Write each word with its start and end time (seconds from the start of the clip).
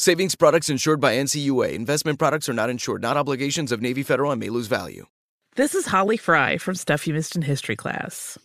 Savings 0.00 0.34
products 0.34 0.70
insured 0.70 0.98
by 0.98 1.16
NCUA. 1.16 1.74
Investment 1.74 2.18
products 2.18 2.48
are 2.48 2.54
not 2.54 2.70
insured, 2.70 3.02
not 3.02 3.18
obligations 3.18 3.70
of 3.70 3.82
Navy 3.82 4.02
Federal 4.02 4.30
and 4.30 4.40
may 4.40 4.48
lose 4.48 4.66
value. 4.66 5.04
This 5.56 5.74
is 5.74 5.84
Holly 5.84 6.16
Fry 6.16 6.56
from 6.56 6.74
Stuff 6.74 7.06
You 7.06 7.12
Missed 7.12 7.36
in 7.36 7.42
History 7.42 7.76
class. 7.76 8.38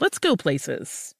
let's 0.00 0.18
go 0.18 0.36
places. 0.36 1.14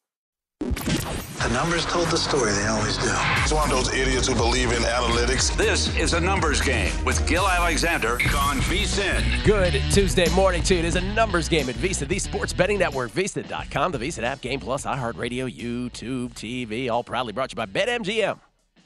The 0.61 1.51
numbers 1.53 1.87
told 1.87 2.09
the 2.09 2.19
story, 2.19 2.53
they 2.53 2.67
always 2.67 2.97
do. 2.99 3.09
It's 3.43 3.53
one 3.53 3.71
of 3.71 3.71
those 3.71 3.95
idiots 3.95 4.27
who 4.27 4.35
believe 4.35 4.73
in 4.73 4.83
analytics. 4.83 5.57
This 5.57 5.97
is 5.97 6.13
a 6.13 6.21
numbers 6.21 6.61
game 6.61 6.93
with 7.05 7.27
Gill 7.27 7.49
Alexander 7.49 8.15
on 8.37 8.59
VSIN. 8.59 9.45
Good 9.45 9.81
Tuesday 9.93 10.29
morning 10.35 10.63
to 10.65 10.75
you. 10.75 10.81
It 10.81 10.87
is 10.87 10.97
a 10.97 11.01
numbers 11.01 11.49
game 11.49 11.69
at 11.69 11.77
VSiN, 11.77 12.09
the 12.09 12.19
sports 12.19 12.53
betting 12.53 12.79
network, 12.79 13.13
VSiN.com, 13.13 13.93
the 13.93 13.99
VSiN 13.99 14.25
app, 14.25 14.41
Game 14.41 14.61
Plus, 14.61 14.85
iHeartRadio, 14.85 15.51
YouTube, 15.51 16.35
TV, 16.35 16.91
all 16.91 17.05
proudly 17.05 17.33
brought 17.33 17.51
to 17.51 17.55
you 17.55 17.65
by 17.65 17.67
BetMGM. 17.67 18.39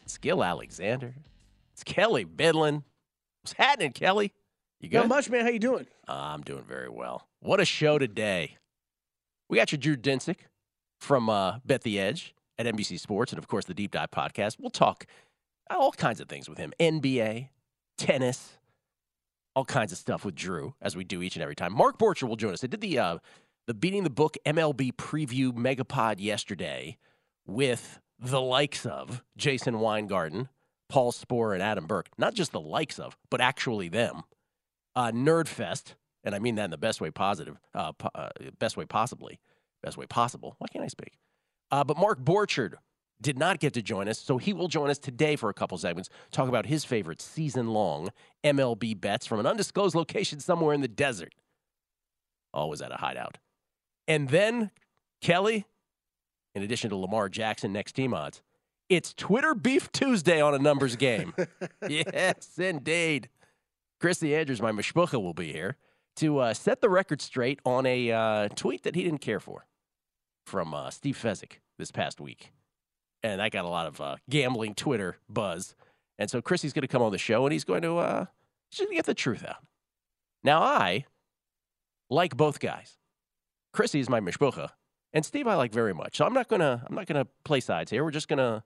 It's 0.04 0.18
Gill 0.18 0.44
Alexander. 0.44 1.14
It's 1.72 1.82
Kelley 1.82 2.24
Bydlon. 2.24 2.84
What's 3.42 3.54
happening, 3.54 3.92
Kelly? 3.92 4.32
You 4.80 4.90
good? 4.90 4.98
Not 4.98 5.08
much, 5.08 5.30
man. 5.30 5.44
How 5.44 5.50
you 5.50 5.58
doing? 5.58 5.86
I'm 6.06 6.42
doing 6.42 6.64
very 6.64 6.88
well. 6.88 7.26
What 7.40 7.58
a 7.58 7.64
show 7.64 7.98
today. 7.98 8.58
We 9.50 9.56
got 9.56 9.72
your 9.72 9.80
Drew 9.80 9.96
Dinsick 9.96 10.36
from 11.00 11.28
uh, 11.28 11.58
Bet 11.64 11.82
the 11.82 11.98
Edge 11.98 12.36
at 12.56 12.66
NBC 12.66 13.00
Sports 13.00 13.32
and, 13.32 13.38
of 13.38 13.48
course, 13.48 13.64
the 13.64 13.74
Deep 13.74 13.90
Dive 13.90 14.12
podcast. 14.12 14.60
We'll 14.60 14.70
talk 14.70 15.06
all 15.68 15.90
kinds 15.90 16.20
of 16.20 16.28
things 16.28 16.48
with 16.48 16.56
him 16.56 16.72
NBA, 16.78 17.48
tennis, 17.98 18.58
all 19.56 19.64
kinds 19.64 19.90
of 19.90 19.98
stuff 19.98 20.24
with 20.24 20.36
Drew, 20.36 20.74
as 20.80 20.94
we 20.94 21.02
do 21.02 21.20
each 21.20 21.34
and 21.34 21.42
every 21.42 21.56
time. 21.56 21.74
Mark 21.74 21.98
Borcher 21.98 22.28
will 22.28 22.36
join 22.36 22.52
us. 22.52 22.62
I 22.62 22.68
did 22.68 22.80
the, 22.80 22.96
uh, 22.96 23.18
the 23.66 23.74
Beating 23.74 24.04
the 24.04 24.10
Book 24.10 24.36
MLB 24.46 24.92
preview 24.92 25.52
megapod 25.52 26.20
yesterday 26.20 26.96
with 27.44 27.98
the 28.20 28.40
likes 28.40 28.86
of 28.86 29.24
Jason 29.36 29.80
Weingarten, 29.80 30.48
Paul 30.88 31.10
Sporer, 31.10 31.54
and 31.54 31.62
Adam 31.62 31.88
Burke. 31.88 32.08
Not 32.16 32.34
just 32.34 32.52
the 32.52 32.60
likes 32.60 33.00
of, 33.00 33.18
but 33.32 33.40
actually 33.40 33.88
them. 33.88 34.22
Uh, 34.94 35.10
Nerdfest, 35.10 35.94
and 36.24 36.34
I 36.34 36.38
mean 36.38 36.56
that 36.56 36.64
in 36.64 36.70
the 36.70 36.78
best 36.78 37.00
way 37.00 37.10
positive, 37.10 37.56
uh, 37.74 37.92
po- 37.92 38.10
uh, 38.14 38.30
best 38.58 38.76
way 38.76 38.84
possibly, 38.84 39.40
best 39.82 39.96
way 39.96 40.06
possible. 40.06 40.54
Why 40.58 40.66
can't 40.72 40.84
I 40.84 40.88
speak? 40.88 41.18
Uh, 41.70 41.84
but 41.84 41.96
Mark 41.96 42.20
Borchard 42.20 42.74
did 43.20 43.38
not 43.38 43.60
get 43.60 43.74
to 43.74 43.82
join 43.82 44.08
us, 44.08 44.18
so 44.18 44.38
he 44.38 44.52
will 44.52 44.68
join 44.68 44.90
us 44.90 44.98
today 44.98 45.36
for 45.36 45.50
a 45.50 45.54
couple 45.54 45.76
segments, 45.78 46.08
talk 46.30 46.48
about 46.48 46.66
his 46.66 46.84
favorite 46.84 47.20
season-long 47.20 48.10
MLB 48.42 48.98
bets 48.98 49.26
from 49.26 49.40
an 49.40 49.46
undisclosed 49.46 49.94
location 49.94 50.40
somewhere 50.40 50.74
in 50.74 50.80
the 50.80 50.88
desert. 50.88 51.34
Always 52.52 52.80
at 52.80 52.92
a 52.92 52.96
hideout. 52.96 53.38
And 54.08 54.30
then 54.30 54.70
Kelly, 55.20 55.66
in 56.54 56.62
addition 56.62 56.90
to 56.90 56.96
Lamar 56.96 57.28
Jackson 57.28 57.72
next 57.72 57.92
team 57.92 58.14
odds, 58.14 58.42
it's 58.88 59.14
Twitter 59.14 59.54
Beef 59.54 59.92
Tuesday 59.92 60.40
on 60.40 60.54
a 60.54 60.58
numbers 60.58 60.96
game. 60.96 61.32
yes, 61.88 62.58
indeed. 62.58 63.28
Chrissy 64.00 64.34
Andrews, 64.34 64.60
my 64.60 64.72
mashbucha, 64.72 65.22
will 65.22 65.34
be 65.34 65.52
here 65.52 65.76
to 66.20 66.38
uh, 66.38 66.54
set 66.54 66.80
the 66.80 66.88
record 66.88 67.20
straight 67.20 67.60
on 67.64 67.86
a 67.86 68.12
uh, 68.12 68.48
tweet 68.54 68.82
that 68.82 68.94
he 68.94 69.02
didn't 69.02 69.20
care 69.20 69.40
for 69.40 69.66
from 70.46 70.74
uh, 70.74 70.90
Steve 70.90 71.16
Fezzik 71.16 71.60
this 71.78 71.90
past 71.90 72.20
week. 72.20 72.52
And 73.22 73.40
I 73.40 73.48
got 73.48 73.64
a 73.64 73.68
lot 73.68 73.86
of 73.86 74.00
uh, 74.00 74.16
gambling 74.28 74.74
Twitter 74.74 75.16
buzz. 75.28 75.74
And 76.18 76.30
so 76.30 76.42
Chrissy's 76.42 76.72
going 76.72 76.82
to 76.82 76.88
come 76.88 77.02
on 77.02 77.12
the 77.12 77.18
show 77.18 77.44
and 77.44 77.52
he's 77.52 77.64
going 77.64 77.82
to 77.82 77.98
uh, 77.98 78.26
he's 78.70 78.80
going 78.80 78.90
to 78.90 78.96
get 78.96 79.06
the 79.06 79.14
truth 79.14 79.44
out. 79.46 79.64
Now, 80.42 80.62
I 80.62 81.06
like 82.10 82.36
both 82.36 82.60
guys. 82.60 82.98
Chrissy 83.72 84.00
is 84.00 84.10
my 84.10 84.20
mishbucha, 84.20 84.70
and 85.12 85.24
Steve 85.24 85.46
I 85.46 85.54
like 85.54 85.72
very 85.72 85.94
much. 85.94 86.16
So 86.16 86.26
I'm 86.26 86.32
not 86.32 86.48
gonna 86.48 86.82
I'm 86.86 86.94
not 86.94 87.06
gonna 87.06 87.26
play 87.44 87.60
sides 87.60 87.90
here. 87.90 88.02
We're 88.02 88.10
just 88.10 88.26
gonna 88.26 88.64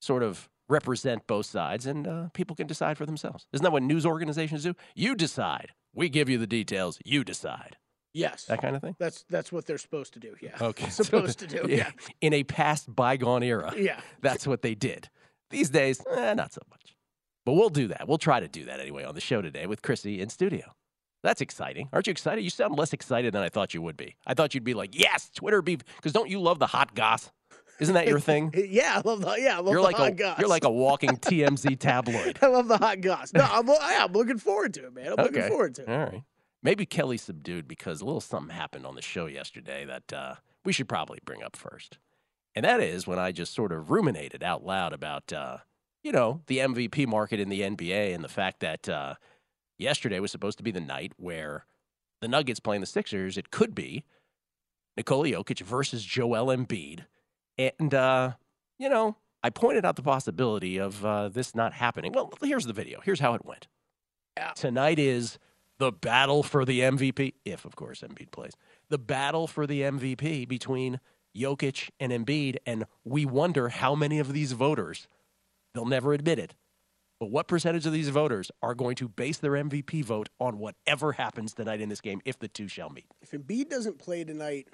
sort 0.00 0.22
of 0.22 0.48
represent 0.68 1.26
both 1.28 1.46
sides, 1.46 1.86
and 1.86 2.08
uh, 2.08 2.28
people 2.32 2.56
can 2.56 2.66
decide 2.66 2.98
for 2.98 3.06
themselves. 3.06 3.46
Isn't 3.52 3.62
that 3.62 3.70
what 3.72 3.82
news 3.84 4.04
organizations 4.04 4.64
do? 4.64 4.74
You 4.96 5.14
decide. 5.14 5.72
We 5.94 6.08
give 6.08 6.28
you 6.28 6.38
the 6.38 6.46
details. 6.46 6.98
You 7.04 7.24
decide. 7.24 7.76
Yes. 8.14 8.44
That 8.44 8.60
kind 8.60 8.76
of 8.76 8.82
thing. 8.82 8.96
That's 8.98 9.24
that's 9.30 9.50
what 9.52 9.66
they're 9.66 9.78
supposed 9.78 10.12
to 10.14 10.20
do. 10.20 10.34
Yeah. 10.40 10.56
Okay. 10.60 10.88
Supposed 10.90 11.38
to 11.38 11.46
do. 11.46 11.64
Yeah. 11.68 11.90
In 12.20 12.34
a 12.34 12.44
past 12.44 12.94
bygone 12.94 13.42
era. 13.42 13.72
Yeah. 13.76 14.00
That's 14.20 14.46
what 14.46 14.62
they 14.62 14.74
did. 14.74 15.08
These 15.50 15.70
days, 15.70 16.02
eh, 16.10 16.34
not 16.34 16.52
so 16.52 16.60
much. 16.70 16.96
But 17.44 17.54
we'll 17.54 17.70
do 17.70 17.88
that. 17.88 18.06
We'll 18.06 18.18
try 18.18 18.40
to 18.40 18.48
do 18.48 18.66
that 18.66 18.80
anyway 18.80 19.04
on 19.04 19.14
the 19.14 19.20
show 19.20 19.42
today 19.42 19.66
with 19.66 19.82
Chrissy 19.82 20.20
in 20.20 20.28
studio. 20.28 20.74
That's 21.22 21.40
exciting. 21.40 21.88
Aren't 21.92 22.06
you 22.06 22.10
excited? 22.10 22.42
You 22.42 22.50
sound 22.50 22.76
less 22.76 22.92
excited 22.92 23.32
than 23.32 23.42
I 23.42 23.48
thought 23.48 23.74
you 23.74 23.82
would 23.82 23.96
be. 23.96 24.16
I 24.26 24.34
thought 24.34 24.54
you'd 24.54 24.64
be 24.64 24.74
like, 24.74 24.98
yes, 24.98 25.30
Twitter 25.34 25.62
beef. 25.62 25.80
Because 25.96 26.12
don't 26.12 26.28
you 26.28 26.40
love 26.40 26.58
the 26.58 26.66
hot 26.66 26.94
goss? 26.94 27.30
Isn't 27.82 27.94
that 27.94 28.06
your 28.06 28.20
thing? 28.20 28.52
Yeah, 28.54 28.94
I 28.96 29.08
love 29.08 29.20
the 29.20 29.34
yeah, 29.38 29.56
I 29.56 29.60
love 29.60 29.72
You're 29.72 29.76
the 29.76 29.82
like 29.82 29.96
hot 29.96 30.08
a 30.08 30.12
goss. 30.12 30.38
you're 30.38 30.48
like 30.48 30.64
a 30.64 30.70
walking 30.70 31.10
TMZ 31.16 31.78
tabloid. 31.78 32.38
I 32.40 32.46
love 32.46 32.68
the 32.68 32.78
hot 32.78 33.00
goss. 33.00 33.32
No, 33.32 33.46
I'm, 33.50 33.68
I 33.68 33.94
am 33.94 34.12
looking 34.12 34.38
forward 34.38 34.74
to 34.74 34.86
it, 34.86 34.94
man. 34.94 35.14
I'm 35.18 35.24
looking 35.24 35.48
forward 35.48 35.74
to 35.76 35.82
it. 35.82 35.88
All 35.88 35.98
right. 35.98 36.22
Maybe 36.62 36.86
Kelly's 36.86 37.22
subdued 37.22 37.66
because 37.66 38.00
a 38.00 38.04
little 38.04 38.20
something 38.20 38.54
happened 38.54 38.86
on 38.86 38.94
the 38.94 39.02
show 39.02 39.26
yesterday 39.26 39.84
that 39.84 40.12
uh, 40.12 40.34
we 40.64 40.72
should 40.72 40.88
probably 40.88 41.18
bring 41.24 41.42
up 41.42 41.56
first. 41.56 41.98
And 42.54 42.64
that 42.64 42.80
is 42.80 43.06
when 43.06 43.18
I 43.18 43.32
just 43.32 43.52
sort 43.54 43.72
of 43.72 43.90
ruminated 43.90 44.42
out 44.44 44.64
loud 44.64 44.92
about, 44.92 45.32
uh, 45.32 45.58
you 46.04 46.12
know, 46.12 46.42
the 46.46 46.58
MVP 46.58 47.06
market 47.08 47.40
in 47.40 47.48
the 47.48 47.62
NBA 47.62 48.14
and 48.14 48.22
the 48.22 48.28
fact 48.28 48.60
that 48.60 48.88
uh, 48.88 49.14
yesterday 49.78 50.20
was 50.20 50.30
supposed 50.30 50.58
to 50.58 50.64
be 50.64 50.70
the 50.70 50.80
night 50.80 51.12
where 51.16 51.66
the 52.20 52.28
Nuggets 52.28 52.60
playing 52.60 52.80
the 52.80 52.86
Sixers, 52.86 53.36
it 53.36 53.50
could 53.50 53.74
be 53.74 54.04
Nikola 54.96 55.28
Jokic 55.28 55.60
versus 55.62 56.04
Joel 56.04 56.54
Embiid. 56.54 57.06
And, 57.58 57.94
uh, 57.94 58.32
you 58.78 58.88
know, 58.88 59.16
I 59.42 59.50
pointed 59.50 59.84
out 59.84 59.96
the 59.96 60.02
possibility 60.02 60.78
of 60.78 61.04
uh, 61.04 61.28
this 61.28 61.54
not 61.54 61.72
happening. 61.72 62.12
Well, 62.12 62.32
here's 62.42 62.66
the 62.66 62.72
video. 62.72 63.00
Here's 63.04 63.20
how 63.20 63.34
it 63.34 63.44
went. 63.44 63.68
Tonight 64.54 64.98
is 64.98 65.38
the 65.78 65.92
battle 65.92 66.42
for 66.42 66.64
the 66.64 66.80
MVP, 66.80 67.34
if 67.44 67.64
of 67.64 67.76
course 67.76 68.02
Embiid 68.02 68.30
plays. 68.30 68.52
The 68.88 68.98
battle 68.98 69.46
for 69.46 69.66
the 69.66 69.82
MVP 69.82 70.48
between 70.48 71.00
Jokic 71.36 71.90
and 71.98 72.12
Embiid, 72.12 72.56
and 72.66 72.84
we 73.04 73.24
wonder 73.26 73.68
how 73.68 73.94
many 73.94 74.18
of 74.18 74.32
these 74.32 74.52
voters, 74.52 75.08
they'll 75.74 75.86
never 75.86 76.12
admit 76.12 76.38
it, 76.38 76.54
but 77.22 77.30
what 77.30 77.46
percentage 77.46 77.86
of 77.86 77.92
these 77.92 78.08
voters 78.08 78.50
are 78.62 78.74
going 78.74 78.96
to 78.96 79.08
base 79.08 79.38
their 79.38 79.52
MVP 79.52 80.04
vote 80.04 80.28
on 80.40 80.58
whatever 80.58 81.12
happens 81.12 81.54
tonight 81.54 81.80
in 81.80 81.88
this 81.88 82.00
game 82.00 82.20
if 82.24 82.38
the 82.38 82.48
two 82.48 82.68
shall 82.68 82.90
meet? 82.90 83.06
If 83.20 83.30
Embiid 83.30 83.68
doesn't 83.68 83.98
play 83.98 84.24
tonight, 84.24 84.66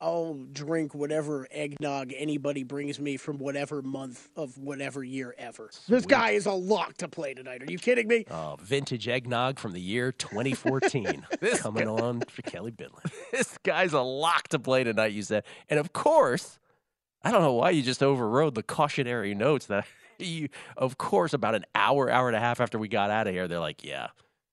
I'll 0.00 0.34
drink 0.52 0.94
whatever 0.94 1.46
eggnog 1.50 2.12
anybody 2.16 2.62
brings 2.62 2.98
me 2.98 3.18
from 3.18 3.36
whatever 3.36 3.82
month 3.82 4.30
of 4.34 4.56
whatever 4.56 5.04
year 5.04 5.34
ever. 5.36 5.70
This 5.88 6.06
guy 6.06 6.30
is 6.30 6.46
a 6.46 6.52
lock 6.52 6.96
to 6.98 7.08
play 7.08 7.34
tonight. 7.34 7.62
Are 7.62 7.70
you 7.70 7.78
kidding 7.78 8.08
me? 8.08 8.24
Uh, 8.30 8.56
vintage 8.56 9.06
eggnog 9.08 9.58
from 9.58 9.72
the 9.72 9.80
year 9.80 10.10
2014 10.12 11.26
coming 11.56 11.86
on 11.86 12.20
for 12.22 12.42
Kelley 12.42 12.72
Bydlon. 12.72 13.10
This 13.30 13.58
guy's 13.62 13.92
a 13.92 14.00
lock 14.00 14.48
to 14.48 14.58
play 14.58 14.84
tonight, 14.84 15.12
you 15.12 15.22
said. 15.22 15.44
And 15.68 15.78
of 15.78 15.92
course, 15.92 16.58
I 17.22 17.30
don't 17.30 17.42
know 17.42 17.52
why 17.52 17.70
you 17.70 17.82
just 17.82 18.02
overrode 18.02 18.54
the 18.54 18.62
cautionary 18.62 19.34
notes 19.34 19.66
that 19.66 19.86
you, 20.18 20.48
of 20.76 20.98
course, 20.98 21.32
about 21.34 21.54
an 21.54 21.64
hour, 21.74 22.10
hour 22.10 22.28
and 22.28 22.36
a 22.36 22.40
half 22.40 22.60
after 22.60 22.78
we 22.78 22.88
got 22.88 23.10
out 23.10 23.26
of 23.26 23.34
here, 23.34 23.46
they're 23.48 23.60
like, 23.60 23.84
yeah, 23.84 24.08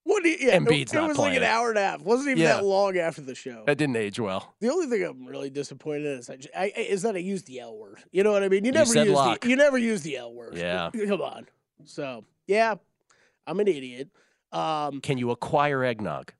What 0.08 0.22
do 0.22 0.30
you, 0.30 0.38
yeah, 0.40 0.56
Embiid's 0.58 0.92
it, 0.92 0.96
it 0.96 1.00
not 1.00 1.08
was 1.08 1.18
like 1.18 1.36
an 1.36 1.42
hour 1.42 1.68
and 1.68 1.76
a 1.76 1.82
half. 1.82 2.00
It 2.00 2.06
wasn't 2.06 2.30
even 2.30 2.42
Yeah. 2.42 2.54
that 2.54 2.64
long 2.64 2.96
after 2.96 3.20
the 3.20 3.34
show. 3.34 3.64
that 3.66 3.76
didn't 3.76 3.96
age 3.96 4.18
well. 4.18 4.54
The 4.60 4.70
only 4.70 4.86
thing 4.86 5.04
I'm 5.06 5.26
really 5.26 5.50
disappointed 5.50 6.06
in 6.06 6.18
is, 6.20 6.30
I, 6.30 6.38
I- 6.56 6.72
is 6.80 7.02
that 7.02 7.14
I 7.14 7.18
used 7.18 7.46
the 7.46 7.60
L 7.60 7.76
word. 7.76 7.98
You 8.10 8.22
know 8.22 8.32
what 8.32 8.42
I 8.42 8.48
mean? 8.48 8.64
You 8.64 8.72
never 8.72 8.86
said 8.86 9.06
use 9.06 9.16
the 9.18 9.38
you 9.46 9.54
never 9.56 9.76
use 9.76 10.00
the 10.00 10.16
L 10.16 10.32
word. 10.32 10.56
Yeah. 10.56 10.88
Come 11.06 11.20
on. 11.20 11.46
So 11.84 12.24
yeah, 12.46 12.76
I'm 13.46 13.60
an 13.60 13.68
idiot. 13.68 14.08
Um, 14.50 15.02
Can 15.02 15.18
you 15.18 15.30
acquire 15.30 15.84
eggnog, 15.84 16.32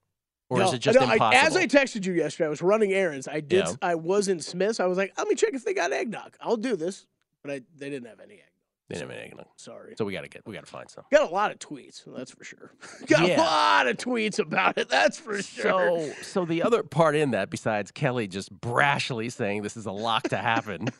or 0.49 0.62
is 0.62 0.73
it 0.73 0.79
just 0.79 0.99
no, 0.99 1.05
I- 1.05 1.35
as 1.35 1.55
I 1.55 1.67
texted 1.67 2.06
you 2.06 2.15
yesterday, 2.15 2.47
I 2.47 2.49
was 2.50 2.62
running 2.62 2.94
errands. 2.94 3.29
I 3.29 3.41
did. 3.41 3.67
Yeah. 3.67 3.75
I 3.82 3.97
was 3.97 4.29
in 4.29 4.41
Smith's. 4.41 4.81
I 4.81 4.87
was 4.87 4.97
like, 4.97 5.12
let 5.19 5.29
me 5.29 5.35
check 5.35 5.53
if 5.53 5.62
they 5.67 5.75
got 5.75 5.93
eggnog. 5.93 6.37
I'll 6.41 6.56
do 6.56 6.75
this, 6.75 7.06
but 7.43 7.50
I 7.53 7.61
they 7.76 7.91
didn't 7.91 8.09
have 8.09 8.20
any 8.20 8.35
eggnog. 8.37 8.48
They 8.88 8.94
didn't 8.94 9.11
have 9.11 9.19
any 9.19 9.29
eggnog. 9.29 9.46
Sorry. 9.56 9.94
So 9.99 10.05
we 10.05 10.12
gotta 10.14 10.29
get 10.29 10.46
we 10.46 10.55
gotta 10.55 10.67
find 10.67 10.88
some. 10.90 11.05
Got 11.11 11.31
a 11.31 11.35
lot 11.35 11.50
of 11.50 11.58
tweets, 11.58 12.02
that's 12.06 12.31
for 12.31 12.43
sure. 12.44 12.73
Got 13.06 13.26
Yeah. 13.29 13.37
a 13.37 13.43
lot 13.43 13.87
of 13.87 13.96
tweets 13.99 14.38
about 14.38 14.79
it, 14.79 14.88
that's 14.88 15.19
for 15.19 15.43
sure. 15.43 16.11
So 16.11 16.12
so 16.23 16.44
the 16.44 16.62
other 16.62 16.82
part 16.82 17.14
in 17.14 17.32
that, 17.32 17.50
besides 17.50 17.90
Kelly 17.90 18.26
just 18.29 18.58
brashly 18.61 19.31
saying 19.31 19.62
this 19.62 19.76
is 19.76 19.87
a 19.87 19.93
lock 19.93 20.25
to 20.31 20.37
happen. 20.38 20.88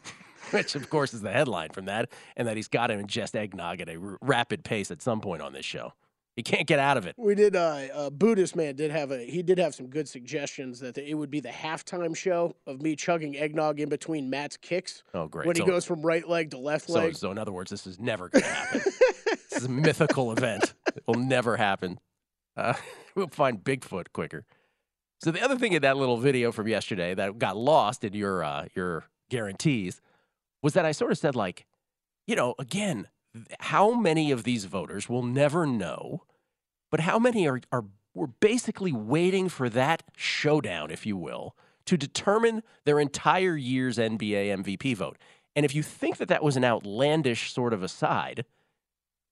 Which, 0.51 0.75
of 0.77 0.89
course, 0.89 1.13
is 1.13 1.21
the 1.21 1.31
headline 1.31 1.71
from 1.71 1.85
that, 1.87 2.09
and 2.35 2.49
that 2.49 2.57
he's 2.57 2.69
got 2.69 2.87
to 2.87 2.95
ingest 2.95 3.35
eggnog 3.35 3.83
at 3.83 3.89
a 3.91 3.97
r- 4.01 4.17
rapid 4.23 4.65
pace 4.65 4.91
at 4.91 5.03
some 5.03 5.21
point 5.21 5.43
on 5.43 5.53
this 5.53 5.67
show. 5.67 5.93
He 6.39 6.45
can't 6.45 6.69
get 6.69 6.79
out 6.79 6.97
of 6.97 7.05
it. 7.05 7.17
we 7.19 7.35
did. 7.35 7.57
Uh, 7.57 7.89
uh, 7.93 8.11
Buddhist 8.11 8.55
man 8.55 8.77
did 8.77 8.93
have 8.93 9.11
a. 9.11 9.19
He 9.29 9.43
did 9.43 9.59
have 9.59 9.75
some 9.75 9.89
good 9.89 10.09
suggestions 10.09 10.79
that 10.79 10.97
it 10.97 11.15
would 11.15 11.33
be 11.33 11.41
the 11.41 11.49
halftime 11.49 12.15
show 12.17 12.55
of 12.65 12.81
me 12.81 12.95
chugging 12.95 13.37
eggnog 13.37 13.81
in 13.81 13.89
between 13.89 14.31
Matt's 14.31 14.57
kicks 14.57 15.03
Oh, 15.15 15.27
great. 15.27 15.49
when 15.49 15.57
so, 15.57 15.65
he 15.65 15.69
goes 15.69 15.85
from 15.85 16.01
right 16.01 16.29
leg 16.29 16.53
to 16.53 16.59
left 16.59 16.89
leg. 16.89 17.17
so, 17.17 17.33
in 17.33 17.39
other 17.39 17.51
words, 17.51 17.73
this 17.73 17.89
is 17.89 17.99
never 17.99 18.29
going 18.29 18.45
to 18.45 18.49
happen. 18.49 18.81
this 18.85 19.53
is 19.53 19.65
a 19.65 19.69
mythical 19.69 20.31
event. 20.31 20.75
It 20.95 21.03
will 21.09 21.17
never 21.17 21.57
happen. 21.57 21.99
Uh, 22.57 22.75
we'll 23.17 23.27
find 23.27 23.65
Bigfoot 23.65 24.13
quicker. 24.13 24.47
So 25.21 25.33
the 25.33 25.43
other 25.43 25.57
thing 25.59 25.73
in 25.73 25.83
that 25.83 25.97
little 25.97 26.19
video 26.19 26.53
from 26.53 26.69
yesterday 26.69 27.17
that 27.17 27.41
got 27.41 27.57
lost 27.57 28.05
in 28.05 28.13
your 28.13 28.45
uh, 28.45 28.67
your 28.77 29.07
guarantees 29.29 30.01
was 30.63 30.75
that 30.75 30.87
I 30.87 30.93
sort 30.93 31.11
of 31.11 31.19
said 31.19 31.35
like, 31.35 31.67
you 32.29 32.37
know, 32.37 32.55
again, 32.61 33.09
how 33.59 33.95
many 33.95 34.31
of 34.31 34.45
these 34.45 34.67
voters 34.67 35.09
will 35.09 35.25
never 35.25 35.67
know, 35.67 36.23
but 36.91 37.01
how 37.01 37.19
many 37.19 37.47
are 37.49 37.61
are 37.73 37.85
we're 38.15 38.27
basically 38.27 38.93
waiting 38.93 39.49
for 39.49 39.69
that 39.69 40.03
showdown, 40.17 40.91
if 40.91 41.07
you 41.07 41.17
will, 41.17 41.55
to 41.87 41.97
determine 41.97 42.63
their 42.85 42.99
entire 42.99 43.57
year's 43.57 43.97
NBA 43.97 44.63
MVP 44.63 44.97
vote. 44.97 45.17
And 45.55 45.65
if 45.65 45.75
you 45.75 45.83
think 45.83 46.19
that 46.19 46.29
that 46.29 46.43
was 46.43 46.57
an 46.57 46.65
outlandish 46.65 47.53
sort 47.53 47.73
of 47.73 47.83
aside, 47.83 48.45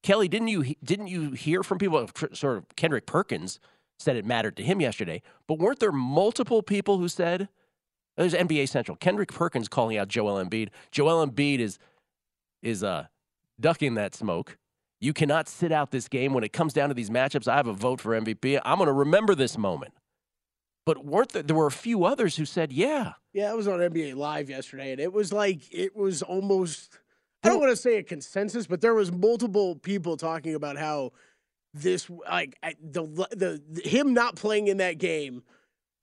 Kelly, 0.03 0.29
didn't 0.29 0.49
you 0.49 0.75
didn't 0.83 1.09
you 1.09 1.33
hear 1.33 1.63
from 1.63 1.79
people? 1.79 2.07
tr- 2.07 2.33
Sort 2.33 2.59
of 2.59 2.77
Kendrick 2.77 3.07
Perkins 3.07 3.59
said 3.99 4.17
it 4.17 4.25
mattered 4.25 4.57
to 4.57 4.63
him 4.63 4.81
yesterday, 4.81 5.23
but 5.47 5.59
weren't 5.59 5.81
there 5.81 5.93
multiple 5.93 6.63
people 6.63 6.99
who 6.99 7.09
said 7.09 7.49
there's 8.17 8.35
NBA 8.35 8.69
Central? 8.69 8.97
Kendrick 8.97 9.33
Perkins 9.33 9.69
calling 9.69 9.97
out 9.97 10.09
Joel 10.09 10.43
Embiid. 10.43 10.69
Joel 10.91 11.27
Embiid 11.27 11.59
is 11.59 11.79
is 12.63 12.85
uh 12.85 13.07
ducking 13.61 13.95
that 13.95 14.15
smoke. 14.15 14.57
You 15.01 15.13
cannot 15.13 15.49
sit 15.49 15.73
out 15.73 15.91
this 15.91 16.09
game 16.09 16.33
when 16.33 16.43
it 16.43 16.53
comes 16.53 16.73
down 16.73 16.89
to 16.89 16.95
these 16.95 17.11
matchups. 17.11 17.47
I 17.49 17.57
have 17.57 17.67
a 17.67 17.73
vote 17.73 18.01
for 18.01 18.19
MVP. 18.19 18.61
I'm 18.65 18.79
going 18.79 18.87
to 18.87 18.93
remember 18.93 19.35
this 19.35 19.59
moment. 19.59 19.93
But 20.87 21.05
weren't 21.05 21.33
there, 21.33 21.43
there 21.43 21.57
were 21.57 21.67
a 21.67 21.73
few 21.73 22.05
others 22.05 22.37
who 22.37 22.45
said, 22.45 22.73
"Yeah, 22.73 23.15
Yeah, 23.33 23.51
I 23.51 23.55
was 23.55 23.67
on 23.67 23.81
NBA 23.81 24.15
Live 24.15 24.49
yesterday, 24.49 24.93
and 24.93 25.01
it 25.01 25.13
was 25.13 25.33
like 25.33 25.63
it 25.73 25.97
was 25.97 26.23
almost. 26.23 27.01
I 27.43 27.49
don't 27.49 27.61
want 27.61 27.71
to 27.71 27.77
say 27.77 27.99
a 27.99 28.03
consensus, 28.03 28.67
but 28.67 28.81
there 28.81 28.95
was 28.95 29.13
multiple 29.13 29.77
people 29.77 30.17
talking 30.17 30.55
about 30.55 30.77
how 30.77 31.13
this, 31.75 32.09
like 32.31 32.57
the 32.81 33.03
the, 33.03 33.61
the 33.73 33.89
him 33.89 34.15
not 34.15 34.37
playing 34.37 34.69
in 34.69 34.77
that 34.79 34.99
game, 34.99 35.43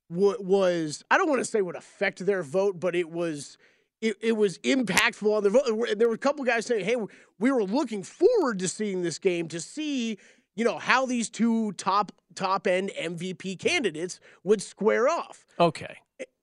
was 0.10 1.04
I 1.10 1.18
don't 1.18 1.30
want 1.30 1.40
to 1.40 1.45
say 1.45 1.62
would 1.62 1.75
affect 1.75 2.25
their 2.25 2.44
vote, 2.44 2.80
but 2.80 2.95
it 2.95 3.10
was. 3.10 3.57
It, 4.03 4.17
it 4.21 4.31
was 4.33 4.57
impactful 4.59 5.33
on 5.33 5.44
the 5.44 5.50
vote. 5.50 5.97
There 5.97 6.09
were 6.09 6.13
a 6.15 6.17
couple 6.17 6.44
guys 6.44 6.65
saying, 6.65 6.83
"Hey, 6.85 6.97
we 7.39 7.51
were 7.51 7.63
looking 7.63 8.03
forward 8.03 8.59
to 8.59 8.67
seeing 8.67 9.01
this 9.01 9.17
game 9.17 9.47
to 9.47 9.59
see, 9.61 10.17
you 10.55 10.65
know, 10.65 10.77
how 10.77 11.05
these 11.05 11.29
two 11.29 11.71
top 11.73 12.11
top 12.35 12.67
end 12.67 12.91
MVP 13.00 13.57
candidates 13.57 14.19
would 14.44 14.61
square 14.61 15.07
off." 15.07 15.45
okay." 15.59 15.97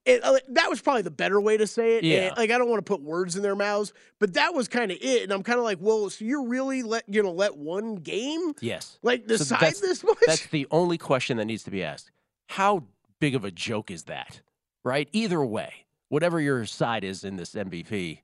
it, 0.06 0.24
uh, 0.24 0.38
that 0.48 0.70
was 0.70 0.80
probably 0.80 1.02
the 1.02 1.10
better 1.10 1.38
way 1.40 1.58
to 1.58 1.66
say 1.66 1.98
it. 1.98 2.04
Yeah. 2.04 2.28
And, 2.28 2.36
like 2.38 2.50
I 2.50 2.56
don't 2.56 2.70
want 2.70 2.84
to 2.84 2.90
put 2.90 3.02
words 3.02 3.36
in 3.36 3.42
their 3.42 3.54
mouths, 3.54 3.92
but 4.18 4.32
that 4.34 4.54
was 4.54 4.66
kind 4.66 4.90
of 4.90 4.96
it. 5.00 5.22
And 5.22 5.30
I'm 5.32 5.42
kind 5.42 5.58
of 5.58 5.64
like, 5.64 5.76
well, 5.80 6.08
so 6.08 6.24
you're 6.24 6.46
really 6.48 6.82
let 6.82 7.04
you 7.06 7.22
know 7.22 7.30
let 7.32 7.56
one 7.58 7.96
game 7.96 8.54
Yes. 8.62 8.98
like 9.02 9.26
decide 9.26 9.60
that's- 9.60 9.80
this 9.80 10.02
much? 10.02 10.16
That's 10.26 10.46
the 10.46 10.66
only 10.70 10.96
question 10.96 11.36
that 11.36 11.44
needs 11.44 11.64
to 11.64 11.70
be 11.70 11.84
asked. 11.84 12.10
How 12.48 12.84
big 13.20 13.34
of 13.34 13.44
a 13.44 13.50
joke 13.50 13.90
is 13.90 14.04
that? 14.04 14.40
Right? 14.82 15.10
Either 15.12 15.44
way, 15.44 15.84
whatever 16.10 16.38
your 16.38 16.66
side 16.66 17.02
is 17.02 17.24
in 17.24 17.36
this 17.36 17.54
MVP 17.54 18.20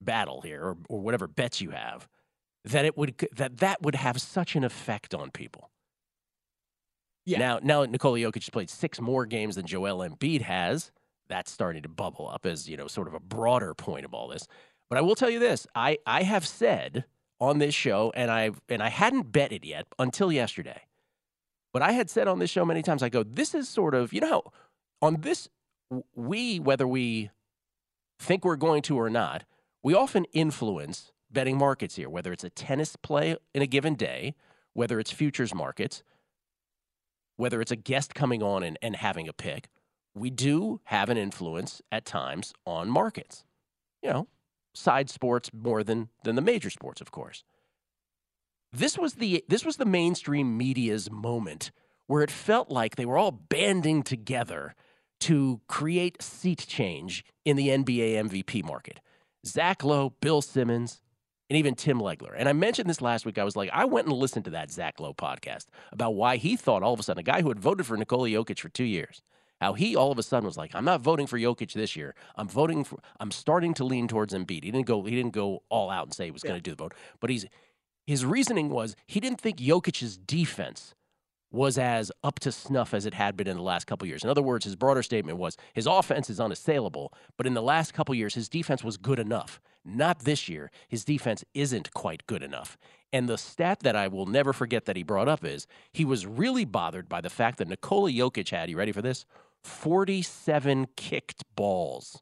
battle 0.00 0.40
here, 0.40 0.60
or, 0.60 0.76
or 0.88 1.00
whatever 1.00 1.28
bets 1.28 1.60
you 1.60 1.70
have, 1.70 2.08
that 2.64 2.84
it 2.84 2.98
would 2.98 3.14
that 3.36 3.58
that 3.58 3.80
would 3.82 3.94
have 3.94 4.20
such 4.20 4.56
an 4.56 4.64
effect 4.64 5.14
on 5.14 5.30
people. 5.30 5.70
Yeah. 7.24 7.38
Now, 7.38 7.60
now 7.62 7.84
Nikola 7.84 8.18
Jokic 8.18 8.42
has 8.42 8.50
played 8.50 8.70
six 8.70 9.00
more 9.00 9.24
games 9.26 9.56
than 9.56 9.66
Joel 9.66 9.98
Embiid 9.98 10.42
has. 10.42 10.90
That's 11.28 11.50
starting 11.50 11.82
to 11.82 11.88
bubble 11.88 12.28
up 12.28 12.46
as 12.46 12.68
you 12.68 12.76
know, 12.76 12.88
sort 12.88 13.08
of 13.08 13.14
a 13.14 13.20
broader 13.20 13.74
point 13.74 14.04
of 14.04 14.14
all 14.14 14.28
this. 14.28 14.46
But 14.88 14.98
I 14.98 15.02
will 15.02 15.14
tell 15.14 15.30
you 15.30 15.38
this: 15.38 15.66
I 15.74 15.98
I 16.06 16.24
have 16.24 16.46
said 16.46 17.04
on 17.40 17.58
this 17.58 17.74
show, 17.74 18.12
and 18.14 18.30
I 18.30 18.50
and 18.68 18.82
I 18.82 18.88
hadn't 18.88 19.32
bet 19.32 19.52
it 19.52 19.64
yet 19.64 19.86
until 19.98 20.32
yesterday. 20.32 20.82
But 21.76 21.82
I 21.82 21.92
had 21.92 22.08
said 22.08 22.26
on 22.26 22.38
this 22.38 22.48
show 22.48 22.64
many 22.64 22.80
times, 22.80 23.02
I 23.02 23.10
go, 23.10 23.22
this 23.22 23.54
is 23.54 23.68
sort 23.68 23.94
of, 23.94 24.10
you 24.14 24.22
know 24.22 24.28
how 24.30 24.52
on 25.02 25.20
this, 25.20 25.46
we, 26.14 26.58
whether 26.58 26.86
we 26.86 27.30
think 28.18 28.44
we're 28.44 28.56
going 28.56 28.82
to 28.82 28.98
or 28.98 29.10
not, 29.10 29.44
we 29.82 29.94
often 29.94 30.24
influence 30.32 31.12
betting 31.30 31.58
markets 31.58 31.96
here, 31.96 32.08
whether 32.08 32.32
it's 32.32 32.44
a 32.44 32.50
tennis 32.50 32.96
play 32.96 33.36
in 33.54 33.62
a 33.62 33.66
given 33.66 33.94
day, 33.94 34.34
whether 34.72 34.98
it's 34.98 35.10
futures 35.10 35.54
markets, 35.54 36.02
whether 37.36 37.60
it's 37.60 37.70
a 37.70 37.76
guest 37.76 38.14
coming 38.14 38.42
on 38.42 38.62
and, 38.62 38.78
and 38.80 38.96
having 38.96 39.28
a 39.28 39.32
pick. 39.32 39.68
We 40.14 40.30
do 40.30 40.80
have 40.84 41.10
an 41.10 41.18
influence 41.18 41.82
at 41.92 42.06
times 42.06 42.54
on 42.64 42.88
markets. 42.88 43.44
You 44.02 44.10
know, 44.10 44.28
side 44.74 45.10
sports 45.10 45.50
more 45.52 45.82
than 45.82 46.08
than 46.24 46.36
the 46.36 46.42
major 46.42 46.70
sports, 46.70 47.00
of 47.00 47.10
course 47.10 47.44
this 48.76 48.98
was 48.98 49.14
the 49.14 49.44
this 49.48 49.64
was 49.64 49.76
the 49.76 49.84
mainstream 49.84 50.56
media's 50.56 51.10
moment 51.10 51.70
where 52.06 52.22
it 52.22 52.30
felt 52.30 52.70
like 52.70 52.96
they 52.96 53.06
were 53.06 53.18
all 53.18 53.32
banding 53.32 54.02
together 54.02 54.74
to 55.20 55.60
create 55.68 56.22
seat 56.22 56.66
change 56.66 57.24
in 57.44 57.56
the 57.56 57.68
NBA 57.68 58.14
MVP 58.28 58.64
market. 58.64 59.00
Zach 59.46 59.84
Lowe, 59.84 60.10
Bill 60.20 60.42
Simmons, 60.42 61.00
and 61.48 61.56
even 61.56 61.74
Tim 61.74 62.00
Legler. 62.00 62.34
And 62.36 62.48
I 62.48 62.52
mentioned 62.52 62.90
this 62.90 63.00
last 63.00 63.24
week. 63.24 63.38
I 63.38 63.44
was 63.44 63.56
like, 63.56 63.70
I 63.72 63.84
went 63.84 64.08
and 64.08 64.16
listened 64.16 64.44
to 64.46 64.50
that 64.52 64.70
Zach 64.70 64.98
Lowe 64.98 65.14
podcast 65.14 65.66
about 65.92 66.14
why 66.14 66.36
he 66.36 66.56
thought 66.56 66.82
all 66.82 66.92
of 66.92 67.00
a 67.00 67.02
sudden 67.02 67.20
a 67.20 67.22
guy 67.22 67.42
who 67.42 67.48
had 67.48 67.60
voted 67.60 67.86
for 67.86 67.96
Nikola 67.96 68.28
Jokic 68.28 68.58
for 68.58 68.68
two 68.68 68.84
years, 68.84 69.22
how 69.60 69.74
he 69.74 69.94
all 69.94 70.10
of 70.10 70.18
a 70.18 70.22
sudden 70.22 70.46
was 70.46 70.56
like, 70.56 70.74
I'm 70.74 70.84
not 70.84 71.00
voting 71.00 71.26
for 71.26 71.38
Jokic 71.38 71.72
this 71.72 71.94
year. 71.94 72.14
I'm 72.34 72.48
voting 72.48 72.84
for. 72.84 72.98
I'm 73.20 73.30
starting 73.30 73.74
to 73.74 73.84
lean 73.84 74.08
towards 74.08 74.34
Embiid. 74.34 74.64
He 74.64 74.70
didn't 74.72 74.86
go. 74.86 75.02
He 75.04 75.14
didn't 75.14 75.32
go 75.32 75.62
all 75.68 75.90
out 75.90 76.06
and 76.06 76.14
say 76.14 76.24
he 76.26 76.30
was 76.30 76.42
going 76.42 76.56
to 76.56 76.60
do 76.60 76.72
the 76.72 76.76
vote, 76.76 76.94
but 77.20 77.30
he's 77.30 77.46
his 78.06 78.24
reasoning 78.24 78.70
was 78.70 78.96
he 79.06 79.20
didn't 79.20 79.40
think 79.40 79.58
Jokic's 79.58 80.16
defense 80.16 80.94
was 81.56 81.78
as 81.78 82.12
up 82.22 82.38
to 82.40 82.52
snuff 82.52 82.94
as 82.94 83.06
it 83.06 83.14
had 83.14 83.36
been 83.36 83.48
in 83.48 83.56
the 83.56 83.62
last 83.62 83.86
couple 83.86 84.06
years. 84.06 84.22
In 84.22 84.30
other 84.30 84.42
words, 84.42 84.64
his 84.64 84.76
broader 84.76 85.02
statement 85.02 85.38
was 85.38 85.56
his 85.72 85.86
offense 85.86 86.30
is 86.30 86.38
unassailable, 86.38 87.12
but 87.36 87.46
in 87.46 87.54
the 87.54 87.62
last 87.62 87.94
couple 87.94 88.14
years, 88.14 88.34
his 88.34 88.48
defense 88.48 88.84
was 88.84 88.96
good 88.96 89.18
enough. 89.18 89.60
Not 89.84 90.20
this 90.20 90.48
year. 90.48 90.70
His 90.88 91.04
defense 91.04 91.44
isn't 91.54 91.94
quite 91.94 92.26
good 92.26 92.42
enough. 92.42 92.76
And 93.12 93.28
the 93.28 93.38
stat 93.38 93.80
that 93.80 93.96
I 93.96 94.08
will 94.08 94.26
never 94.26 94.52
forget 94.52 94.84
that 94.84 94.96
he 94.96 95.02
brought 95.02 95.28
up 95.28 95.44
is 95.44 95.66
he 95.92 96.04
was 96.04 96.26
really 96.26 96.64
bothered 96.64 97.08
by 97.08 97.20
the 97.20 97.30
fact 97.30 97.58
that 97.58 97.68
Nikola 97.68 98.10
Jokic 98.10 98.50
had, 98.50 98.68
you 98.68 98.76
ready 98.76 98.92
for 98.92 99.02
this? 99.02 99.24
47 99.64 100.88
kicked 100.96 101.44
balls. 101.54 102.20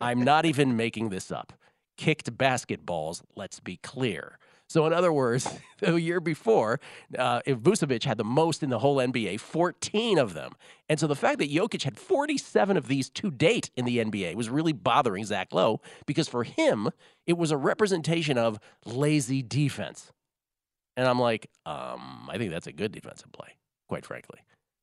I'm 0.00 0.22
not 0.22 0.44
even 0.44 0.76
making 0.76 1.08
this 1.08 1.32
up. 1.32 1.54
Kicked 1.96 2.36
basketballs, 2.36 3.22
let's 3.34 3.60
be 3.60 3.76
clear. 3.76 4.38
So, 4.70 4.86
in 4.86 4.92
other 4.92 5.12
words, 5.12 5.52
the 5.80 6.00
year 6.00 6.20
before, 6.20 6.78
uh, 7.18 7.40
Vucevic 7.40 8.04
had 8.04 8.18
the 8.18 8.24
most 8.24 8.62
in 8.62 8.70
the 8.70 8.78
whole 8.78 8.98
NBA, 8.98 9.40
14 9.40 10.16
of 10.16 10.32
them. 10.32 10.52
And 10.88 11.00
so 11.00 11.08
the 11.08 11.16
fact 11.16 11.40
that 11.40 11.50
Jokic 11.50 11.82
had 11.82 11.98
47 11.98 12.76
of 12.76 12.86
these 12.86 13.10
to 13.10 13.32
date 13.32 13.70
in 13.74 13.84
the 13.84 13.98
NBA 13.98 14.36
was 14.36 14.48
really 14.48 14.72
bothering 14.72 15.24
Zach 15.24 15.52
Lowe 15.52 15.80
because 16.06 16.28
for 16.28 16.44
him, 16.44 16.90
it 17.26 17.36
was 17.36 17.50
a 17.50 17.56
representation 17.56 18.38
of 18.38 18.60
lazy 18.86 19.42
defense. 19.42 20.12
And 20.96 21.08
I'm 21.08 21.18
like, 21.18 21.50
um, 21.66 22.28
I 22.30 22.38
think 22.38 22.52
that's 22.52 22.68
a 22.68 22.72
good 22.72 22.92
defensive 22.92 23.32
play, 23.32 23.56
quite 23.88 24.06
frankly. 24.06 24.38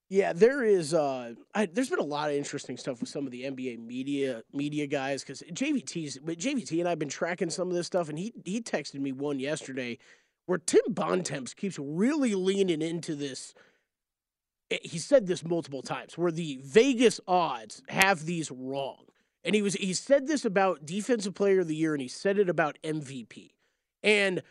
Yeah, 0.09 0.31
there 0.33 0.63
is. 0.63 0.93
Uh, 0.93 1.33
I, 1.53 1.65
there's 1.65 1.89
been 1.89 1.99
a 1.99 2.03
lot 2.03 2.29
of 2.29 2.35
interesting 2.35 2.77
stuff 2.77 3.01
with 3.01 3.09
some 3.09 3.25
of 3.25 3.31
the 3.31 3.43
NBA 3.43 3.79
media 3.85 4.43
media 4.53 4.87
guys 4.87 5.21
because 5.21 5.41
JVT's, 5.51 6.19
but 6.19 6.37
JVT 6.37 6.79
and 6.79 6.87
I've 6.87 6.99
been 6.99 7.09
tracking 7.09 7.49
some 7.49 7.67
of 7.69 7.73
this 7.75 7.87
stuff, 7.87 8.07
and 8.07 8.17
he 8.17 8.33
he 8.45 8.61
texted 8.61 9.01
me 9.01 9.11
one 9.11 9.39
yesterday 9.39 9.97
where 10.45 10.59
Tim 10.59 10.81
Bontemps 10.89 11.53
keeps 11.53 11.77
really 11.77 12.35
leaning 12.35 12.81
into 12.81 13.15
this. 13.15 13.53
eh, 14.71 14.77
He 14.83 14.97
said 14.99 15.27
this 15.27 15.43
multiple 15.43 15.81
times, 15.81 16.17
where 16.17 16.31
the 16.31 16.59
Vegas 16.63 17.19
odds 17.27 17.81
have 17.89 18.25
these 18.25 18.49
wrong, 18.51 19.05
and 19.43 19.55
he 19.55 19.61
was 19.61 19.73
he 19.75 19.93
said 19.93 20.27
this 20.27 20.45
about 20.45 20.85
Defensive 20.85 21.33
Player 21.35 21.61
of 21.61 21.67
the 21.67 21.75
Year, 21.75 21.93
and 21.93 22.01
he 22.01 22.07
said 22.07 22.39
it 22.39 22.49
about 22.49 22.77
MVP, 22.83 23.51
and 24.03 24.41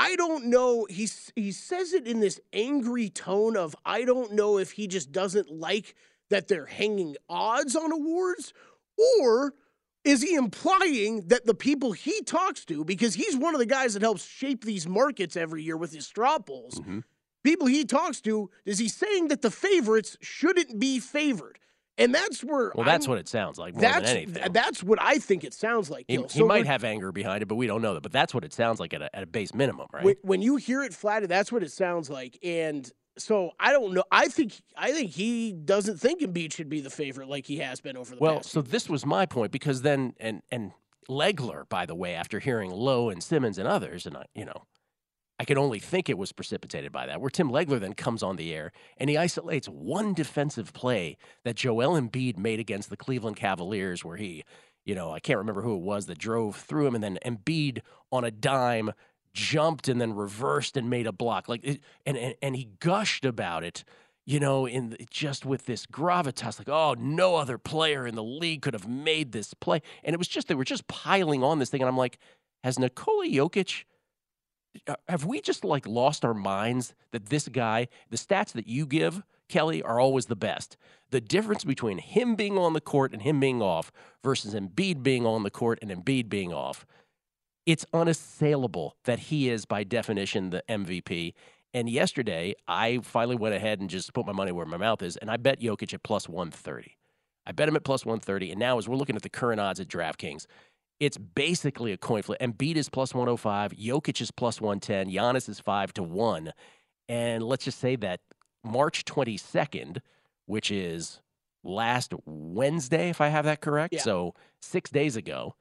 I 0.00 0.14
don't 0.16 0.46
know. 0.46 0.86
He 0.88 1.08
he 1.34 1.50
says 1.52 1.92
it 1.92 2.06
in 2.06 2.20
this 2.20 2.40
angry 2.52 3.10
tone 3.10 3.56
of 3.56 3.74
I 3.84 4.04
don't 4.04 4.32
know 4.32 4.56
if 4.56 4.70
he 4.70 4.86
just 4.86 5.10
doesn't 5.12 5.50
like 5.50 5.94
that 6.30 6.46
they're 6.48 6.66
hanging 6.66 7.16
odds 7.28 7.74
on 7.74 7.90
awards, 7.90 8.54
or 9.20 9.54
is 10.04 10.22
he 10.22 10.34
implying 10.34 11.26
that 11.28 11.46
the 11.46 11.54
people 11.54 11.92
he 11.92 12.22
talks 12.22 12.64
to, 12.66 12.84
because 12.84 13.14
he's 13.14 13.36
one 13.36 13.54
of 13.54 13.58
the 13.58 13.66
guys 13.66 13.94
that 13.94 14.02
helps 14.02 14.24
shape 14.24 14.64
these 14.64 14.86
markets 14.86 15.36
every 15.36 15.62
year 15.62 15.76
with 15.76 15.92
his 15.92 16.06
straw 16.06 16.38
polls, 16.38 16.78
Mm-hmm. 16.80 17.00
people 17.42 17.66
he 17.66 17.84
talks 17.84 18.20
to, 18.22 18.50
is 18.64 18.78
he 18.78 18.88
saying 18.88 19.28
that 19.28 19.42
the 19.42 19.50
favorites 19.50 20.16
shouldn't 20.20 20.78
be 20.78 21.00
favored? 21.00 21.58
And 21.98 22.14
that's 22.14 22.42
where 22.44 22.72
Well, 22.74 22.84
that's 22.84 23.06
I'm- 23.06 23.10
what 23.10 23.18
it 23.18 23.28
sounds 23.28 23.58
like 23.58 23.74
more 23.74 23.80
that's 23.82 24.08
than 24.08 24.16
anything. 24.16 24.52
that's 24.52 24.82
what 24.82 25.00
I 25.02 25.18
think 25.18 25.44
it 25.44 25.52
sounds 25.52 25.90
like. 25.90 26.04
he, 26.08 26.16
he 26.16 26.28
So 26.28 26.46
might 26.46 26.66
have 26.66 26.84
anger 26.84 27.10
behind 27.12 27.42
it, 27.42 27.46
but 27.46 27.56
we 27.56 27.66
don't 27.66 27.82
know 27.82 27.94
that. 27.94 28.02
But 28.02 28.12
that's 28.12 28.32
what 28.32 28.44
it 28.44 28.52
sounds 28.52 28.78
like 28.80 28.94
at 28.94 29.02
a, 29.02 29.14
at 29.16 29.22
a 29.22 29.26
base 29.26 29.52
minimum, 29.54 29.86
right? 29.92 30.04
When, 30.04 30.16
when 30.22 30.42
you 30.42 30.56
hear 30.56 30.82
it 30.84 30.94
flatted, 30.94 31.28
that's 31.28 31.50
what 31.50 31.62
it 31.62 31.72
sounds 31.72 32.08
like. 32.08 32.38
And 32.42 32.90
so 33.18 33.50
I 33.58 33.72
don't 33.72 33.94
know. 33.94 34.04
I 34.12 34.28
think 34.28 34.54
I 34.76 34.92
think 34.92 35.10
he 35.10 35.52
doesn't 35.52 35.98
think 35.98 36.20
Embiid 36.20 36.52
should 36.52 36.68
be 36.68 36.80
the 36.80 36.90
favorite 36.90 37.28
like 37.28 37.46
he 37.46 37.58
has 37.58 37.80
been 37.80 37.96
over 37.96 38.14
the 38.14 38.20
well, 38.20 38.36
past. 38.36 38.50
so 38.50 38.62
this 38.62 38.88
was 38.88 39.04
my 39.04 39.26
point 39.26 39.50
because 39.50 39.82
then 39.82 40.14
and 40.20 40.42
and 40.52 40.70
Legler, 41.10 41.68
by 41.68 41.84
the 41.86 41.94
way, 41.96 42.14
after 42.14 42.38
hearing 42.38 42.70
Lowe 42.70 43.08
and 43.08 43.22
Simmons 43.22 43.58
and 43.58 43.66
others, 43.66 44.06
and 44.06 44.16
I, 44.16 44.26
you 44.34 44.44
know, 44.44 44.66
I 45.38 45.44
can 45.44 45.56
only 45.58 45.78
think 45.78 46.08
it 46.08 46.18
was 46.18 46.32
precipitated 46.32 46.90
by 46.90 47.06
that. 47.06 47.20
Where 47.20 47.30
Tim 47.30 47.50
Legler 47.50 47.78
then 47.78 47.94
comes 47.94 48.22
on 48.22 48.36
the 48.36 48.52
air 48.52 48.72
and 48.96 49.08
he 49.08 49.16
isolates 49.16 49.68
one 49.68 50.12
defensive 50.12 50.72
play 50.72 51.16
that 51.44 51.56
Joel 51.56 52.00
Embiid 52.00 52.36
made 52.36 52.58
against 52.58 52.90
the 52.90 52.96
Cleveland 52.96 53.36
Cavaliers, 53.36 54.04
where 54.04 54.16
he, 54.16 54.44
you 54.84 54.94
know, 54.94 55.12
I 55.12 55.20
can't 55.20 55.38
remember 55.38 55.62
who 55.62 55.76
it 55.76 55.82
was 55.82 56.06
that 56.06 56.18
drove 56.18 56.56
through 56.56 56.88
him, 56.88 56.94
and 56.94 57.04
then 57.04 57.18
Embiid 57.24 57.80
on 58.10 58.24
a 58.24 58.30
dime 58.30 58.92
jumped 59.32 59.86
and 59.86 60.00
then 60.00 60.14
reversed 60.14 60.76
and 60.76 60.90
made 60.90 61.06
a 61.06 61.12
block, 61.12 61.48
like, 61.48 61.62
it, 61.62 61.80
and, 62.04 62.16
and 62.16 62.34
and 62.42 62.56
he 62.56 62.70
gushed 62.80 63.24
about 63.24 63.62
it. 63.62 63.84
You 64.24 64.40
know, 64.40 64.66
in 64.66 64.94
just 65.10 65.46
with 65.46 65.64
this 65.64 65.86
gravitas, 65.86 66.58
like, 66.58 66.68
oh, 66.68 66.94
no 66.98 67.36
other 67.36 67.56
player 67.56 68.06
in 68.06 68.14
the 68.14 68.22
league 68.22 68.60
could 68.60 68.74
have 68.74 68.86
made 68.86 69.32
this 69.32 69.54
play, 69.54 69.80
and 70.02 70.12
it 70.12 70.18
was 70.18 70.28
just 70.28 70.48
they 70.48 70.54
were 70.54 70.64
just 70.64 70.86
piling 70.88 71.42
on 71.42 71.60
this 71.60 71.70
thing, 71.70 71.80
and 71.80 71.88
I'm 71.88 71.96
like, 71.96 72.18
has 72.64 72.78
Nikola 72.78 73.26
Jokic 73.26 73.84
Uh, 74.86 74.94
have 75.08 75.24
we 75.24 75.40
just 75.40 75.64
like 75.64 75.86
lost 75.86 76.24
our 76.24 76.34
minds 76.34 76.94
that 77.12 77.26
this 77.26 77.48
guy, 77.48 77.88
the 78.10 78.16
stats 78.16 78.52
that 78.52 78.66
you 78.66 78.86
give, 78.86 79.22
Kelly, 79.48 79.82
are 79.82 79.98
always 79.98 80.26
the 80.26 80.36
best? 80.36 80.76
The 81.10 81.20
difference 81.20 81.64
between 81.64 81.98
him 81.98 82.34
being 82.34 82.58
on 82.58 82.74
the 82.74 82.80
court 82.80 83.12
and 83.12 83.22
him 83.22 83.40
being 83.40 83.62
off 83.62 83.90
versus 84.22 84.54
Embiid 84.54 85.02
being 85.02 85.26
on 85.26 85.42
the 85.42 85.50
court 85.50 85.78
and 85.80 85.90
Embiid 85.90 86.28
being 86.28 86.52
off, 86.52 86.86
it's 87.66 87.86
unassailable 87.92 88.96
that 89.04 89.18
he 89.18 89.50
is, 89.50 89.64
by 89.64 89.84
definition, 89.84 90.50
the 90.50 90.62
MVP. 90.68 91.34
And 91.74 91.88
yesterday, 91.88 92.54
I 92.66 92.98
finally 93.02 93.36
went 93.36 93.54
ahead 93.54 93.80
and 93.80 93.90
just 93.90 94.12
put 94.14 94.26
my 94.26 94.32
money 94.32 94.52
where 94.52 94.66
my 94.66 94.78
mouth 94.78 95.02
is, 95.02 95.16
and 95.16 95.30
I 95.30 95.36
bet 95.36 95.60
Jokic 95.60 95.92
at 95.92 96.02
plus 96.02 96.28
130. 96.28 96.96
I 97.46 97.52
bet 97.52 97.68
him 97.68 97.76
at 97.76 97.84
plus 97.84 98.04
130. 98.04 98.50
And 98.50 98.58
now, 98.60 98.78
as 98.78 98.88
we're 98.88 98.96
looking 98.96 99.16
at 99.16 99.22
the 99.22 99.30
current 99.30 99.60
odds 99.60 99.80
at 99.80 99.88
DraftKings, 99.88 100.46
it's 101.00 101.16
basically 101.16 101.92
a 101.92 101.96
coin 101.96 102.22
flip. 102.22 102.40
Embiid 102.40 102.76
is 102.76 102.88
plus 102.88 103.14
105, 103.14 103.72
Jokic 103.72 104.20
is 104.20 104.30
plus 104.30 104.60
110, 104.60 105.10
Giannis 105.10 105.48
is 105.48 105.60
5 105.60 105.92
to 105.94 106.02
1. 106.02 106.52
And 107.08 107.42
let's 107.42 107.64
just 107.64 107.78
say 107.78 107.96
that 107.96 108.20
March 108.64 109.04
22nd, 109.04 109.98
which 110.46 110.70
is 110.70 111.20
last 111.62 112.12
Wednesday, 112.24 113.08
if 113.08 113.20
I 113.20 113.28
have 113.28 113.44
that 113.44 113.60
correct. 113.60 113.94
Yeah. 113.94 114.02
So 114.02 114.34
six 114.60 114.90
days 114.90 115.16
ago, 115.16 115.54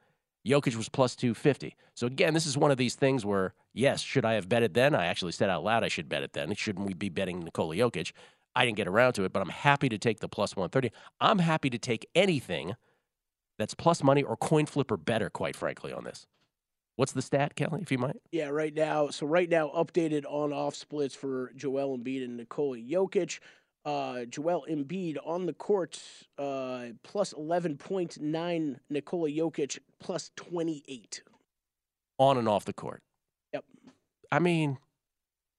Jokic 0.46 0.75
was 0.75 0.89
plus 0.89 1.15
250. 1.15 1.75
So 1.94 2.08
again, 2.08 2.34
this 2.34 2.46
is 2.46 2.58
one 2.58 2.72
of 2.72 2.77
these 2.77 2.96
things 2.96 3.25
where, 3.25 3.53
yes, 3.74 4.01
should 4.01 4.25
I 4.25 4.34
have 4.34 4.50
bet 4.50 4.63
it 4.63 4.74
then? 4.74 4.96
I 4.96 5.06
actually 5.06 5.34
said 5.34 5.50
out 5.50 5.63
loud 5.63 5.84
I 5.84 5.88
should 5.88 6.10
bet 6.10 6.24
it 6.24 6.34
then. 6.34 6.53
Shouldn't 6.56 6.88
we 6.88 6.94
be 6.94 7.10
betting 7.10 7.41
Nikola 7.41 7.75
Jokic? 7.75 8.12
I 8.56 8.65
didn't 8.65 8.77
get 8.77 8.88
around 8.88 9.13
to 9.13 9.24
it, 9.24 9.34
but 9.34 9.41
I'm 9.41 9.50
happy 9.50 9.88
to 9.89 9.98
take 9.98 10.20
the 10.20 10.29
plus 10.29 10.56
130. 10.56 10.91
I'm 11.22 11.39
happy 11.39 11.70
to 11.70 11.77
take 11.77 12.08
anything 12.15 12.75
that's 13.57 13.73
plus 13.73 14.03
money 14.03 14.23
or 14.23 14.37
coin 14.37 14.65
flip 14.65 14.91
or 14.91 14.97
better, 14.97 15.29
quite 15.29 15.55
frankly, 15.55 15.91
on 15.91 16.03
this. 16.03 16.27
What's 16.95 17.11
the 17.11 17.21
stat, 17.21 17.55
Kelly, 17.55 17.81
if 17.81 17.91
you 17.91 17.97
might? 17.99 18.17
yeah, 18.31 18.47
right 18.47 18.73
now. 18.73 19.09
So 19.09 19.27
right 19.27 19.49
now, 19.49 19.69
updated 19.69 20.25
on 20.27 20.51
off 20.51 20.73
splits 20.75 21.13
for 21.13 21.51
Joel 21.55 21.97
Embiid 21.97 22.23
and 22.23 22.37
Nikola 22.37 22.77
Jokic. 22.77 23.39
Uh, 23.85 24.25
Joel 24.25 24.65
Embiid 24.69 25.17
on 25.23 25.45
the 25.45 25.53
court, 25.53 26.01
uh, 26.39 26.85
plus 27.03 27.33
eleven 27.33 27.77
point 27.77 28.19
nine. 28.19 28.79
Nikola 28.89 29.29
Jokic 29.29 29.77
plus 29.99 30.31
twenty 30.35 30.83
eight. 30.87 31.21
On 32.17 32.37
and 32.37 32.49
off 32.49 32.65
the 32.65 32.73
court. 32.73 33.03
Yep. 33.53 33.63
I 34.31 34.39
mean, 34.39 34.79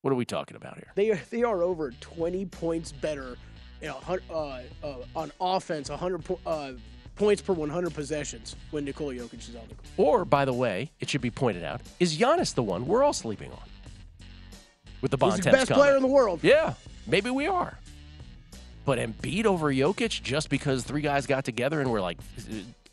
what 0.02 0.10
are 0.10 0.16
we 0.16 0.24
talking 0.24 0.56
about 0.56 0.74
here? 0.76 0.92
They 0.96 1.10
are 1.12 1.20
they 1.30 1.44
are 1.44 1.62
over 1.62 1.92
twenty 2.00 2.46
points 2.46 2.90
better, 2.90 3.36
you 3.80 3.86
know, 3.88 4.00
uh, 4.28 4.60
uh, 4.82 4.96
on 5.14 5.30
offense. 5.40 5.88
hundred 5.88 6.24
po- 6.24 6.40
uh, 6.44 6.72
points 7.18 7.42
per 7.42 7.52
one 7.52 7.68
hundred 7.68 7.92
possessions 7.94 8.56
when 8.70 8.84
Nikola 8.84 9.14
Jokic 9.14 9.48
is 9.48 9.56
on 9.56 9.62
the 9.68 9.75
court. 9.75 9.88
Or, 9.96 10.25
by 10.25 10.44
the 10.44 10.52
way, 10.52 10.90
it 11.00 11.10
should 11.10 11.20
be 11.20 11.30
pointed 11.30 11.64
out, 11.64 11.80
is 12.00 12.16
Giannis 12.16 12.54
the 12.54 12.62
one 12.62 12.87
we're 12.87 13.02
all 13.02 13.12
sleeping 13.12 13.50
on? 13.52 13.58
With 15.00 15.10
the 15.10 15.18
He's 15.25 15.37
the 15.37 15.50
best 15.50 15.68
comment. 15.68 15.84
player 15.84 15.96
in 15.96 16.02
the 16.02 16.08
world. 16.08 16.40
Yeah, 16.42 16.75
maybe 17.06 17.30
we 17.30 17.46
are. 17.46 17.78
But 18.84 18.98
Embiid 18.98 19.44
over 19.44 19.72
Jokic 19.72 20.22
just 20.22 20.48
because 20.48 20.82
three 20.82 21.02
guys 21.02 21.26
got 21.26 21.44
together 21.44 21.80
and 21.80 21.90
were 21.90 22.00
like 22.00 22.18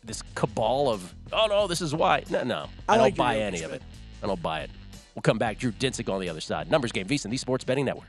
this 0.04 0.22
cabal 0.34 0.90
of, 0.90 1.14
oh 1.32 1.46
no, 1.48 1.66
this 1.66 1.80
is 1.80 1.94
why. 1.94 2.22
No, 2.28 2.42
no, 2.44 2.66
I 2.88 2.94
I, 2.94 2.96
don't 2.98 3.06
your 3.08 3.16
buy 3.16 3.36
Jokic, 3.36 3.40
any 3.42 3.62
of 3.62 3.72
it. 3.72 3.82
I 4.22 4.26
don't 4.26 4.42
buy 4.42 4.60
it. 4.60 4.70
We'll 5.14 5.22
come 5.22 5.38
back. 5.38 5.58
Drew 5.58 5.72
Dinsick 5.72 6.12
on 6.12 6.20
the 6.20 6.28
other 6.28 6.40
side. 6.40 6.70
Numbers 6.70 6.92
game, 6.92 7.06
VSiN, 7.06 7.30
the 7.30 7.36
Sports 7.38 7.64
Betting 7.64 7.86
Network. 7.86 8.08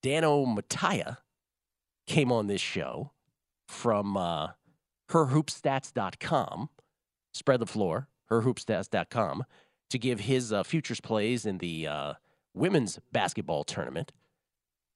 Dano 0.02 0.46
Mattia 0.46 1.18
came 2.06 2.30
on 2.30 2.46
this 2.46 2.60
show 2.60 3.10
from 3.66 4.16
uh, 4.16 4.48
herhoopstats.com, 5.10 6.70
spread 7.32 7.60
the 7.60 7.66
floor, 7.66 8.08
herhoopstats.com, 8.30 9.44
to 9.90 9.98
give 9.98 10.20
his 10.20 10.52
uh, 10.52 10.62
futures 10.62 11.00
plays 11.00 11.44
in 11.44 11.58
the 11.58 11.86
uh, 11.86 12.14
women's 12.54 13.00
basketball 13.12 13.64
tournament. 13.64 14.12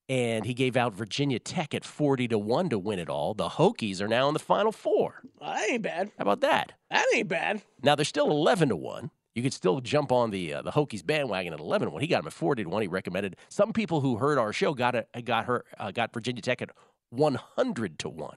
And 0.08 0.44
he 0.44 0.52
gave 0.52 0.76
out 0.76 0.94
Virginia 0.94 1.38
Tech 1.38 1.74
at 1.74 1.84
40 1.84 2.28
to 2.28 2.38
1 2.38 2.68
to 2.70 2.78
win 2.78 2.98
it 2.98 3.08
all. 3.08 3.34
The 3.34 3.48
Hokies 3.50 4.00
are 4.00 4.08
now 4.08 4.28
in 4.28 4.34
the 4.34 4.40
final 4.40 4.72
four. 4.72 5.22
Well, 5.40 5.54
that 5.54 5.70
ain't 5.70 5.82
bad. 5.82 6.10
How 6.18 6.22
about 6.22 6.40
that? 6.40 6.72
That 6.90 7.06
ain't 7.14 7.28
bad. 7.28 7.62
Now 7.82 7.94
they're 7.94 8.04
still 8.04 8.30
11 8.30 8.68
to 8.70 8.76
1. 8.76 9.10
You 9.34 9.42
could 9.42 9.54
still 9.54 9.80
jump 9.80 10.12
on 10.12 10.30
the 10.30 10.52
uh, 10.54 10.62
the 10.62 10.72
Hokies 10.72 11.06
bandwagon 11.06 11.54
at 11.54 11.60
11 11.60 11.86
to 11.86 11.92
1. 11.92 12.02
He 12.02 12.06
got 12.06 12.20
him 12.20 12.26
at 12.26 12.32
40 12.34 12.64
to 12.64 12.68
1. 12.68 12.82
He 12.82 12.88
recommended 12.88 13.36
some 13.48 13.72
people 13.72 14.00
who 14.00 14.16
heard 14.16 14.38
our 14.38 14.52
show 14.52 14.74
got 14.74 14.94
it 14.94 15.08
got 15.24 15.46
her 15.46 15.64
uh, 15.78 15.90
got 15.90 16.12
Virginia 16.12 16.42
Tech 16.42 16.60
at 16.60 16.70
100 17.10 17.98
to 18.00 18.08
1. 18.08 18.36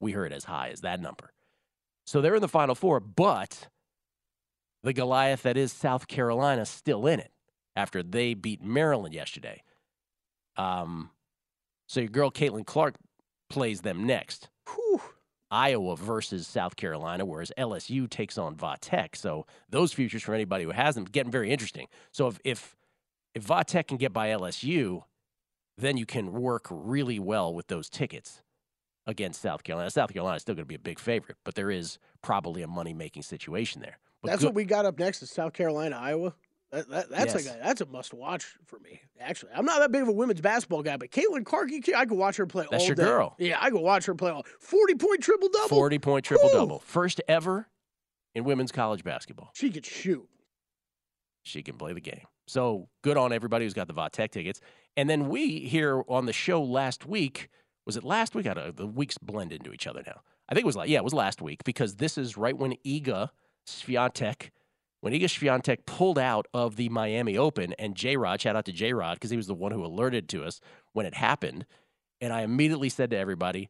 We 0.00 0.12
heard 0.12 0.32
as 0.32 0.44
high 0.44 0.70
as 0.70 0.80
that 0.80 1.00
number. 1.00 1.32
So 2.04 2.20
they're 2.20 2.34
in 2.34 2.40
the 2.40 2.48
final 2.48 2.74
four, 2.74 2.98
but 2.98 3.68
the 4.82 4.92
Goliath 4.92 5.42
that 5.42 5.56
is 5.56 5.72
South 5.72 6.08
Carolina 6.08 6.66
still 6.66 7.06
in 7.06 7.20
it 7.20 7.30
after 7.76 8.02
they 8.02 8.34
beat 8.34 8.62
Maryland 8.62 9.14
yesterday. 9.14 9.62
Um, 10.56 11.10
so 11.86 12.00
your 12.00 12.08
girl 12.08 12.30
Caitlin 12.30 12.66
Clark 12.66 12.96
plays 13.48 13.82
them 13.82 14.06
next. 14.06 14.48
Whew. 14.74 15.00
Iowa 15.50 15.96
versus 15.96 16.46
South 16.46 16.76
Carolina, 16.76 17.26
whereas 17.26 17.52
LSU 17.58 18.08
takes 18.08 18.38
on 18.38 18.56
Vatech. 18.56 19.14
So 19.16 19.46
those 19.68 19.92
futures 19.92 20.22
for 20.22 20.34
anybody 20.34 20.64
who 20.64 20.70
has 20.70 20.94
them 20.94 21.04
getting 21.04 21.30
very 21.30 21.50
interesting. 21.50 21.88
So 22.10 22.26
if 22.28 22.38
if 22.44 22.76
if 23.34 23.46
Vatech 23.46 23.88
can 23.88 23.98
get 23.98 24.12
by 24.12 24.28
LSU, 24.28 25.02
then 25.76 25.96
you 25.96 26.06
can 26.06 26.32
work 26.32 26.66
really 26.70 27.18
well 27.18 27.52
with 27.54 27.66
those 27.66 27.90
tickets 27.90 28.42
against 29.06 29.42
South 29.42 29.62
Carolina. 29.62 29.90
South 29.90 30.12
Carolina 30.12 30.36
is 30.36 30.42
still 30.42 30.54
going 30.54 30.64
to 30.64 30.68
be 30.68 30.74
a 30.74 30.78
big 30.78 30.98
favorite, 30.98 31.36
but 31.44 31.54
there 31.54 31.70
is 31.70 31.98
probably 32.22 32.62
a 32.62 32.68
money 32.68 32.94
making 32.94 33.22
situation 33.22 33.82
there. 33.82 33.98
But 34.22 34.28
That's 34.28 34.40
good- 34.40 34.48
what 34.48 34.54
we 34.54 34.64
got 34.64 34.86
up 34.86 34.98
next 34.98 35.22
is 35.22 35.30
South 35.30 35.52
Carolina, 35.52 35.96
Iowa. 35.96 36.34
That, 36.72 36.88
that, 36.88 37.10
that's 37.10 37.34
Yes. 37.34 37.46
like 37.46 37.54
a, 37.54 37.58
that's 37.62 37.80
a 37.82 37.86
must 37.86 38.14
watch 38.14 38.44
for 38.66 38.78
me. 38.78 39.00
Actually, 39.20 39.52
I'm 39.54 39.64
not 39.66 39.78
that 39.80 39.92
big 39.92 40.02
of 40.02 40.08
a 40.08 40.12
women's 40.12 40.40
basketball 40.40 40.82
guy, 40.82 40.96
but 40.96 41.10
Caitlin 41.10 41.44
Clark, 41.44 41.70
I 41.94 42.06
could 42.06 42.16
watch 42.16 42.36
her 42.36 42.46
play 42.46 42.66
That's 42.70 42.82
all 42.82 42.86
your 42.88 42.96
day. 42.96 43.02
girl. 43.04 43.34
Yeah, 43.38 43.58
I 43.60 43.70
could 43.70 43.80
watch 43.82 44.06
her 44.06 44.14
play 44.14 44.30
all. 44.30 44.44
Forty 44.58 44.94
point 44.94 45.20
triple 45.20 45.48
double. 45.50 45.68
40 45.68 45.98
point 45.98 46.24
triple 46.24 46.48
double. 46.50 46.78
First 46.80 47.20
ever 47.28 47.68
in 48.34 48.44
women's 48.44 48.72
college 48.72 49.04
basketball. 49.04 49.50
She 49.54 49.70
could 49.70 49.84
shoot. 49.84 50.26
she 51.42 51.62
can 51.62 51.76
play 51.76 51.92
the 51.92 52.00
game. 52.00 52.24
So 52.46 52.88
good 53.02 53.16
on 53.16 53.32
everybody 53.32 53.64
who's 53.66 53.74
got 53.74 53.86
the 53.86 53.94
Vatech 53.94 54.30
tickets. 54.30 54.60
And 54.96 55.08
then 55.10 55.28
we 55.28 55.60
here 55.60 56.02
on 56.08 56.26
the 56.26 56.32
show 56.32 56.62
last 56.62 57.04
week, 57.06 57.48
was 57.86 57.96
it 57.96 58.04
last 58.04 58.34
week? 58.34 58.46
I 58.46 58.54
don't 58.54 58.64
know, 58.64 58.70
the 58.72 58.86
weeks 58.86 59.18
blend 59.18 59.52
into 59.52 59.72
each 59.72 59.86
other 59.86 60.02
now. 60.06 60.20
I 60.48 60.54
think 60.54 60.64
it 60.64 60.66
was 60.66 60.76
like, 60.76 60.88
yeah, 60.88 60.98
it 60.98 61.04
was 61.04 61.14
last 61.14 61.40
week 61.42 61.64
because 61.64 61.96
this 61.96 62.16
is 62.18 62.36
right 62.36 62.56
when 62.56 62.74
Iga 62.84 63.28
Swiatek, 63.66 64.50
when 65.02 65.12
Iga 65.12 65.24
Swiatek 65.24 65.84
pulled 65.84 66.18
out 66.18 66.46
of 66.54 66.76
the 66.76 66.88
Miami 66.88 67.36
Open 67.36 67.74
and 67.74 67.94
J 67.94 68.16
Rod, 68.16 68.40
shout 68.40 68.56
out 68.56 68.64
to 68.64 68.72
J 68.72 68.94
Rod 68.94 69.14
because 69.14 69.30
he 69.30 69.36
was 69.36 69.46
the 69.46 69.54
one 69.54 69.72
who 69.72 69.84
alerted 69.84 70.30
to 70.30 70.44
us 70.44 70.60
when 70.94 71.04
it 71.04 71.14
happened. 71.14 71.66
And 72.22 72.32
I 72.32 72.40
immediately 72.40 72.88
said 72.88 73.10
to 73.10 73.18
everybody, 73.18 73.68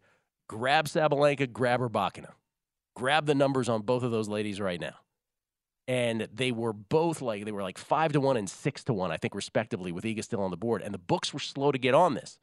grab 0.48 0.86
Sabalenka, 0.86 1.52
grab 1.52 1.80
Rybakina. 1.80 2.30
Grab 2.94 3.26
the 3.26 3.34
numbers 3.34 3.68
on 3.68 3.82
both 3.82 4.04
of 4.04 4.12
those 4.12 4.28
ladies 4.28 4.60
right 4.60 4.80
now 4.80 4.94
and 5.88 6.28
they 6.32 6.52
were 6.52 6.72
both 6.72 7.20
like 7.20 7.44
they 7.44 7.52
were 7.52 7.62
like 7.62 7.78
five 7.78 8.12
to 8.12 8.20
one 8.20 8.36
and 8.36 8.48
six 8.48 8.84
to 8.84 8.92
one, 8.92 9.10
I 9.10 9.16
think, 9.16 9.34
respectively, 9.34 9.92
with 9.92 10.04
Iga 10.04 10.22
still 10.22 10.42
on 10.42 10.50
the 10.50 10.56
board. 10.56 10.82
And 10.82 10.94
the 10.94 10.98
books 10.98 11.32
were 11.32 11.40
slow 11.40 11.72
to 11.72 11.78
get 11.78 11.94
on 11.94 12.14
this, 12.14 12.38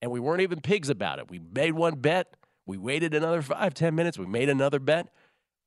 and 0.00 0.10
we 0.10 0.20
weren't 0.20 0.42
even 0.42 0.60
pigs 0.60 0.88
about 0.88 1.18
it. 1.18 1.30
We 1.30 1.40
made 1.40 1.72
one 1.72 1.96
bet, 1.96 2.36
we 2.66 2.78
waited 2.78 3.14
another 3.14 3.42
five 3.42 3.74
ten 3.74 3.94
minutes, 3.94 4.18
we 4.18 4.26
made 4.26 4.48
another 4.48 4.78
bet. 4.78 5.08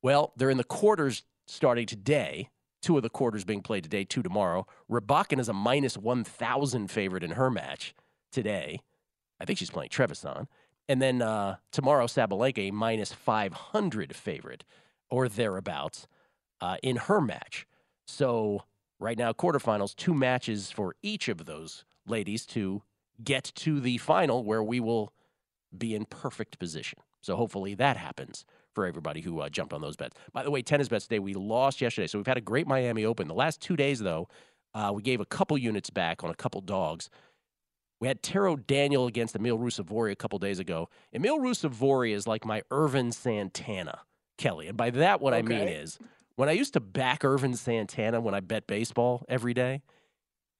Well, 0.02 0.32
they're 0.36 0.50
in 0.50 0.58
the 0.58 0.64
quarters 0.64 1.24
starting 1.46 1.86
today. 1.86 2.48
Two 2.82 2.96
of 2.98 3.02
the 3.02 3.10
quarters 3.10 3.44
being 3.44 3.62
played 3.62 3.82
today, 3.82 4.04
two 4.04 4.22
tomorrow. 4.22 4.66
Rabakin 4.90 5.40
is 5.40 5.48
a 5.48 5.54
minus 5.54 5.96
one 5.96 6.22
thousand 6.22 6.90
favorite 6.90 7.24
in 7.24 7.30
her 7.32 7.50
match 7.50 7.94
today. 8.30 8.82
I 9.40 9.44
think 9.46 9.58
she's 9.58 9.70
playing 9.70 9.90
Trevisan. 9.90 10.46
And 10.88 11.00
then 11.00 11.22
uh, 11.22 11.56
tomorrow, 11.72 12.06
Sabalenka, 12.06 12.68
a 12.68 12.70
minus 12.70 13.12
500 13.12 14.14
favorite 14.14 14.64
or 15.10 15.28
thereabouts 15.28 16.06
uh, 16.60 16.76
in 16.82 16.96
her 16.96 17.20
match. 17.20 17.66
So 18.06 18.64
right 18.98 19.16
now, 19.16 19.32
quarterfinals, 19.32 19.96
two 19.96 20.14
matches 20.14 20.70
for 20.70 20.94
each 21.02 21.28
of 21.28 21.46
those 21.46 21.84
ladies 22.06 22.44
to 22.46 22.82
get 23.22 23.50
to 23.54 23.80
the 23.80 23.98
final 23.98 24.44
where 24.44 24.62
we 24.62 24.80
will 24.80 25.12
be 25.76 25.94
in 25.94 26.04
perfect 26.04 26.58
position. 26.58 26.98
So 27.20 27.36
hopefully 27.36 27.74
that 27.74 27.96
happens 27.96 28.44
for 28.74 28.86
everybody 28.86 29.20
who 29.20 29.40
uh, 29.40 29.48
jumped 29.48 29.72
on 29.72 29.80
those 29.80 29.96
bets. 29.96 30.16
By 30.32 30.42
the 30.42 30.50
way, 30.50 30.62
tennis 30.62 30.88
bets 30.88 31.06
today, 31.06 31.18
we 31.18 31.34
lost 31.34 31.80
yesterday. 31.80 32.06
So 32.06 32.18
we've 32.18 32.26
had 32.26 32.36
a 32.36 32.42
great 32.42 32.66
Miami 32.66 33.04
Open. 33.04 33.28
The 33.28 33.34
last 33.34 33.60
two 33.60 33.76
days, 33.76 34.00
though, 34.00 34.28
uh, 34.74 34.92
we 34.94 35.02
gave 35.02 35.20
a 35.20 35.26
couple 35.26 35.56
units 35.56 35.90
back 35.90 36.24
on 36.24 36.30
a 36.30 36.34
couple 36.34 36.60
dogs. 36.60 37.08
We 38.00 38.08
had 38.08 38.22
Taro 38.22 38.56
Daniel 38.56 39.06
against 39.06 39.36
Emil 39.36 39.58
Ruusuvuori 39.58 40.12
a 40.12 40.16
couple 40.16 40.38
days 40.38 40.58
ago. 40.58 40.88
Emil 41.12 41.38
Ruusuvuori 41.38 42.12
is 42.12 42.26
like 42.26 42.44
my 42.44 42.62
Ervin 42.70 43.12
Santana, 43.12 44.00
Kelly. 44.36 44.66
And 44.66 44.76
by 44.76 44.90
that, 44.90 45.20
what 45.20 45.32
I 45.32 45.42
mean 45.42 45.68
is 45.68 45.98
when 46.36 46.48
I 46.48 46.52
used 46.52 46.72
to 46.74 46.80
back 46.80 47.24
Ervin 47.24 47.54
Santana 47.56 48.20
when 48.20 48.34
I 48.34 48.40
bet 48.40 48.66
baseball 48.66 49.24
every 49.28 49.54
day, 49.54 49.82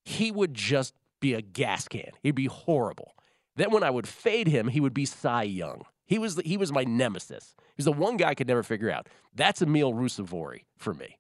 he 0.05 0.31
would 0.31 0.55
just 0.55 0.95
be 1.21 1.35
a 1.35 1.43
gas 1.43 1.89
can. 1.89 2.11
He'd 2.23 2.35
be 2.35 2.47
horrible. 2.47 3.15
Then 3.57 3.71
when 3.71 3.83
I 3.83 3.91
would 3.91 4.09
fade 4.09 4.47
him, 4.47 4.69
he 4.69 4.81
would 4.81 4.95
be 4.95 5.05
Cy 5.05 5.45
Young. 5.45 5.83
He 6.07 6.19
was 6.19 6.37
the, 6.37 6.43
he 6.43 6.57
was 6.57 6.73
my 6.73 6.85
nemesis. 6.85 7.55
He 7.59 7.79
was 7.79 7.87
the 7.87 7.93
one 7.93 8.17
guy 8.17 8.31
I 8.31 8.35
could 8.35 8.49
never 8.49 8.63
figure 8.63 8.91
out. 8.91 9.09
That's 9.35 9.63
Emil 9.63 9.93
Ruusuvuori 9.93 10.65
for 10.77 10.95
me. 10.95 11.19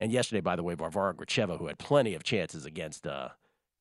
And 0.00 0.10
yesterday, 0.10 0.40
by 0.40 0.56
the 0.56 0.62
way, 0.62 0.74
Varvara 0.74 1.14
Gracheva, 1.14 1.58
who 1.58 1.66
had 1.66 1.78
plenty 1.78 2.14
of 2.14 2.22
chances 2.22 2.64
against 2.64 3.06
uh, 3.06 3.30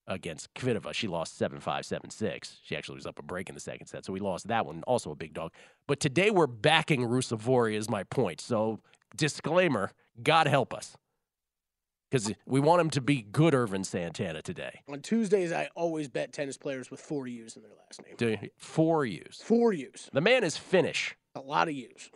against 0.07 0.51
Kvitova, 0.55 0.91
she 0.91 1.07
lost 1.07 1.39
7-5, 1.39 1.61
7-6. 1.61 2.57
She 2.63 2.75
actually 2.75 2.95
was 2.95 3.05
up 3.05 3.19
a 3.19 3.23
break 3.23 3.47
in 3.47 3.53
the 3.53 3.61
second 3.61 3.85
set, 3.85 4.03
so 4.03 4.11
we 4.11 4.19
lost 4.19 4.47
that 4.47 4.65
one. 4.65 4.81
Also 4.87 5.11
a 5.11 5.15
big 5.15 5.35
dog. 5.35 5.53
But 5.87 5.99
today 5.99 6.31
we're 6.31 6.47
backing 6.47 7.01
Ruusuvuori 7.01 7.75
is 7.75 7.89
my 7.89 8.03
point. 8.03 8.41
So 8.41 8.79
disclaimer, 9.15 9.91
God 10.21 10.47
help 10.47 10.73
us. 10.73 10.97
Because 12.09 12.33
we 12.45 12.59
want 12.59 12.81
him 12.81 12.89
to 12.91 13.01
be 13.01 13.21
good 13.21 13.53
Ervin 13.53 13.83
Santana 13.83 14.41
today. 14.41 14.81
On 14.91 14.99
Tuesdays, 15.01 15.51
I 15.51 15.69
always 15.75 16.07
bet 16.07 16.33
tennis 16.33 16.57
players 16.57 16.89
with 16.89 16.99
four 16.99 17.27
U's 17.27 17.55
in 17.55 17.61
their 17.61 17.71
last 17.85 18.01
name. 18.03 18.15
Do- 18.17 18.49
Four 18.57 19.05
U's. 19.05 19.41
Four 19.43 19.73
U's. 19.73 20.09
The 20.11 20.21
man 20.21 20.43
is 20.43 20.57
Finnish. 20.57 21.15
A 21.35 21.39
lot 21.41 21.67
of 21.67 21.75
U's. 21.75 22.09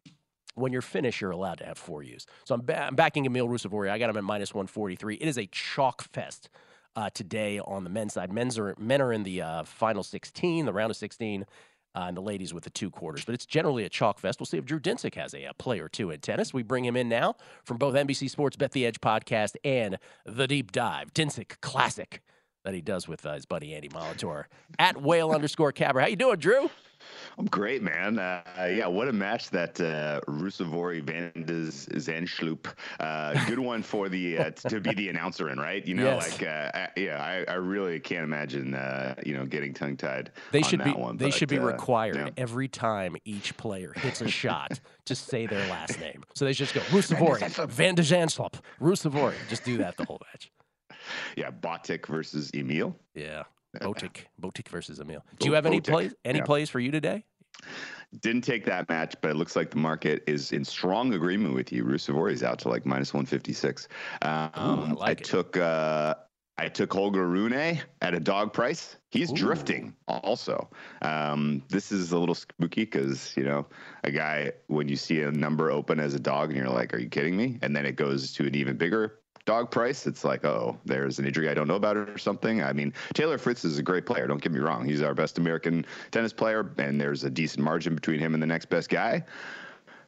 when 0.56 0.72
you're 0.74 0.82
Finnish, 0.82 1.22
you're 1.22 1.32
allowed 1.32 1.60
to 1.60 1.66
have 1.66 1.78
four 1.78 2.02
U's. 2.04 2.26
So 2.46 2.56
I'm, 2.56 2.62
ba- 2.62 2.84
I'm 2.86 2.96
backing 2.96 3.26
Emil 3.26 3.48
Ruusuvuori. 3.48 3.90
I 3.92 4.00
got 4.00 4.10
him 4.10 4.18
at 4.18 4.24
minus 4.24 4.54
143. 4.54 5.16
It 5.16 5.28
is 5.28 5.38
a 5.38 5.46
chalk 5.48 6.02
fest 6.12 6.50
uh, 6.96 7.10
today 7.14 7.60
on 7.60 7.84
the 7.84 7.90
men's 7.90 8.14
side. 8.14 8.32
Men's 8.34 8.58
are, 8.58 8.76
men 8.80 9.02
are 9.02 9.14
in 9.14 9.24
the 9.24 9.42
uh, 9.44 9.64
final 9.64 10.02
16, 10.04 10.66
the 10.66 10.74
round 10.74 10.90
of 10.92 10.98
16, 10.98 11.46
uh, 11.96 12.06
and 12.08 12.18
the 12.18 12.22
ladies 12.22 12.54
with 12.54 12.64
the 12.64 12.70
two 12.70 12.90
quarters. 12.90 13.26
But 13.26 13.36
it's 13.36 13.46
generally 13.46 13.84
a 13.84 13.90
chalk 13.90 14.20
fest. 14.20 14.40
We'll 14.40 14.46
see 14.46 14.58
if 14.58 14.66
Drew 14.66 14.80
Dinsick 14.80 15.16
has 15.16 15.34
a, 15.34 15.46
uh 15.46 15.54
play 15.54 15.80
or 15.80 15.90
two 15.90 16.12
in 16.12 16.20
tennis. 16.20 16.54
We 16.54 16.64
bring 16.64 16.86
him 16.86 16.96
in 16.96 17.10
now 17.10 17.36
from 17.64 17.78
both 17.78 17.96
NBC 17.96 18.30
Sports 18.30 18.56
Bet 18.56 18.72
the 18.72 18.86
Edge 18.86 19.00
podcast 19.02 19.56
and 19.64 19.98
The 20.26 20.48
Deep 20.48 20.72
Dive. 20.72 21.14
Dinsick 21.14 21.60
Classic 21.62 22.22
that 22.64 22.74
he 22.74 22.82
does 22.82 23.08
with 23.08 23.26
uh, 23.26 23.34
his 23.34 23.46
buddy 23.46 23.74
Andy 23.74 23.90
Molitor 23.90 24.46
at 24.80 25.02
whale 25.02 25.32
underscore 25.32 25.74
cabber. 25.74 26.02
How 26.02 26.08
you 26.08 26.16
doing, 26.16 26.40
Drew? 26.40 26.70
I'm 27.38 27.46
great, 27.46 27.82
man. 27.82 28.20
Uh, 28.20 28.42
yeah, 28.76 28.88
what 28.88 29.08
a 29.08 29.14
match 29.14 29.50
that 29.50 29.80
uh, 29.82 30.22
Ruusuvuori 30.28 31.04
Van 31.04 31.32
Zandschulp. 31.46 32.68
Uh, 33.00 33.46
good 33.46 33.60
one 33.60 33.82
for 33.82 34.10
the 34.10 34.38
uh, 34.38 34.52
to 34.52 34.80
be 34.80 34.94
the 34.94 35.10
announcer 35.10 35.50
in, 35.50 35.60
right? 35.60 35.86
You 35.86 35.96
know, 35.96 36.04
Yes. 36.04 36.32
like 36.32 36.48
uh, 36.48 36.72
I, 36.74 36.90
yeah, 36.96 37.24
I, 37.48 37.52
I 37.52 37.56
really 37.56 38.00
can't 38.00 38.24
imagine 38.24 38.76
uh, 38.76 39.16
you 39.26 39.36
know 39.36 39.46
getting 39.46 39.74
tongue 39.74 39.98
tied. 39.98 40.32
They 40.52 40.60
on 40.60 40.64
should 40.64 40.80
that 40.82 40.86
be 40.96 41.02
One, 41.02 41.18
they 41.18 41.26
but, 41.26 41.34
should 41.34 41.50
be 41.50 41.58
uh, 41.58 41.66
required 41.66 42.16
yeah. 42.16 42.30
every 42.38 42.68
time 42.68 43.16
each 43.26 43.56
player 43.58 43.94
hits 43.96 44.22
a 44.22 44.28
shot 44.28 44.80
to 45.06 45.16
say 45.16 45.48
their 45.48 45.68
last 45.70 46.00
name. 46.00 46.24
So 46.36 46.46
they 46.46 46.54
just 46.54 46.74
go 46.74 46.82
Rusavori, 46.82 47.68
Van 47.70 47.96
de 47.96 48.04
Janslop, 48.04 48.56
Rusavori. 48.80 49.36
Just 49.50 49.64
do 49.64 49.78
that 49.78 49.98
the 49.98 50.06
whole 50.06 50.22
match. 50.32 50.52
Yeah, 51.36 51.52
Botic 51.52 52.06
versus 52.06 52.52
Emil. 52.54 52.96
Yeah. 53.16 53.44
Botic, 53.82 54.26
Botic 54.42 54.68
versus 54.68 55.00
Emil. 55.00 55.24
Do 55.40 55.48
you 55.48 55.54
have 55.54 55.66
any 55.66 55.82
Botic, 55.82 55.90
plays? 55.90 56.16
Any 56.26 56.40
yeah. 56.40 56.46
plays 56.46 56.70
for 56.70 56.80
you 56.80 56.92
today? 56.92 57.26
Didn't 58.22 58.42
take 58.42 58.66
that 58.66 58.88
match, 58.90 59.16
but 59.22 59.32
it 59.32 59.36
looks 59.36 59.56
like 59.56 59.72
the 59.72 59.78
market 59.78 60.24
is 60.28 60.52
in 60.52 60.64
strong 60.64 61.14
agreement 61.14 61.56
with 61.56 61.72
you. 61.72 61.84
Ruusuvuori 61.84 62.34
is 62.34 62.44
out 62.44 62.60
to 62.60 62.70
like 62.70 62.86
minus 62.86 63.14
156. 63.14 63.88
Um, 64.22 64.52
I 64.54 64.92
like 64.92 65.22
it. 65.22 65.24
took 65.24 65.58
uh, 65.58 66.16
I 66.58 66.70
took 66.70 66.94
Holger 66.94 67.28
Rune 67.28 67.80
at 68.02 68.14
a 68.14 68.20
dog 68.20 68.54
price. 68.54 68.98
He's 69.14 69.32
Ooh. 69.32 69.36
drifting 69.36 69.94
also. 70.08 70.68
Um, 71.04 71.62
this 71.70 71.92
is 71.92 72.14
a 72.14 72.18
little 72.18 72.34
spooky 72.34 72.86
because, 72.86 73.38
you 73.38 73.44
know, 73.44 73.68
a 74.04 74.10
guy, 74.10 74.54
when 74.68 74.88
you 74.88 74.96
see 74.96 75.22
a 75.22 75.32
number 75.32 75.70
open 75.70 76.00
as 76.00 76.16
a 76.16 76.20
dog 76.20 76.50
and 76.50 76.58
you're 76.58 76.68
like, 76.68 76.96
are 76.96 76.98
you 76.98 77.10
kidding 77.10 77.38
me? 77.38 77.60
And 77.62 77.76
then 77.76 77.86
it 77.86 77.96
goes 77.96 78.34
to 78.34 78.48
an 78.48 78.56
even 78.56 78.76
bigger 78.76 79.20
dog 79.46 79.70
price. 79.70 80.08
It's 80.08 80.24
like, 80.24 80.44
oh, 80.46 80.80
there's 80.86 81.20
an 81.20 81.28
injury 81.28 81.48
I 81.48 81.54
don't 81.54 81.68
know 81.68 81.76
about 81.76 81.96
or 81.96 82.18
something. 82.18 82.64
I 82.64 82.74
mean, 82.74 82.92
Taylor 83.14 83.38
Fritz 83.38 83.64
is 83.64 83.78
a 83.78 83.84
great 83.84 84.08
player. 84.08 84.26
Don't 84.26 84.42
get 84.42 84.52
me 84.52 84.60
wrong. 84.60 84.84
He's 84.84 85.04
our 85.04 85.14
best 85.14 85.38
American 85.38 85.86
tennis 86.10 86.34
player, 86.34 86.74
and 86.80 87.00
there's 87.00 87.24
a 87.24 87.30
decent 87.30 87.64
margin 87.64 87.94
between 87.94 88.20
him 88.20 88.34
and 88.34 88.42
the 88.42 88.48
next 88.48 88.66
best 88.66 88.90
guy. 88.90 89.24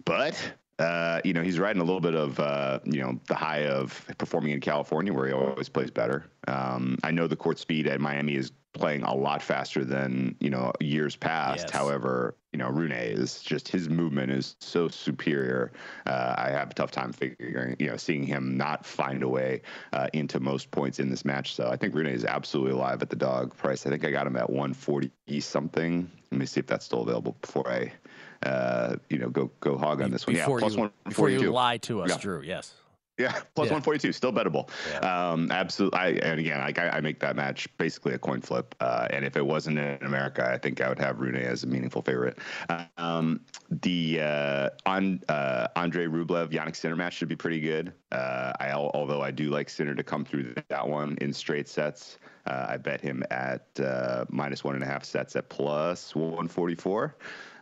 But 0.04 0.36
uh, 0.80 1.22
you 1.24 1.34
know, 1.34 1.44
he's 1.44 1.60
riding 1.60 1.82
a 1.82 1.86
little 1.86 2.02
bit 2.02 2.16
of 2.16 2.40
uh, 2.40 2.80
you 2.86 3.02
know 3.02 3.20
the 3.28 3.36
high 3.36 3.68
of 3.68 4.04
performing 4.18 4.52
in 4.52 4.62
California, 4.62 5.14
where 5.14 5.28
he 5.28 5.34
always 5.34 5.70
plays 5.70 5.92
better. 5.92 6.26
Um, 6.48 6.98
I 7.04 7.12
know 7.12 7.28
the 7.28 7.36
court 7.36 7.60
speed 7.60 7.88
at 7.88 8.02
Miami 8.02 8.36
is 8.36 8.52
playing 8.76 9.04
a 9.04 9.16
lot 9.16 9.42
faster 9.42 9.84
than 9.84 10.36
you 10.40 10.50
know 10.50 10.72
years 10.80 11.16
past. 11.16 11.64
Yes. 11.64 11.72
However, 11.72 12.36
you 12.52 12.60
know 12.60 12.70
Rune 12.70 12.92
is 12.92 13.42
just 13.42 13.68
his 13.68 13.90
movement 13.90 14.32
is 14.32 14.56
so 14.60 14.88
superior. 14.88 15.72
Uh, 16.06 16.36
I 16.38 16.50
have 16.52 16.72
a 16.72 16.74
tough 16.74 16.92
time 16.92 17.12
figuring 17.12 17.76
you 17.80 17.88
know 17.88 17.98
seeing 17.98 18.24
him 18.24 18.56
not 18.58 18.86
find 18.86 19.24
a 19.24 19.28
way 19.28 19.62
uh, 19.94 20.08
into 20.14 20.40
most 20.40 20.70
points 20.72 21.00
in 21.00 21.10
this 21.10 21.26
match. 21.26 21.56
So 21.56 21.70
I 21.70 21.78
think 21.78 21.96
Rune 21.96 22.08
is 22.08 22.26
absolutely 22.26 22.74
alive 22.74 23.02
at 23.02 23.10
the 23.10 23.16
dog 23.16 23.56
price. 23.58 23.86
I 23.86 23.90
think 23.90 24.06
I 24.06 24.12
got 24.12 24.28
him 24.28 24.36
at 24.36 24.50
140 24.50 25.12
something. 25.40 26.10
Let 26.32 26.40
me 26.40 26.46
see 26.46 26.60
if 26.60 26.68
that's 26.68 26.86
still 26.86 27.02
available 27.02 27.36
before 27.42 27.68
I. 27.68 27.92
Uh, 28.44 28.98
you 29.10 29.18
know, 29.18 29.30
go 29.30 29.50
go 29.60 29.76
hog 29.78 30.02
on 30.02 30.12
this 30.12 30.28
one. 30.28 30.36
Before 30.36 30.60
yeah, 30.60 30.64
plus 30.64 30.76
you, 30.76 30.80
one 30.82 30.92
before 31.06 31.30
you 31.30 31.52
lie 31.52 31.78
to 31.78 32.02
us, 32.02 32.10
Yeah. 32.10 32.18
Drew. 32.18 32.42
Yes. 32.44 32.74
Yeah, 33.18 33.32
plus 33.56 33.68
Yeah. 33.68 33.76
142, 33.76 34.12
still 34.12 34.34
bettable. 34.34 34.70
Yeah. 34.92 35.32
Um, 35.32 35.52
absolutely. 35.52 36.00
I, 36.00 36.08
and 36.10 36.40
again, 36.40 36.60
like 36.60 36.80
I, 36.80 36.90
I 36.90 37.02
make 37.02 37.20
that 37.22 37.36
match 37.36 37.68
basically 37.78 38.14
a 38.14 38.18
coin 38.18 38.42
flip. 38.42 38.76
Uh, 38.80 39.08
and 39.10 39.24
if 39.24 39.38
it 39.38 39.46
wasn't 39.46 39.80
in 39.80 39.98
America, 40.02 40.50
I 40.52 40.58
think 40.58 40.82
I 40.82 40.90
would 40.90 41.00
have 41.00 41.20
Rune 41.20 41.36
as 41.36 41.64
a 41.64 41.68
meaningful 41.68 42.02
favorite. 42.02 42.38
Um, 42.98 43.42
the 43.70 44.20
uh, 44.22 44.70
on 44.86 45.22
uh, 45.30 45.68
Andre 45.76 46.08
Rublev 46.08 46.52
Jannik 46.52 46.76
Sinner 46.76 46.96
match 46.96 47.14
should 47.14 47.30
be 47.30 47.36
pretty 47.36 47.62
good. 47.62 47.94
Uh, 48.12 48.52
I 48.60 48.72
although 48.72 49.22
I 49.22 49.32
do 49.32 49.50
like 49.50 49.70
Sinner 49.70 49.96
to 49.96 50.04
come 50.04 50.26
through 50.26 50.54
that 50.70 50.88
one 50.88 51.18
in 51.22 51.34
straight 51.34 51.68
sets. 51.68 52.18
Uh, 52.46 52.68
I 52.70 52.78
bet 52.78 53.02
him 53.02 53.24
at 53.32 53.68
uh, 53.80 54.26
minus 54.30 54.64
one 54.64 54.76
and 54.76 54.84
a 54.84 54.88
half 54.88 55.04
sets 55.04 55.36
at 55.36 55.50
plus 55.50 56.16
144. 56.16 57.16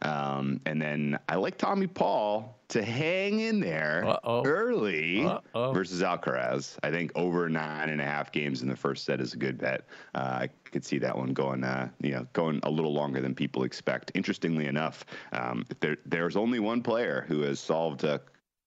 Um, 0.03 0.59
and 0.65 0.81
then 0.81 1.17
I 1.29 1.35
like 1.35 1.57
Tommy 1.57 1.87
Paul 1.87 2.59
to 2.69 2.83
hang 2.83 3.39
in 3.39 3.59
there 3.59 4.03
Uh-oh. 4.05 4.43
early 4.45 5.25
Uh-oh. 5.25 5.71
versus 5.73 6.01
Alcaraz. 6.01 6.77
I 6.83 6.89
think 6.91 7.11
over 7.15 7.49
nine 7.49 7.89
and 7.89 8.01
a 8.01 8.05
half 8.05 8.31
games 8.31 8.61
in 8.61 8.67
the 8.67 8.75
first 8.75 9.05
set 9.05 9.21
is 9.21 9.33
a 9.33 9.37
good 9.37 9.57
bet. 9.57 9.85
Uh, 10.15 10.39
I 10.41 10.49
could 10.65 10.83
see 10.83 10.97
that 10.99 11.15
one 11.17 11.33
going, 11.33 11.63
uh, 11.63 11.89
you 12.01 12.11
know, 12.11 12.27
going 12.33 12.59
a 12.63 12.69
little 12.69 12.93
longer 12.93 13.21
than 13.21 13.35
people 13.35 13.63
expect. 13.63 14.11
Interestingly 14.15 14.65
enough, 14.65 15.05
um, 15.31 15.65
there, 15.79 15.97
there's 16.05 16.35
only 16.35 16.59
one 16.59 16.81
player 16.81 17.25
who 17.27 17.41
has 17.41 17.59
solved. 17.59 18.03
Uh, 18.05 18.19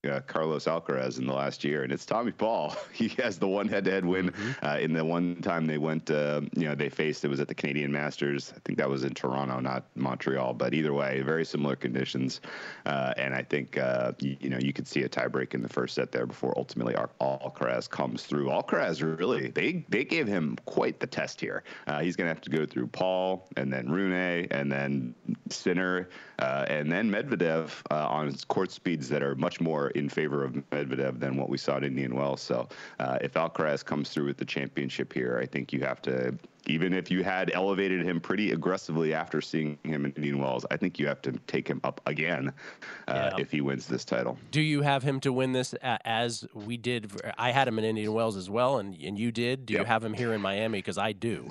uh, 0.06 0.20
Carlos 0.20 0.64
Alcaraz 0.66 1.18
in 1.18 1.26
the 1.26 1.32
last 1.32 1.64
year, 1.64 1.82
and 1.82 1.92
it's 1.92 2.06
Tommy 2.06 2.32
Paul. 2.32 2.74
He 2.96 3.08
has 3.22 3.38
the 3.38 3.46
one 3.46 3.68
head-to-head 3.68 4.06
win 4.06 4.32
uh, 4.62 4.78
in 4.80 4.94
the 4.94 5.04
one 5.04 5.36
time 5.42 5.66
they 5.66 5.76
went. 5.76 6.10
Uh, 6.10 6.40
you 6.54 6.64
know, 6.64 6.74
they 6.74 6.88
faced. 6.88 7.24
It 7.24 7.28
was 7.28 7.40
at 7.40 7.48
the 7.48 7.54
Canadian 7.54 7.92
Masters. 7.92 8.54
I 8.56 8.60
think 8.64 8.78
that 8.78 8.88
was 8.88 9.04
in 9.04 9.12
Toronto, 9.12 9.60
not 9.60 9.84
Montreal. 9.96 10.54
But 10.54 10.72
either 10.72 10.94
way, 10.94 11.20
very 11.20 11.44
similar 11.44 11.76
conditions. 11.76 12.40
Uh, 12.86 13.12
and 13.18 13.34
I 13.34 13.42
think 13.42 13.76
uh, 13.76 14.12
you, 14.18 14.36
you 14.40 14.48
know 14.48 14.58
you 14.58 14.72
could 14.72 14.88
see 14.88 15.02
a 15.02 15.08
tiebreak 15.08 15.52
in 15.52 15.62
the 15.62 15.68
first 15.68 15.94
set 15.94 16.10
there 16.10 16.24
before 16.24 16.54
ultimately 16.56 16.94
Al- 16.94 17.10
Alcaraz 17.20 17.88
comes 17.90 18.24
through. 18.24 18.46
Alcaraz 18.46 19.02
really 19.02 19.48
they 19.48 19.84
they 19.90 20.04
gave 20.04 20.26
him 20.26 20.56
quite 20.64 21.00
the 21.00 21.06
test 21.06 21.40
here. 21.40 21.64
Uh, 21.86 22.00
he's 22.00 22.16
going 22.16 22.26
to 22.26 22.34
have 22.34 22.42
to 22.42 22.50
go 22.50 22.64
through 22.64 22.86
Paul 22.86 23.46
and 23.56 23.70
then 23.70 23.90
Rune 23.90 24.12
and 24.12 24.72
then 24.72 25.14
Sinner 25.50 26.08
uh, 26.38 26.64
and 26.68 26.90
then 26.90 27.10
Medvedev 27.10 27.70
uh, 27.90 28.06
on 28.08 28.32
court 28.48 28.70
speeds 28.70 29.08
that 29.08 29.22
are 29.22 29.34
much 29.34 29.60
more 29.60 29.90
in 29.96 30.08
favor 30.08 30.44
of 30.44 30.52
Medvedev 30.70 31.18
than 31.20 31.36
what 31.36 31.48
we 31.48 31.58
saw 31.58 31.76
at 31.76 31.84
Indian 31.84 32.14
Wells. 32.14 32.40
So 32.42 32.68
uh, 33.00 33.18
if 33.20 33.34
Alcaraz 33.34 33.84
comes 33.84 34.10
through 34.10 34.26
with 34.26 34.36
the 34.36 34.44
championship 34.44 35.12
here, 35.12 35.38
I 35.42 35.46
think 35.46 35.72
you 35.72 35.80
have 35.80 36.00
to. 36.02 36.36
Even 36.68 36.92
if 36.92 37.12
you 37.12 37.22
had 37.22 37.52
elevated 37.54 38.04
him 38.04 38.18
pretty 38.20 38.50
aggressively 38.50 39.14
after 39.14 39.40
seeing 39.40 39.78
him 39.84 40.04
in 40.04 40.10
Indian 40.12 40.38
Wells, 40.40 40.66
I 40.68 40.76
think 40.76 40.98
you 40.98 41.06
have 41.06 41.22
to 41.22 41.30
take 41.46 41.68
him 41.68 41.80
up 41.84 42.00
again 42.06 42.52
uh, 43.06 43.30
Yeah. 43.36 43.40
if 43.40 43.52
he 43.52 43.60
wins 43.60 43.86
this 43.86 44.04
title. 44.04 44.36
Do 44.50 44.60
you 44.60 44.82
have 44.82 45.04
him 45.04 45.20
to 45.20 45.32
win 45.32 45.52
this 45.52 45.74
as 45.82 46.44
we 46.54 46.76
did? 46.76 47.12
for- 47.12 47.32
I 47.38 47.52
had 47.52 47.68
him 47.68 47.78
in 47.78 47.84
Indian 47.84 48.12
Wells 48.12 48.36
as 48.36 48.50
well, 48.50 48.78
and, 48.78 48.94
and 49.00 49.16
you 49.16 49.30
did. 49.30 49.66
Do 49.66 49.74
you 49.74 49.84
have 49.84 50.04
him 50.04 50.12
here 50.12 50.32
in 50.32 50.40
Miami? 50.40 50.78
Because 50.78 50.98
I 50.98 51.12
do. 51.12 51.50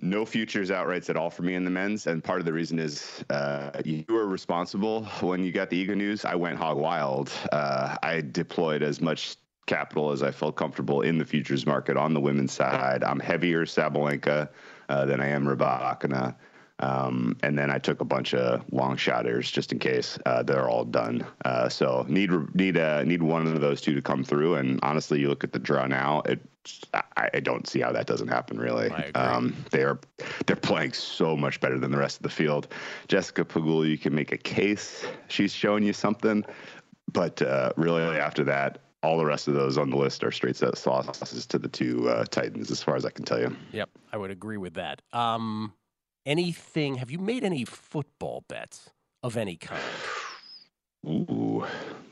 No 0.00 0.24
futures 0.24 0.70
outrights 0.70 1.10
at 1.10 1.16
all 1.16 1.28
for 1.28 1.42
me 1.42 1.54
in 1.54 1.64
the 1.64 1.70
men's, 1.70 2.06
and 2.06 2.22
part 2.22 2.38
of 2.38 2.46
the 2.46 2.52
reason 2.52 2.78
is 2.78 3.24
uh, 3.30 3.70
you 3.84 4.04
were 4.08 4.28
responsible 4.28 5.04
when 5.20 5.42
you 5.42 5.50
got 5.50 5.70
the 5.70 5.86
Iga 5.86 5.96
news. 5.96 6.24
I 6.24 6.36
went 6.36 6.56
hog 6.56 6.76
wild. 6.76 7.32
Uh, 7.50 7.96
I 8.02 8.20
deployed 8.20 8.84
as 8.84 9.00
much 9.00 9.36
capital 9.66 10.12
as 10.12 10.22
I 10.22 10.30
felt 10.30 10.54
comfortable 10.54 11.02
in 11.02 11.18
the 11.18 11.24
futures 11.24 11.66
market 11.66 11.96
on 11.96 12.14
the 12.14 12.20
women's 12.20 12.52
side. 12.52 13.02
I'm 13.02 13.18
heavier 13.18 13.64
Sabalenka 13.66 14.48
uh, 14.88 15.04
than 15.04 15.20
I 15.20 15.28
am 15.28 15.44
Rybakina. 15.44 16.36
Um, 16.80 17.36
and 17.42 17.58
then 17.58 17.70
I 17.70 17.78
took 17.78 18.00
a 18.00 18.04
bunch 18.04 18.34
of 18.34 18.62
long 18.72 18.96
shotters 18.96 19.50
just 19.50 19.72
in 19.72 19.78
case 19.78 20.18
uh, 20.26 20.42
they're 20.44 20.68
all 20.68 20.84
done. 20.84 21.26
Uh, 21.44 21.68
so 21.68 22.06
need 22.08 22.30
need 22.54 22.76
uh, 22.76 23.02
need 23.02 23.22
one 23.22 23.46
of 23.46 23.60
those 23.60 23.80
two 23.80 23.94
to 23.94 24.02
come 24.02 24.22
through. 24.22 24.54
And 24.54 24.78
honestly, 24.82 25.18
you 25.20 25.28
look 25.28 25.42
at 25.42 25.52
the 25.52 25.58
draw 25.58 25.86
now. 25.86 26.22
It 26.22 26.40
I, 26.94 27.30
I 27.34 27.40
don't 27.40 27.66
see 27.66 27.80
how 27.80 27.92
that 27.92 28.06
doesn't 28.06 28.28
happen. 28.28 28.58
Really, 28.58 28.90
um, 29.14 29.54
they 29.70 29.82
are 29.82 29.98
they're 30.46 30.56
playing 30.56 30.92
so 30.92 31.36
much 31.36 31.60
better 31.60 31.78
than 31.78 31.90
the 31.90 31.98
rest 31.98 32.18
of 32.18 32.22
the 32.22 32.28
field. 32.28 32.68
Jessica 33.08 33.44
Pegula, 33.44 33.88
you 33.88 33.98
can 33.98 34.14
make 34.14 34.32
a 34.32 34.38
case. 34.38 35.04
She's 35.28 35.52
showing 35.52 35.82
you 35.82 35.92
something, 35.92 36.44
but 37.12 37.40
uh, 37.42 37.72
really 37.76 38.02
after 38.02 38.44
that. 38.44 38.78
All 39.00 39.16
the 39.16 39.24
rest 39.24 39.46
of 39.46 39.54
those 39.54 39.78
on 39.78 39.90
the 39.90 39.96
list 39.96 40.24
are 40.24 40.32
straight 40.32 40.56
set 40.56 40.76
sauces 40.76 41.46
to 41.46 41.58
the 41.60 41.68
two 41.68 42.08
uh, 42.08 42.24
Titans, 42.24 42.68
as 42.72 42.82
far 42.82 42.96
as 42.96 43.04
I 43.04 43.10
can 43.10 43.24
tell 43.24 43.38
you. 43.38 43.56
Yep, 43.70 43.90
I 44.12 44.16
would 44.16 44.32
agree 44.32 44.56
with 44.56 44.74
that. 44.74 45.02
Um, 45.12 45.72
anything? 46.28 46.96
Have 46.96 47.10
you 47.10 47.18
made 47.18 47.42
any 47.42 47.64
football 47.64 48.44
bets 48.48 48.90
of 49.22 49.36
any 49.36 49.56
kind? 49.56 49.82
Ooh, 51.06 51.64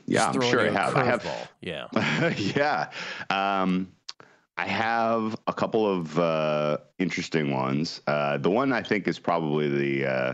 yeah, 0.05 0.27
I'm 0.27 0.41
sure 0.41 0.61
I 0.61 0.71
have. 0.71 0.95
I 0.95 1.03
have. 1.03 1.23
curveball. 1.23 1.47
Yeah. 1.61 2.31
yeah. 2.55 2.89
Um, 3.29 3.91
I 4.57 4.65
have 4.65 5.39
a 5.45 5.53
couple 5.53 5.85
of 5.85 6.17
uh, 6.17 6.79
interesting 6.97 7.51
ones. 7.51 8.01
Uh, 8.07 8.37
the 8.37 8.49
one 8.49 8.73
I 8.73 8.81
think 8.81 9.07
is 9.07 9.19
probably 9.19 9.69
the 9.69 10.09
uh, 10.09 10.33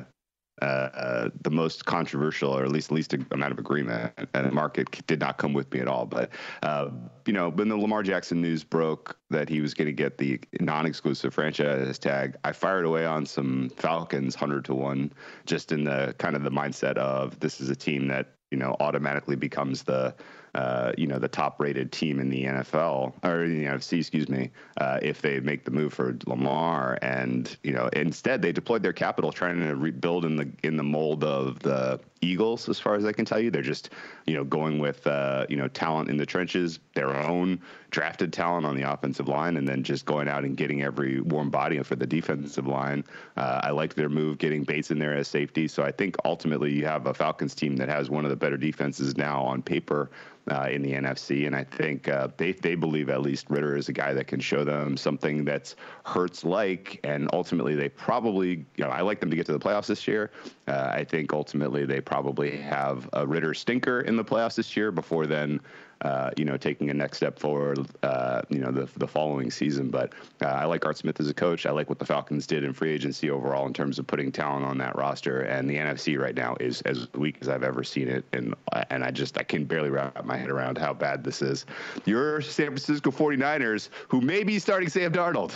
uh, 0.62 1.30
the 1.42 1.50
most 1.50 1.86
controversial, 1.86 2.52
or 2.52 2.64
at 2.64 2.72
least 2.72 2.92
least 2.92 3.14
amount 3.32 3.52
of 3.52 3.60
agreement, 3.60 4.14
and 4.34 4.46
the 4.46 4.52
market 4.52 5.06
did 5.08 5.20
not 5.20 5.38
come 5.38 5.54
with 5.54 5.72
me 5.74 5.80
at 5.80 5.88
all. 5.88 6.06
But 6.06 6.30
uh, 6.62 6.90
you 7.26 7.34
know, 7.34 7.50
when 7.50 7.70
the 7.70 7.78
Lamar 7.78 8.04
Jackson 8.04 8.42
news 8.42 8.64
broke 8.64 9.18
that 9.30 9.50
he 9.50 9.62
was 9.62 9.74
going 9.74 9.88
to 9.88 9.94
get 9.94 10.18
the 10.18 10.40
non-exclusive 10.60 11.34
franchise 11.34 11.98
tag, 11.98 12.36
I 12.44 12.52
fired 12.52 12.86
away 12.86 13.06
on 13.06 13.26
some 13.26 13.70
Falcons 13.78 14.36
hundred 14.36 14.66
to 14.66 14.76
one, 14.76 15.12
just 15.46 15.72
in 15.72 15.84
the 15.84 16.14
kind 16.20 16.36
of 16.36 16.44
the 16.44 16.52
mindset 16.52 16.98
of 16.98 17.40
this 17.40 17.60
is 17.60 17.70
a 17.70 17.76
team 17.76 18.08
that 18.10 18.36
you 18.52 18.58
know 18.58 18.76
automatically 18.80 19.36
becomes 19.36 19.84
the 19.84 20.14
uh, 20.56 20.92
you 20.98 21.08
know 21.08 21.18
the 21.20 21.28
top 21.28 21.60
rated 21.60 21.92
team 21.92 22.20
in 22.20 22.30
the 22.30 22.44
NFL 22.46 23.14
or 23.24 23.48
the 23.48 23.66
NFC, 23.66 24.00
excuse 24.00 24.30
me, 24.30 24.52
uh, 24.78 25.00
if 25.02 25.22
they 25.22 25.40
make 25.40 25.66
the 25.66 25.72
move 25.72 25.94
for 25.94 26.18
Lamar, 26.28 27.00
and 27.02 27.56
you 27.64 27.72
know 27.72 27.90
instead 27.94 28.42
they 28.42 28.52
deployed 28.52 28.84
their 28.84 28.94
capital 28.94 29.32
trying 29.32 29.60
to 29.60 29.76
rebuild 29.76 30.26
in 30.26 30.36
the 30.36 30.52
in 30.64 30.78
the 30.78 30.84
mold 30.84 31.24
of 31.24 31.60
the 31.60 32.00
Eagles, 32.24 32.70
as 32.70 32.80
far 32.80 32.96
as 32.96 33.06
I 33.06 33.12
can 33.12 33.26
tell 33.26 33.40
you. 33.40 33.52
They're 33.52 33.62
just, 33.62 33.90
you 34.26 34.34
know, 34.34 34.44
going 34.44 34.80
with, 34.80 35.06
uh, 35.06 35.46
you 35.50 35.58
know, 35.58 35.68
talent 35.68 36.10
in 36.10 36.18
the 36.18 36.26
trenches, 36.26 36.80
their 36.94 37.16
own 37.16 37.62
drafted 37.92 38.34
talent 38.34 38.66
on 38.66 38.76
the 38.76 38.92
offensive 38.92 39.28
line, 39.28 39.58
and 39.58 39.68
then 39.68 39.84
just 39.84 40.06
going 40.06 40.28
out 40.28 40.44
and 40.44 40.58
getting 40.58 40.82
every 40.82 41.22
warm 41.22 41.50
body 41.50 41.82
for 41.84 41.96
the 41.96 42.08
defensive 42.08 42.68
line. 42.68 43.04
Uh, 43.38 43.62
I 43.64 43.72
like 43.72 43.94
their 43.94 44.10
move 44.10 44.38
getting 44.38 44.64
Bates 44.64 44.92
in 44.92 45.00
there 45.00 45.16
as 45.16 45.28
safety. 45.28 45.68
So 45.68 45.84
I 45.84 45.92
think 45.92 46.16
ultimately 46.26 46.74
you 46.74 46.86
have 46.86 47.06
a 47.08 47.14
Falcons 47.14 47.54
team 47.54 47.76
that 47.78 47.90
has 47.90 48.10
one 48.10 48.24
of 48.24 48.30
the 48.30 48.36
better 48.36 48.58
defenses 48.58 49.18
now 49.18 49.44
on 49.44 49.62
paper 49.62 50.10
uh, 50.52 50.68
in 50.70 50.82
the 50.82 50.92
NFC, 50.92 51.48
and 51.48 51.56
I 51.56 51.64
think 51.64 52.10
uh, 52.10 52.28
they 52.36 52.52
they 52.52 52.76
believe 52.76 53.10
at 53.10 53.22
least 53.22 53.50
Ridder 53.50 53.78
is 53.78 53.88
a 53.88 53.94
guy 53.94 54.14
that 54.14 54.28
can 54.28 54.40
show 54.40 54.66
them 54.66 54.98
something 54.98 55.46
that's 55.46 55.76
Hurts 56.06 56.44
like, 56.44 57.00
and 57.04 57.30
ultimately 57.32 57.76
they 57.76 57.88
probably 57.88 58.66
you 58.76 58.84
know 58.84 58.90
I 58.90 59.02
like 59.02 59.22
them 59.22 59.30
to 59.30 59.36
get 59.38 59.46
to 59.46 59.54
the 59.54 59.60
playoffs 59.60 59.88
this 59.88 60.06
year. 60.06 60.32
Uh, 60.68 60.92
I 60.94 61.06
think 61.06 61.32
ultimately 61.32 61.86
they 61.86 62.02
probably 62.02 62.13
have 62.62 63.10
a 63.14 63.26
Ridder 63.26 63.54
stinker 63.54 64.02
in 64.02 64.16
the 64.16 64.24
playoffs 64.24 64.56
this 64.56 64.76
year 64.76 64.92
before 64.92 65.28
then 65.28 65.60
uh, 66.04 66.32
you 66.38 66.44
know, 66.44 66.58
taking 66.58 66.90
a 66.90 66.94
next 66.94 67.18
step 67.18 67.40
forward, 67.40 67.80
uh, 68.04 68.42
you 68.50 68.60
know, 68.60 68.72
the, 68.72 68.90
the 68.98 69.08
following 69.08 69.50
season. 69.50 69.90
But 69.90 70.14
uh, 70.42 70.48
I 70.48 70.66
like 70.66 70.86
Art 70.86 70.98
Smith 70.98 71.20
as 71.20 71.30
a 71.30 71.34
coach. 71.34 71.66
I 71.66 71.72
like 71.72 71.88
what 71.88 71.98
the 71.98 72.06
Falcons 72.06 72.46
did 72.46 72.66
in 72.66 72.74
free 72.74 72.92
agency 72.92 73.30
overall 73.30 73.66
in 73.68 73.74
terms 73.74 74.00
of 74.00 74.06
putting 74.06 74.32
talent 74.32 74.66
on 74.66 74.78
that 74.80 74.98
roster. 74.98 75.42
And 75.42 75.70
the 75.70 75.76
NFC 75.76 76.20
right 76.20 76.36
now 76.36 76.58
is 76.60 76.82
as 76.82 77.08
weak 77.14 77.38
as 77.40 77.48
I've 77.48 77.64
ever 77.64 77.84
seen 77.84 78.10
it. 78.10 78.26
And 78.34 78.54
and 78.90 79.04
I 79.04 79.12
just 79.12 79.38
I 79.38 79.44
can 79.44 79.64
barely 79.64 79.90
wrap 79.90 80.26
my 80.26 80.36
head 80.36 80.50
around 80.50 80.78
how 80.78 80.94
bad 80.94 81.24
this 81.24 81.42
is. 81.42 81.66
Your 82.06 82.42
San 82.42 82.68
Francisco 82.68 83.10
49ers, 83.10 83.88
who 84.10 84.20
may 84.20 84.44
be 84.44 84.60
starting 84.60 84.90
Sam 84.90 85.14
Darnold, 85.14 85.54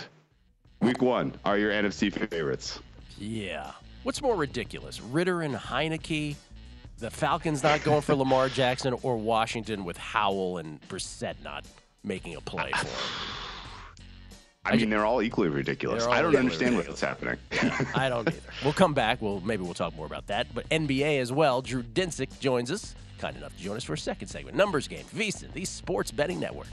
week 0.80 1.02
one, 1.02 1.34
are 1.44 1.58
your 1.58 1.72
NFC 1.72 2.10
favorites. 2.10 2.80
Yeah. 3.18 3.72
What's 4.02 4.22
more 4.22 4.36
ridiculous, 4.36 5.02
Ridder 5.02 5.42
and 5.42 5.54
Heinicke? 5.54 6.36
The 6.98 7.10
Falcons 7.10 7.62
not 7.62 7.82
going 7.84 8.02
for 8.02 8.14
Lamar 8.14 8.48
Jackson 8.48 8.94
or 9.02 9.16
Washington 9.16 9.84
with 9.84 9.96
Howell 9.96 10.58
and 10.58 10.80
Brissett 10.88 11.34
not 11.44 11.64
making 12.04 12.34
a 12.36 12.40
play 12.40 12.70
for 12.72 12.86
him. 12.86 12.94
I 14.64 14.76
mean, 14.76 14.90
they're 14.90 15.06
all 15.06 15.22
equally 15.22 15.48
ridiculous. 15.48 16.04
All 16.04 16.12
I 16.12 16.20
don't 16.20 16.36
understand 16.36 16.76
ridiculous. 16.76 16.88
what's 16.88 17.00
happening. 17.00 17.36
Yeah, 17.52 17.84
I 17.94 18.08
don't 18.08 18.28
either. 18.28 18.40
We'll 18.62 18.72
come 18.74 18.92
back. 18.92 19.22
Well, 19.22 19.40
maybe 19.40 19.62
we'll 19.62 19.72
talk 19.74 19.96
more 19.96 20.04
about 20.06 20.26
that. 20.26 20.52
But 20.54 20.68
NBA 20.68 21.20
as 21.20 21.32
well. 21.32 21.62
Drew 21.62 21.82
Dinsick 21.82 22.38
joins 22.38 22.70
us, 22.70 22.94
kind 23.18 23.36
enough 23.36 23.56
to 23.56 23.62
join 23.62 23.76
us 23.76 23.84
for 23.84 23.94
a 23.94 23.98
second 23.98 24.28
segment. 24.28 24.56
Numbers 24.56 24.86
game, 24.86 25.04
VSiN, 25.14 25.52
the 25.52 25.64
Sports 25.64 26.10
Betting 26.10 26.38
Network. 26.40 26.66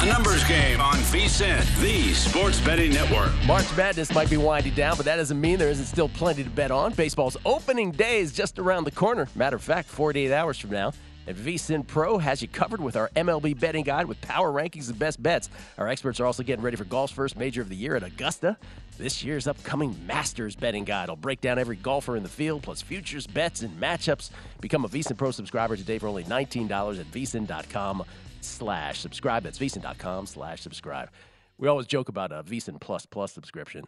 A 0.00 0.06
numbers 0.06 0.44
game 0.44 0.80
on 0.80 0.94
VSiN, 0.94 1.80
the 1.80 2.14
sports 2.14 2.60
betting 2.60 2.92
network. 2.92 3.32
March 3.48 3.66
Madness 3.76 4.14
might 4.14 4.30
be 4.30 4.36
winding 4.36 4.74
down, 4.74 4.96
but 4.96 5.04
that 5.06 5.16
doesn't 5.16 5.40
mean 5.40 5.58
there 5.58 5.70
isn't 5.70 5.86
still 5.86 6.08
plenty 6.08 6.44
to 6.44 6.50
bet 6.50 6.70
on. 6.70 6.92
Baseball's 6.92 7.36
opening 7.44 7.90
day 7.90 8.20
is 8.20 8.32
just 8.32 8.60
around 8.60 8.84
the 8.84 8.92
corner. 8.92 9.26
Matter 9.34 9.56
of 9.56 9.62
fact, 9.62 9.88
48 9.88 10.32
hours 10.32 10.56
from 10.56 10.70
now. 10.70 10.92
And 11.26 11.36
VSiN 11.36 11.84
Pro 11.84 12.16
has 12.18 12.40
you 12.40 12.46
covered 12.46 12.80
with 12.80 12.94
our 12.94 13.08
MLB 13.16 13.58
betting 13.58 13.82
guide 13.82 14.06
with 14.06 14.20
power 14.20 14.52
rankings 14.52 14.88
and 14.88 14.96
best 14.96 15.20
bets. 15.20 15.50
Our 15.78 15.88
experts 15.88 16.20
are 16.20 16.26
also 16.26 16.44
getting 16.44 16.64
ready 16.64 16.76
for 16.76 16.84
golf's 16.84 17.12
first 17.12 17.36
major 17.36 17.60
of 17.60 17.68
the 17.68 17.76
year 17.76 17.96
at 17.96 18.04
Augusta. 18.04 18.56
This 18.98 19.24
year's 19.24 19.48
upcoming 19.48 19.96
Masters 20.06 20.54
betting 20.54 20.84
guide 20.84 21.08
will 21.08 21.16
break 21.16 21.40
down 21.40 21.58
every 21.58 21.76
golfer 21.76 22.16
in 22.16 22.22
the 22.22 22.28
field, 22.28 22.62
plus 22.62 22.80
futures, 22.80 23.26
bets, 23.26 23.62
and 23.62 23.80
matchups. 23.80 24.30
Become 24.60 24.84
a 24.84 24.88
VSiN 24.88 25.16
Pro 25.16 25.32
subscriber 25.32 25.76
today 25.76 25.98
for 25.98 26.06
only 26.06 26.22
$19 26.24 27.00
at 27.00 27.06
VSiN.com 27.10 28.04
slash 28.44 29.00
subscribe. 29.00 29.42
That's 29.42 29.58
VSiN.com 29.58 30.26
slash 30.26 30.62
subscribe. 30.62 31.10
We 31.58 31.68
always 31.68 31.86
joke 31.86 32.08
about 32.08 32.32
a 32.32 32.42
VSiN 32.42 32.80
Plus 32.80 33.06
Plus 33.06 33.32
subscription. 33.32 33.84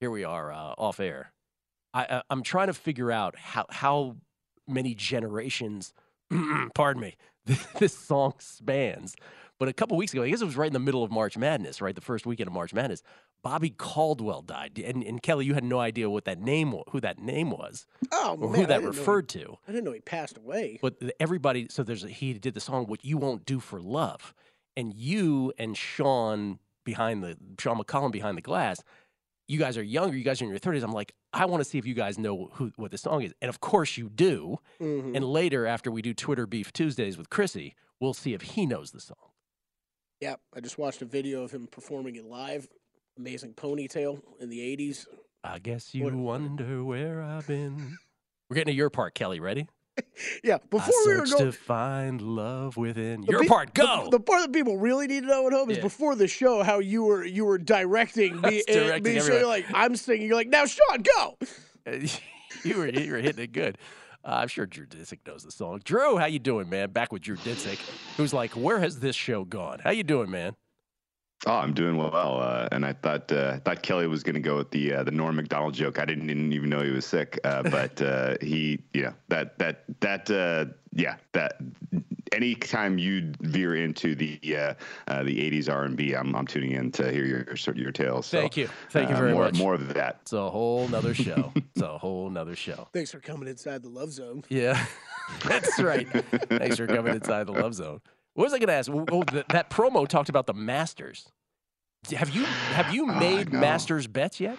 Here 0.00 0.10
we 0.10 0.24
are 0.24 0.52
uh, 0.52 0.74
off 0.78 1.00
air. 1.00 1.32
I, 1.92 2.22
I'm 2.30 2.42
trying 2.42 2.68
to 2.68 2.74
figure 2.74 3.10
out 3.10 3.36
how, 3.36 3.66
how 3.70 4.16
many 4.68 4.94
generations, 4.94 5.92
pardon 6.74 7.02
me, 7.02 7.16
this 7.78 7.96
song 7.96 8.34
spans. 8.38 9.16
But 9.58 9.68
a 9.68 9.72
couple 9.72 9.96
weeks 9.96 10.12
ago, 10.12 10.22
I 10.22 10.30
guess 10.30 10.40
it 10.40 10.46
was 10.46 10.56
right 10.56 10.68
in 10.68 10.72
the 10.72 10.78
middle 10.78 11.02
of 11.02 11.10
March 11.10 11.36
Madness, 11.36 11.80
right? 11.80 11.94
The 11.94 12.00
first 12.00 12.26
weekend 12.26 12.48
of 12.48 12.54
March 12.54 12.72
Madness. 12.72 13.02
Bobby 13.42 13.70
Caldwell 13.70 14.42
died, 14.42 14.78
and, 14.78 15.02
and 15.02 15.22
Kelly, 15.22 15.46
you 15.46 15.54
had 15.54 15.64
no 15.64 15.80
idea 15.80 16.10
what 16.10 16.24
that 16.26 16.40
name, 16.40 16.74
who 16.90 17.00
that 17.00 17.18
name 17.18 17.50
was, 17.50 17.86
oh, 18.12 18.36
or 18.38 18.50
man, 18.50 18.60
who 18.60 18.66
that 18.66 18.82
referred 18.82 19.30
he, 19.30 19.40
to. 19.40 19.56
I 19.66 19.72
didn't 19.72 19.84
know 19.84 19.92
he 19.92 20.00
passed 20.00 20.36
away. 20.36 20.78
But 20.82 20.96
everybody, 21.18 21.66
so 21.70 21.82
there's 21.82 22.04
a, 22.04 22.08
he 22.08 22.34
did 22.34 22.54
the 22.54 22.60
song 22.60 22.86
"What 22.86 23.04
You 23.04 23.16
Won't 23.16 23.46
Do 23.46 23.58
for 23.58 23.80
Love," 23.80 24.34
and 24.76 24.92
you 24.94 25.52
and 25.58 25.76
Sean 25.76 26.58
behind 26.84 27.22
the 27.22 27.36
Sean 27.58 27.78
McCollum 27.78 28.12
behind 28.12 28.36
the 28.36 28.42
glass, 28.42 28.82
you 29.48 29.58
guys 29.58 29.78
are 29.78 29.82
younger. 29.82 30.16
You 30.16 30.24
guys 30.24 30.40
are 30.42 30.44
in 30.44 30.50
your 30.50 30.58
thirties. 30.58 30.82
I'm 30.82 30.92
like, 30.92 31.14
I 31.32 31.46
want 31.46 31.62
to 31.62 31.68
see 31.68 31.78
if 31.78 31.86
you 31.86 31.94
guys 31.94 32.18
know 32.18 32.50
who 32.52 32.72
what 32.76 32.90
the 32.90 32.98
song 32.98 33.22
is, 33.22 33.32
and 33.40 33.48
of 33.48 33.60
course 33.60 33.96
you 33.96 34.08
do. 34.10 34.58
Mm-hmm. 34.80 35.16
And 35.16 35.24
later, 35.24 35.66
after 35.66 35.90
we 35.90 36.02
do 36.02 36.12
Twitter 36.12 36.46
Beef 36.46 36.72
Tuesdays 36.72 37.16
with 37.16 37.30
Chrissy, 37.30 37.74
we'll 38.00 38.14
see 38.14 38.34
if 38.34 38.42
he 38.42 38.66
knows 38.66 38.90
the 38.90 39.00
song. 39.00 39.16
Yeah, 40.20 40.36
I 40.54 40.60
just 40.60 40.76
watched 40.76 41.00
a 41.00 41.06
video 41.06 41.42
of 41.42 41.50
him 41.50 41.66
performing 41.66 42.16
it 42.16 42.26
live 42.26 42.68
amazing 43.20 43.52
ponytail 43.52 44.22
in 44.40 44.48
the 44.48 44.58
80s. 44.58 45.06
I 45.44 45.58
guess 45.58 45.94
you 45.94 46.04
what? 46.04 46.14
wonder 46.14 46.82
where 46.82 47.22
I've 47.22 47.46
been. 47.46 47.98
We're 48.48 48.54
getting 48.54 48.72
to 48.72 48.76
your 48.76 48.88
part, 48.90 49.14
Kelly. 49.14 49.40
Ready? 49.40 49.68
yeah, 50.44 50.56
before 50.70 50.94
I 50.94 51.04
we 51.06 51.14
were 51.16 51.26
going 51.26 51.44
to 51.44 51.52
find 51.52 52.22
love 52.22 52.78
within 52.78 53.22
your 53.24 53.44
part. 53.44 53.74
Go. 53.74 54.04
The, 54.04 54.18
the, 54.18 54.20
part 54.20 54.42
that 54.42 54.52
people 54.52 54.78
really 54.78 55.06
need 55.06 55.20
to 55.20 55.26
know 55.26 55.46
at 55.46 55.52
home 55.52 55.70
is 55.70 55.76
yeah. 55.76 55.82
before 55.82 56.14
the 56.16 56.26
show 56.26 56.62
how 56.62 56.78
you 56.78 57.04
were 57.04 57.24
you 57.24 57.44
were 57.44 57.58
directing 57.58 58.40
me. 58.40 58.62
directing 58.66 59.14
me 59.14 59.20
so 59.20 59.46
like 59.46 59.66
I'm 59.74 59.96
singing. 59.96 60.26
You're 60.26 60.36
like 60.36 60.48
now, 60.48 60.64
Sean, 60.64 61.02
go. 61.02 61.36
you 62.64 62.78
were 62.78 62.88
you 62.88 63.12
were 63.12 63.18
hitting 63.18 63.44
it 63.44 63.52
good. 63.52 63.76
Uh, 64.24 64.38
I'm 64.42 64.48
sure 64.48 64.64
Drew 64.64 64.86
Dinsick 64.86 65.18
knows 65.26 65.44
the 65.44 65.50
song. 65.50 65.80
Drew, 65.84 66.16
how 66.16 66.26
you 66.26 66.38
doing, 66.38 66.68
man? 66.68 66.90
Back 66.90 67.12
with 67.12 67.22
Drew 67.22 67.36
Dinsick, 67.36 67.78
who's 68.16 68.34
like, 68.34 68.52
where 68.52 68.78
has 68.78 69.00
this 69.00 69.16
show 69.16 69.44
gone? 69.44 69.80
How 69.82 69.90
you 69.90 70.02
doing, 70.02 70.30
man? 70.30 70.56
Oh, 71.46 71.54
I'm 71.54 71.72
doing 71.72 71.96
well, 71.96 72.38
uh, 72.40 72.68
and 72.70 72.84
I 72.84 72.92
thought 72.92 73.32
uh, 73.32 73.60
thought 73.60 73.82
Kelly 73.82 74.06
was 74.06 74.22
going 74.22 74.34
to 74.34 74.40
go 74.40 74.58
with 74.58 74.70
the 74.70 74.92
uh, 74.92 75.04
the 75.04 75.10
Norm 75.10 75.36
Macdonald 75.36 75.72
joke. 75.72 75.98
I 75.98 76.04
didn't, 76.04 76.26
didn't 76.26 76.52
even 76.52 76.68
know 76.68 76.82
he 76.82 76.90
was 76.90 77.06
sick, 77.06 77.40
uh, 77.44 77.62
but 77.70 78.00
uh, 78.02 78.36
he, 78.42 78.80
yeah, 78.92 79.12
that 79.28 79.58
that 79.58 79.84
that 80.00 80.30
uh, 80.30 80.66
yeah, 80.92 81.16
that 81.32 81.58
anytime 82.32 82.98
you 82.98 83.32
veer 83.40 83.74
into 83.76 84.14
the 84.14 84.38
the 84.42 84.74
'80s 85.08 85.70
R&B, 85.70 86.12
I'm 86.12 86.36
I'm 86.36 86.46
tuning 86.46 86.72
in 86.72 86.92
to 86.92 87.10
hear 87.10 87.24
your 87.24 87.74
your 87.74 87.92
tales. 87.92 88.26
So, 88.26 88.38
Thank 88.38 88.58
you, 88.58 88.68
thank 88.90 89.08
you 89.08 89.16
very 89.16 89.32
more, 89.32 89.44
much. 89.44 89.56
More 89.56 89.72
of 89.72 89.94
that. 89.94 90.18
It's 90.20 90.34
a 90.34 90.50
whole 90.50 90.88
nother 90.88 91.14
show. 91.14 91.52
it's 91.56 91.80
a 91.80 91.96
whole 91.96 92.28
nother 92.28 92.54
show. 92.54 92.86
Thanks 92.92 93.12
for 93.12 93.20
coming 93.20 93.48
inside 93.48 93.82
the 93.82 93.88
love 93.88 94.12
zone. 94.12 94.44
Yeah, 94.50 94.84
that's 95.46 95.80
right. 95.80 96.06
Thanks 96.50 96.76
for 96.76 96.86
coming 96.86 97.14
inside 97.14 97.46
the 97.46 97.52
love 97.52 97.72
zone. 97.72 98.02
What 98.34 98.44
was 98.44 98.52
I 98.52 98.58
going 98.58 98.68
to 98.68 98.74
ask? 98.74 98.90
Oh, 98.90 99.24
that 99.48 99.70
promo 99.70 100.06
talked 100.06 100.28
about 100.28 100.46
the 100.46 100.54
Masters. 100.54 101.28
Have 102.14 102.30
you 102.30 102.44
have 102.44 102.94
you 102.94 103.06
made 103.20 103.52
Masters 103.52 104.06
bets 104.06 104.40
yet? 104.40 104.58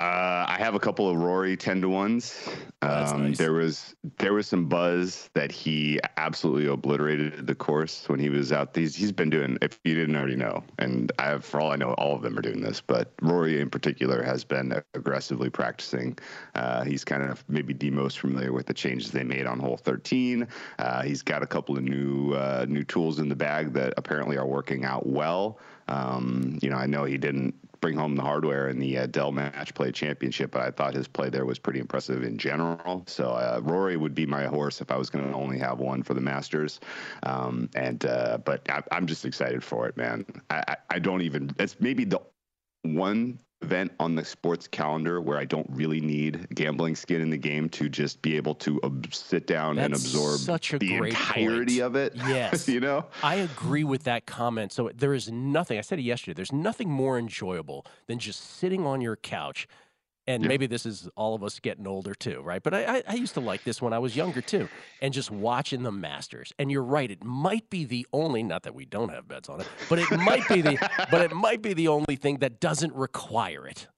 Uh, 0.00 0.46
I 0.46 0.56
have 0.60 0.76
a 0.76 0.78
couple 0.78 1.10
of 1.10 1.16
Rory 1.16 1.56
ten 1.56 1.80
to 1.80 1.88
ones. 1.88 2.48
Oh, 2.82 3.06
um, 3.06 3.24
nice. 3.24 3.38
There 3.38 3.52
was 3.52 3.96
there 4.18 4.32
was 4.32 4.46
some 4.46 4.66
buzz 4.66 5.28
that 5.34 5.50
he 5.50 5.98
absolutely 6.16 6.66
obliterated 6.66 7.48
the 7.48 7.54
course 7.56 8.08
when 8.08 8.20
he 8.20 8.28
was 8.28 8.52
out. 8.52 8.76
He's 8.76 8.94
he's 8.94 9.10
been 9.10 9.28
doing. 9.28 9.58
If 9.60 9.80
you 9.82 9.96
didn't 9.96 10.14
already 10.14 10.36
know, 10.36 10.62
and 10.78 11.10
I 11.18 11.24
have, 11.24 11.44
for 11.44 11.60
all 11.60 11.72
I 11.72 11.76
know, 11.76 11.94
all 11.94 12.14
of 12.14 12.22
them 12.22 12.38
are 12.38 12.42
doing 12.42 12.60
this. 12.60 12.80
But 12.80 13.12
Rory 13.22 13.60
in 13.60 13.70
particular 13.70 14.22
has 14.22 14.44
been 14.44 14.80
aggressively 14.94 15.50
practicing. 15.50 16.16
Uh, 16.54 16.84
he's 16.84 17.02
kind 17.02 17.24
of 17.24 17.42
maybe 17.48 17.74
the 17.74 17.90
most 17.90 18.20
familiar 18.20 18.52
with 18.52 18.66
the 18.66 18.74
changes 18.74 19.10
they 19.10 19.24
made 19.24 19.46
on 19.46 19.58
hole 19.58 19.78
13. 19.78 20.46
Uh, 20.78 21.02
he's 21.02 21.22
got 21.22 21.42
a 21.42 21.46
couple 21.46 21.76
of 21.76 21.82
new 21.82 22.34
uh, 22.34 22.66
new 22.68 22.84
tools 22.84 23.18
in 23.18 23.28
the 23.28 23.36
bag 23.36 23.72
that 23.72 23.94
apparently 23.96 24.36
are 24.36 24.46
working 24.46 24.84
out 24.84 25.08
well. 25.08 25.58
Um, 25.88 26.58
you 26.62 26.70
know, 26.70 26.76
I 26.76 26.86
know 26.86 27.04
he 27.04 27.18
didn't 27.18 27.54
bring 27.80 27.96
home 27.96 28.16
the 28.16 28.22
hardware 28.22 28.68
in 28.68 28.78
the 28.78 28.98
uh, 28.98 29.06
Dell 29.06 29.32
Match 29.32 29.74
Play 29.74 29.92
Championship, 29.92 30.50
but 30.50 30.62
I 30.62 30.70
thought 30.70 30.94
his 30.94 31.08
play 31.08 31.30
there 31.30 31.44
was 31.44 31.58
pretty 31.58 31.80
impressive 31.80 32.22
in 32.22 32.38
general. 32.38 33.04
So 33.06 33.30
uh, 33.30 33.60
Rory 33.62 33.96
would 33.96 34.14
be 34.14 34.26
my 34.26 34.46
horse 34.46 34.80
if 34.80 34.90
I 34.90 34.96
was 34.96 35.10
going 35.10 35.26
to 35.26 35.34
only 35.34 35.58
have 35.58 35.78
one 35.78 36.02
for 36.02 36.14
the 36.14 36.20
Masters. 36.20 36.80
Um, 37.22 37.68
and 37.74 38.04
uh, 38.04 38.38
but 38.38 38.68
I, 38.70 38.82
am 38.90 39.06
just 39.06 39.24
excited 39.24 39.62
for 39.62 39.88
it, 39.88 39.96
man. 39.96 40.24
I, 40.50 40.62
I, 40.68 40.76
I 40.90 40.98
don't 40.98 41.22
even. 41.22 41.50
It's 41.58 41.80
maybe 41.80 42.04
the 42.04 42.20
one 42.82 43.38
event 43.62 43.92
on 43.98 44.14
the 44.14 44.24
sports 44.24 44.68
calendar 44.68 45.20
where 45.20 45.36
I 45.36 45.44
don't 45.44 45.66
really 45.70 46.00
need 46.00 46.46
gambling 46.54 46.94
skin 46.94 47.20
in 47.20 47.30
the 47.30 47.36
game 47.36 47.68
to 47.70 47.88
just 47.88 48.22
be 48.22 48.36
able 48.36 48.54
to 48.56 48.80
ob- 48.84 49.12
sit 49.12 49.46
down 49.46 49.76
That's 49.76 49.84
and 49.86 49.94
absorb 49.94 50.38
such 50.38 50.72
a 50.74 50.78
the 50.78 50.94
entirety 50.94 51.80
point. 51.80 51.86
of 51.86 51.96
it. 51.96 52.14
Yes. 52.28 52.68
you 52.68 52.80
know? 52.80 53.06
I 53.22 53.36
agree 53.36 53.84
with 53.84 54.04
that 54.04 54.26
comment. 54.26 54.72
So 54.72 54.90
there 54.94 55.14
is 55.14 55.30
nothing, 55.30 55.78
I 55.78 55.80
said 55.80 55.98
it 55.98 56.02
yesterday, 56.02 56.34
there's 56.34 56.52
nothing 56.52 56.90
more 56.90 57.18
enjoyable 57.18 57.84
than 58.06 58.18
just 58.18 58.58
sitting 58.58 58.86
on 58.86 59.00
your 59.00 59.16
couch. 59.16 59.66
And 60.28 60.42
Yeah. 60.42 60.48
maybe 60.48 60.66
this 60.66 60.84
is 60.84 61.08
all 61.16 61.34
of 61.34 61.42
us 61.42 61.58
getting 61.58 61.86
older 61.88 62.14
too, 62.14 62.42
right? 62.42 62.62
But 62.62 62.74
I, 62.74 62.98
I, 62.98 63.02
I 63.08 63.14
used 63.14 63.32
to 63.34 63.40
like 63.40 63.64
this 63.64 63.80
when 63.80 63.94
I 63.94 63.98
was 63.98 64.14
younger 64.14 64.42
too, 64.42 64.68
and 65.00 65.14
just 65.14 65.30
watching 65.30 65.82
the 65.84 65.90
Masters. 65.90 66.52
And 66.58 66.70
you're 66.70 66.84
right; 66.84 67.10
it 67.10 67.24
might 67.24 67.70
be 67.70 67.86
the 67.86 68.06
only, 68.12 68.42
not 68.42 68.62
that 68.64 68.74
we 68.74 68.84
don't 68.84 69.08
have 69.08 69.26
bets 69.26 69.48
on 69.48 69.62
it, 69.62 69.66
but 69.88 69.98
it 69.98 70.10
might 70.18 70.46
be 70.46 70.60
the, 70.60 70.78
but 71.10 71.22
it 71.22 71.32
might 71.34 71.62
be 71.62 71.72
the 71.72 71.88
only 71.88 72.16
thing 72.16 72.36
that 72.40 72.60
doesn't 72.60 72.94
require 72.94 73.66
it. 73.66 73.88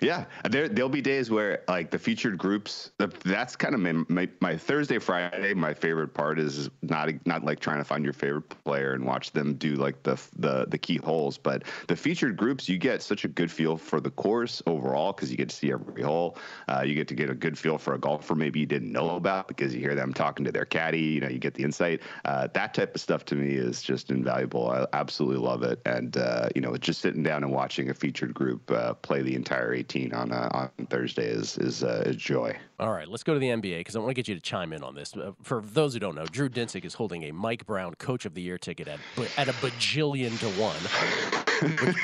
Yeah, 0.00 0.26
there 0.48 0.68
there'll 0.68 0.88
be 0.88 1.00
days 1.00 1.30
where 1.30 1.62
like 1.68 1.90
the 1.90 1.98
featured 1.98 2.38
groups. 2.38 2.92
That's 3.24 3.56
kind 3.56 3.74
of 3.74 3.80
my, 3.80 3.92
my, 4.08 4.28
my 4.40 4.56
Thursday, 4.56 4.98
Friday. 4.98 5.54
My 5.54 5.74
favorite 5.74 6.14
part 6.14 6.38
is 6.38 6.70
not 6.82 7.10
not 7.26 7.44
like 7.44 7.60
trying 7.60 7.78
to 7.78 7.84
find 7.84 8.04
your 8.04 8.12
favorite 8.12 8.48
player 8.64 8.92
and 8.92 9.04
watch 9.04 9.32
them 9.32 9.54
do 9.54 9.74
like 9.74 10.02
the 10.02 10.20
the 10.36 10.66
the 10.68 10.78
key 10.78 10.96
holes, 10.96 11.36
but 11.36 11.64
the 11.88 11.96
featured 11.96 12.36
groups 12.36 12.68
you 12.68 12.78
get 12.78 13.02
such 13.02 13.24
a 13.24 13.28
good 13.28 13.50
feel 13.50 13.76
for 13.76 14.00
the 14.00 14.10
course 14.10 14.62
overall 14.66 15.12
because 15.12 15.30
you 15.30 15.36
get 15.36 15.48
to 15.48 15.56
see 15.56 15.72
every 15.72 16.02
hole. 16.02 16.36
Uh, 16.68 16.82
you 16.84 16.94
get 16.94 17.08
to 17.08 17.14
get 17.14 17.30
a 17.30 17.34
good 17.34 17.58
feel 17.58 17.78
for 17.78 17.94
a 17.94 17.98
golfer 17.98 18.34
maybe 18.34 18.60
you 18.60 18.66
didn't 18.66 18.92
know 18.92 19.16
about 19.16 19.48
because 19.48 19.74
you 19.74 19.80
hear 19.80 19.94
them 19.94 20.12
talking 20.14 20.44
to 20.44 20.52
their 20.52 20.64
caddy. 20.64 21.00
You 21.00 21.20
know, 21.20 21.28
you 21.28 21.38
get 21.38 21.54
the 21.54 21.64
insight. 21.64 22.02
Uh, 22.24 22.48
that 22.54 22.74
type 22.74 22.94
of 22.94 23.00
stuff 23.00 23.24
to 23.26 23.34
me 23.34 23.54
is 23.54 23.82
just 23.82 24.10
invaluable. 24.10 24.70
I 24.70 24.86
absolutely 24.92 25.44
love 25.44 25.62
it, 25.62 25.80
and 25.84 26.16
uh, 26.16 26.48
you 26.54 26.60
know, 26.60 26.76
just 26.76 27.00
sitting 27.00 27.22
down 27.22 27.42
and 27.42 27.52
watching 27.52 27.90
a 27.90 27.94
featured 27.94 28.32
group 28.32 28.70
uh, 28.70 28.94
play 28.94 29.22
the 29.22 29.34
entire 29.34 29.74
18 29.88 30.12
on 30.12 30.32
uh, 30.32 30.48
on 30.52 30.86
Thursday 30.86 31.26
is 31.26 31.56
is 31.58 31.82
uh, 31.82 32.12
joy. 32.16 32.56
All 32.78 32.92
right, 32.92 33.08
let's 33.08 33.22
go 33.22 33.32
to 33.34 33.40
the 33.40 33.48
NBA 33.48 33.78
because 33.78 33.96
I 33.96 34.00
want 34.00 34.10
to 34.10 34.14
get 34.14 34.28
you 34.28 34.34
to 34.34 34.40
chime 34.40 34.72
in 34.72 34.82
on 34.82 34.94
this. 34.94 35.16
Uh, 35.16 35.32
for 35.42 35.62
those 35.62 35.94
who 35.94 36.00
don't 36.00 36.14
know, 36.14 36.26
Drew 36.26 36.48
Dinsick 36.48 36.84
is 36.84 36.94
holding 36.94 37.24
a 37.24 37.32
Mike 37.32 37.66
Brown 37.66 37.94
Coach 37.94 38.26
of 38.26 38.34
the 38.34 38.42
Year 38.42 38.58
ticket 38.58 38.88
at 38.88 39.00
at 39.36 39.48
a 39.48 39.52
bajillion 39.54 40.38
to 40.40 40.48
one, 40.60 41.47
which, 41.60 41.96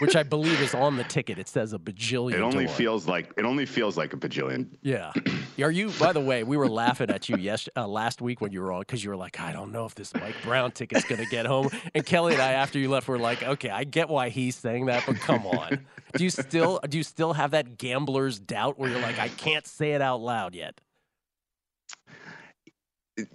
which 0.00 0.16
I 0.16 0.22
believe 0.22 0.60
is 0.60 0.74
on 0.74 0.96
the 0.96 1.04
ticket. 1.04 1.38
It 1.38 1.48
says 1.48 1.72
a 1.72 1.78
bajillion. 1.78 2.34
It 2.34 2.40
only 2.40 2.66
feels 2.66 3.06
like 3.06 3.32
it 3.36 3.44
only 3.44 3.66
feels 3.66 3.96
like 3.96 4.12
a 4.12 4.16
bajillion. 4.16 4.68
Yeah. 4.82 5.12
Are 5.62 5.70
you? 5.70 5.90
By 5.98 6.12
the 6.12 6.20
way, 6.20 6.44
we 6.44 6.56
were 6.56 6.68
laughing 6.68 7.10
at 7.10 7.28
you 7.28 7.36
yes 7.36 7.68
uh, 7.76 7.86
last 7.86 8.22
week 8.22 8.40
when 8.40 8.52
you 8.52 8.60
were 8.60 8.72
on 8.72 8.80
because 8.80 9.02
you 9.02 9.10
were 9.10 9.16
like, 9.16 9.40
I 9.40 9.52
don't 9.52 9.72
know 9.72 9.86
if 9.86 9.94
this 9.94 10.14
Mike 10.14 10.36
Brown 10.42 10.70
ticket's 10.70 11.04
going 11.04 11.22
to 11.22 11.28
get 11.28 11.46
home. 11.46 11.70
And 11.94 12.06
Kelly 12.06 12.34
and 12.34 12.42
I, 12.42 12.52
after 12.52 12.78
you 12.78 12.88
left, 12.88 13.08
were 13.08 13.18
like, 13.18 13.42
okay, 13.42 13.70
I 13.70 13.84
get 13.84 14.08
why 14.08 14.28
he's 14.28 14.56
saying 14.56 14.86
that, 14.86 15.04
but 15.06 15.16
come 15.16 15.46
on. 15.46 15.86
Do 16.14 16.24
you 16.24 16.30
still 16.30 16.80
do 16.88 16.96
you 16.96 17.04
still 17.04 17.32
have 17.32 17.50
that 17.52 17.78
gambler's 17.78 18.38
doubt 18.38 18.78
where 18.78 18.90
you're 18.90 19.00
like, 19.00 19.18
I 19.18 19.28
can't 19.28 19.66
say 19.66 19.92
it 19.92 20.02
out 20.02 20.20
loud 20.20 20.54
yet? 20.54 20.80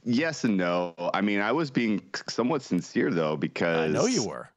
Yes 0.03 0.43
and 0.43 0.55
no. 0.57 0.93
I 1.13 1.21
mean, 1.21 1.41
I 1.41 1.51
was 1.51 1.69
being 1.69 2.01
somewhat 2.29 2.61
sincere 2.61 3.11
though 3.11 3.35
because 3.35 3.89
I 3.89 3.93
know 3.93 4.05
you 4.05 4.27
were. 4.27 4.49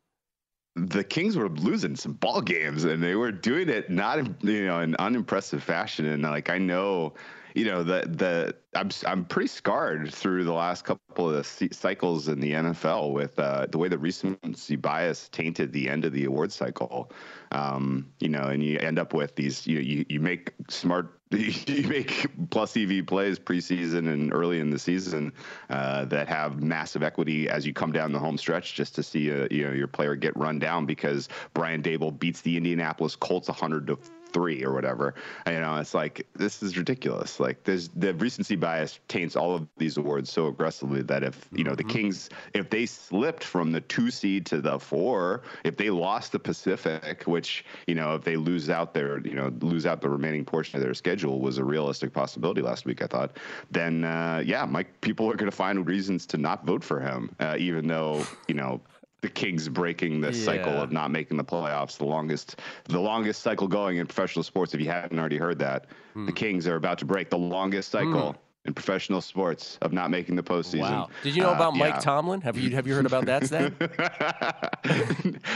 The 0.76 1.04
Kings 1.04 1.36
were 1.36 1.48
losing 1.48 1.96
some 1.96 2.12
ball 2.12 2.42
games, 2.42 2.84
and 2.84 3.02
they 3.02 3.14
were 3.14 3.32
doing 3.32 3.68
it 3.70 3.88
not 3.90 4.18
you 4.44 4.66
know 4.66 4.80
in 4.80 4.94
unimpressive 4.96 5.62
fashion. 5.62 6.04
And 6.04 6.22
like 6.22 6.50
I 6.50 6.58
know, 6.58 7.14
you 7.54 7.64
know 7.64 7.82
the 7.82 8.06
the 8.06 8.54
I'm 8.78 8.90
I'm 9.06 9.24
pretty 9.24 9.48
scarred 9.48 10.12
through 10.12 10.44
the 10.44 10.52
last 10.52 10.84
couple 10.84 11.30
of 11.34 11.46
cycles 11.46 12.28
in 12.28 12.40
the 12.40 12.52
NFL 12.52 13.14
with 13.14 13.38
uh, 13.38 13.66
the 13.70 13.78
way 13.78 13.88
the 13.88 13.96
recency 13.96 14.76
bias 14.76 15.30
tainted 15.30 15.72
the 15.72 15.88
end 15.88 16.04
of 16.04 16.12
the 16.12 16.26
award 16.26 16.52
cycle. 16.52 17.10
Um, 17.52 18.12
you 18.20 18.28
know, 18.28 18.42
and 18.42 18.62
you 18.62 18.78
end 18.78 18.98
up 18.98 19.14
with 19.14 19.34
these. 19.34 19.66
You 19.66 19.78
you 19.78 20.04
you 20.10 20.20
make 20.20 20.52
smart. 20.68 21.15
You 21.66 21.88
make 21.88 22.26
plus 22.50 22.76
EV 22.76 23.04
plays 23.04 23.38
preseason 23.38 24.12
and 24.12 24.32
early 24.32 24.60
in 24.60 24.70
the 24.70 24.78
season 24.78 25.32
uh, 25.68 26.04
that 26.06 26.28
have 26.28 26.62
massive 26.62 27.02
equity 27.02 27.48
as 27.48 27.66
you 27.66 27.72
come 27.72 27.90
down 27.90 28.12
the 28.12 28.18
home 28.18 28.38
stretch, 28.38 28.74
just 28.74 28.94
to 28.94 29.02
see 29.02 29.30
a, 29.30 29.48
you 29.50 29.64
know 29.64 29.72
your 29.72 29.88
player 29.88 30.14
get 30.14 30.36
run 30.36 30.60
down 30.60 30.86
because 30.86 31.28
Brian 31.52 31.82
Daboll 31.82 32.16
beats 32.16 32.42
the 32.42 32.56
Indianapolis 32.56 33.16
Colts 33.16 33.48
100 33.48 33.88
to 33.88 33.98
three 34.36 34.62
or 34.62 34.74
whatever. 34.74 35.14
You 35.46 35.60
know, 35.60 35.76
it's 35.76 35.94
like 35.94 36.26
this 36.34 36.62
is 36.62 36.76
ridiculous. 36.76 37.40
Like 37.40 37.64
there's 37.64 37.88
the 37.88 38.12
recency 38.14 38.54
bias 38.54 39.00
taints 39.08 39.34
all 39.34 39.54
of 39.54 39.66
these 39.78 39.96
awards 39.96 40.30
so 40.30 40.48
aggressively 40.48 41.00
that 41.02 41.22
if 41.22 41.48
you 41.52 41.64
know 41.64 41.74
the 41.74 41.82
mm-hmm. 41.82 41.96
Kings, 41.96 42.28
if 42.52 42.68
they 42.68 42.84
slipped 42.84 43.42
from 43.42 43.72
the 43.72 43.80
two 43.80 44.10
seed 44.10 44.44
to 44.46 44.60
the 44.60 44.78
four, 44.78 45.42
if 45.64 45.78
they 45.78 45.88
lost 45.88 46.32
the 46.32 46.38
Pacific, 46.38 47.22
which 47.22 47.64
you 47.86 47.94
know 47.94 48.14
if 48.14 48.24
they 48.24 48.36
lose 48.36 48.68
out 48.68 48.92
their 48.92 49.26
you 49.26 49.34
know 49.34 49.50
lose 49.60 49.86
out 49.86 50.02
the 50.02 50.10
remaining 50.10 50.44
portion 50.44 50.76
of 50.76 50.82
their 50.82 50.92
schedule 50.92 51.40
was 51.40 51.56
a 51.56 51.64
realistic 51.64 52.12
possibility 52.12 52.60
last 52.60 52.84
week. 52.84 53.00
I 53.00 53.06
thought. 53.06 53.38
Then 53.70 54.04
uh, 54.04 54.42
yeah, 54.44 54.66
Mike, 54.66 55.00
people 55.00 55.30
are 55.30 55.36
going 55.36 55.50
to 55.50 55.56
find 55.56 55.86
reasons 55.86 56.26
to 56.26 56.36
not 56.36 56.66
vote 56.66 56.84
for 56.84 57.00
him, 57.00 57.34
uh, 57.40 57.56
even 57.58 57.86
though 57.88 58.22
you 58.48 58.54
know 58.54 58.82
the 59.26 59.32
Kings 59.32 59.68
breaking 59.68 60.20
the 60.20 60.32
yeah. 60.32 60.44
cycle 60.44 60.74
of 60.74 60.92
not 60.92 61.10
making 61.10 61.36
the 61.36 61.44
playoffs, 61.44 61.98
the 61.98 62.04
longest 62.04 62.60
the 62.84 63.00
longest 63.00 63.42
cycle 63.42 63.66
going 63.66 63.96
in 63.96 64.06
professional 64.06 64.44
sports. 64.44 64.72
If 64.72 64.80
you 64.80 64.88
hadn't 64.88 65.18
already 65.18 65.36
heard 65.36 65.58
that, 65.58 65.86
mm. 66.14 66.26
the 66.26 66.32
Kings 66.32 66.68
are 66.68 66.76
about 66.76 66.98
to 66.98 67.04
break 67.04 67.28
the 67.28 67.38
longest 67.38 67.90
cycle. 67.90 68.32
Mm. 68.32 68.36
In 68.64 68.74
professional 68.74 69.20
sports, 69.20 69.78
of 69.80 69.92
not 69.92 70.10
making 70.10 70.34
the 70.34 70.42
postseason. 70.42 70.80
Wow! 70.80 71.08
Did 71.22 71.36
you 71.36 71.42
know 71.42 71.52
about 71.52 71.74
uh, 71.74 71.76
Mike 71.76 71.94
yeah. 71.94 72.00
Tomlin? 72.00 72.40
Have 72.40 72.58
you 72.58 72.74
have 72.74 72.84
you 72.84 72.94
heard 72.94 73.06
about 73.06 73.24
that? 73.26 73.72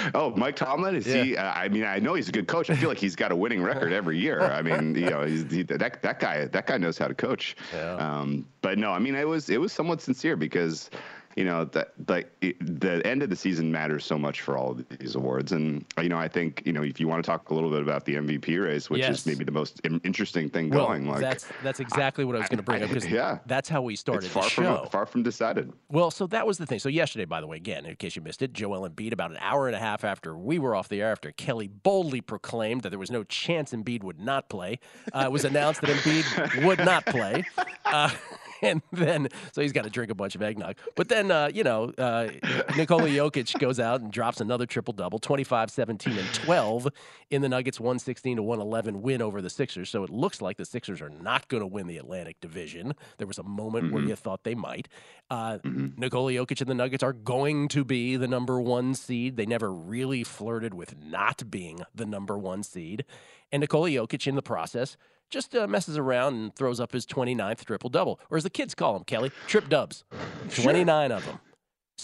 oh, 0.14 0.30
Mike 0.36 0.54
Tomlin 0.54 0.94
is 0.94 1.08
yeah. 1.08 1.24
he? 1.24 1.36
Uh, 1.36 1.52
I 1.52 1.68
mean, 1.68 1.82
I 1.82 1.98
know 1.98 2.14
he's 2.14 2.28
a 2.28 2.32
good 2.32 2.46
coach. 2.46 2.70
I 2.70 2.76
feel 2.76 2.88
like 2.88 2.98
he's 2.98 3.16
got 3.16 3.32
a 3.32 3.34
winning 3.34 3.64
record 3.64 3.92
every 3.92 4.16
year. 4.16 4.42
I 4.42 4.62
mean, 4.62 4.94
you 5.04 5.10
know, 5.10 5.24
he, 5.24 5.64
that 5.64 6.00
that 6.00 6.20
guy 6.20 6.44
that 6.44 6.66
guy 6.68 6.78
knows 6.78 6.98
how 6.98 7.08
to 7.08 7.14
coach. 7.14 7.56
Yeah. 7.72 7.94
Um, 7.94 8.46
but 8.62 8.78
no, 8.78 8.92
I 8.92 9.00
mean, 9.00 9.16
it 9.16 9.26
was 9.26 9.50
it 9.50 9.60
was 9.60 9.72
somewhat 9.72 10.00
sincere 10.00 10.36
because 10.36 10.88
you 11.36 11.44
know 11.44 11.64
that 11.64 11.92
like 12.08 12.28
the 12.40 13.00
end 13.04 13.22
of 13.22 13.30
the 13.30 13.36
season 13.36 13.70
matters 13.70 14.04
so 14.04 14.18
much 14.18 14.40
for 14.40 14.56
all 14.56 14.72
of 14.72 14.88
these 14.98 15.14
awards. 15.14 15.52
And 15.52 15.84
you 16.00 16.08
know 16.08 16.18
i 16.18 16.28
think 16.28 16.62
you 16.64 16.72
know 16.72 16.82
if 16.82 17.00
you 17.00 17.08
want 17.08 17.24
to 17.24 17.30
talk 17.30 17.50
a 17.50 17.54
little 17.54 17.70
bit 17.70 17.82
about 17.82 18.04
the 18.04 18.14
mvp 18.16 18.62
race 18.62 18.90
which 18.90 19.00
yes. 19.00 19.20
is 19.20 19.26
maybe 19.26 19.44
the 19.44 19.52
most 19.52 19.80
interesting 19.84 20.48
thing 20.48 20.70
well, 20.70 20.86
going 20.86 21.08
like 21.08 21.20
that's 21.20 21.46
that's 21.62 21.80
exactly 21.80 22.24
what 22.24 22.36
i 22.36 22.38
was 22.38 22.48
going 22.48 22.58
to 22.58 22.62
bring 22.62 22.82
up 22.82 22.88
because 22.88 23.06
yeah. 23.06 23.38
that's 23.46 23.68
how 23.68 23.82
we 23.82 23.96
started 23.96 24.24
it's 24.24 24.34
far 24.34 24.44
the 24.44 24.48
show. 24.50 24.76
from 24.78 24.88
far 24.88 25.06
from 25.06 25.22
decided. 25.22 25.72
Well 25.88 26.10
so 26.10 26.26
that 26.28 26.46
was 26.46 26.58
the 26.58 26.66
thing. 26.66 26.78
So 26.78 26.88
yesterday 26.88 27.24
by 27.24 27.40
the 27.40 27.46
way 27.46 27.56
again 27.56 27.86
in 27.86 27.96
case 27.96 28.16
you 28.16 28.22
missed 28.22 28.42
it 28.42 28.52
joel 28.52 28.88
Embiid 28.88 29.12
about 29.12 29.30
an 29.30 29.38
hour 29.40 29.66
and 29.66 29.76
a 29.76 29.78
half 29.78 30.04
after 30.04 30.36
we 30.36 30.58
were 30.58 30.74
off 30.74 30.88
the 30.88 31.00
air 31.00 31.12
after 31.12 31.32
kelley 31.32 31.68
boldly 31.68 32.20
proclaimed 32.20 32.82
that 32.82 32.90
there 32.90 32.98
was 32.98 33.10
no 33.10 33.24
chance 33.24 33.72
Embiid 33.72 34.02
would 34.02 34.20
not 34.20 34.48
play 34.48 34.78
uh, 35.12 35.22
it 35.24 35.32
was 35.32 35.44
announced 35.44 35.80
that 35.80 35.90
Embiid 35.90 36.64
would 36.64 36.78
not 36.78 37.06
play. 37.06 37.44
Uh, 37.84 38.10
and 38.62 38.82
then 38.92 39.28
so 39.52 39.62
he's 39.62 39.72
got 39.72 39.84
to 39.84 39.90
drink 39.90 40.10
a 40.10 40.14
bunch 40.14 40.34
of 40.34 40.42
eggnog. 40.42 40.76
But 40.96 41.08
then 41.08 41.30
uh, 41.30 41.50
you 41.52 41.64
know 41.64 41.92
uh, 41.96 42.28
Nikola 42.76 43.08
Jokic 43.08 43.58
goes 43.58 43.80
out 43.80 44.00
and 44.00 44.12
drops 44.12 44.40
another 44.40 44.66
triple 44.66 44.92
double, 44.92 45.18
25, 45.18 45.70
17, 45.70 46.18
and 46.18 46.34
12 46.34 46.88
in 47.30 47.42
the 47.42 47.48
Nuggets 47.48 47.80
116 47.80 48.36
to 48.36 48.42
111 48.42 49.02
win 49.02 49.22
over 49.22 49.40
the 49.40 49.50
Sixers. 49.50 49.88
So 49.88 50.04
it 50.04 50.10
looks 50.10 50.40
like 50.40 50.56
the 50.56 50.64
Sixers 50.64 51.00
are 51.00 51.10
not 51.10 51.48
going 51.48 51.62
to 51.62 51.66
win 51.66 51.86
the 51.86 51.98
Atlantic 51.98 52.40
Division. 52.40 52.94
There 53.18 53.26
was 53.26 53.38
a 53.38 53.42
moment 53.42 53.86
mm-hmm. 53.86 53.94
where 53.94 54.04
you 54.04 54.16
thought 54.16 54.44
they 54.44 54.54
might. 54.54 54.88
Uh, 55.30 55.58
mm-hmm. 55.58 56.00
Nikola 56.00 56.32
Jokic 56.32 56.60
and 56.60 56.70
the 56.70 56.74
Nuggets 56.74 57.02
are 57.02 57.12
going 57.12 57.68
to 57.68 57.84
be 57.84 58.16
the 58.16 58.28
number 58.28 58.60
one 58.60 58.94
seed. 58.94 59.36
They 59.36 59.46
never 59.46 59.72
really 59.72 60.24
flirted 60.24 60.74
with 60.74 60.96
not 61.02 61.50
being 61.50 61.80
the 61.94 62.06
number 62.06 62.38
one 62.38 62.62
seed. 62.62 63.04
And 63.52 63.60
Nikola 63.60 63.90
Jokic 63.90 64.26
in 64.26 64.34
the 64.34 64.42
process 64.42 64.96
just 65.30 65.54
uh, 65.54 65.66
messes 65.66 65.96
around 65.96 66.34
and 66.34 66.54
throws 66.54 66.80
up 66.80 66.92
his 66.92 67.06
29th 67.06 67.64
triple 67.64 67.90
double, 67.90 68.20
or 68.30 68.36
as 68.36 68.44
the 68.44 68.50
kids 68.50 68.74
call 68.74 68.96
him, 68.96 69.04
Kelley, 69.04 69.30
trip 69.46 69.68
dubs. 69.68 70.04
29 70.50 71.12
of 71.12 71.24
them. 71.24 71.38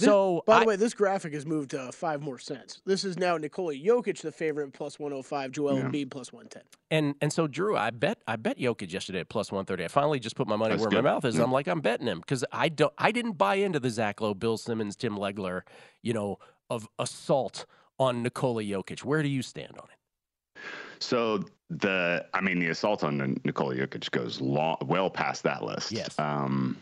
So, 0.05 0.43
by 0.47 0.61
the 0.61 0.67
way, 0.67 0.77
this 0.77 0.93
graphic 0.93 1.33
has 1.33 1.47
moved 1.47 1.75
uh, 1.75 1.91
five 1.91 2.21
more 2.21 2.39
cents. 2.39 2.83
This 2.85 3.05
is 3.05 3.19
now 3.19 3.39
Nikola 3.39 3.75
Jokic, 3.75 4.21
the 4.21 4.31
favorite, 4.31 4.73
plus 4.75 4.99
105, 4.99 5.53
Joel 5.53 5.79
yeah. 5.79 5.85
Embiid, 5.85 6.11
plus 6.11 6.33
110. 6.33 6.63
And 6.91 7.15
and 7.23 7.33
so, 7.33 7.47
Drew, 7.47 7.77
I 7.77 7.91
bet 7.91 8.19
I 8.27 8.37
bet 8.37 8.59
Jokic 8.59 8.93
yesterday 8.93 9.21
at 9.21 9.29
plus 9.29 9.51
130. 9.51 9.85
I 9.85 9.89
finally 9.89 10.21
just 10.21 10.37
put 10.37 10.47
my 10.47 10.57
money 10.57 10.73
That's 10.73 10.83
where 10.83 10.91
good. 10.91 11.05
my 11.05 11.13
mouth 11.13 11.25
is. 11.25 11.37
Yeah. 11.37 11.45
I'm 11.45 11.53
like, 11.53 11.67
I'm 11.67 11.81
betting 11.81 12.07
him 12.07 12.21
because 12.21 12.45
I, 12.53 12.69
don't, 12.69 12.93
I 12.99 13.11
didn't 13.11 13.39
buy 13.39 13.55
into 13.57 13.81
the 13.81 13.91
Zach 13.91 14.21
Lowe, 14.21 14.35
Bill 14.35 14.59
Simmons, 14.59 14.97
Tim 14.97 15.17
Legler, 15.17 15.63
you 16.03 16.13
know, 16.13 16.39
of 16.69 16.87
assault 16.99 17.65
on 17.99 18.23
Nikola 18.23 18.63
Jokic. 18.63 19.03
Where 19.03 19.23
do 19.23 19.29
you 19.29 19.43
stand 19.43 19.73
on 19.79 19.89
it? 19.91 20.61
So 20.99 21.45
the, 21.71 22.25
I 22.33 22.41
mean, 22.41 22.59
the 22.59 22.69
assault 22.69 23.05
on 23.05 23.41
Nikola 23.45 23.75
Jokic 23.75 24.11
goes 24.11 24.41
long, 24.41 24.77
well 24.87 25.11
past 25.11 25.43
that 25.45 25.63
list. 25.63 25.93
Yes. 25.93 26.19
Um, 26.19 26.77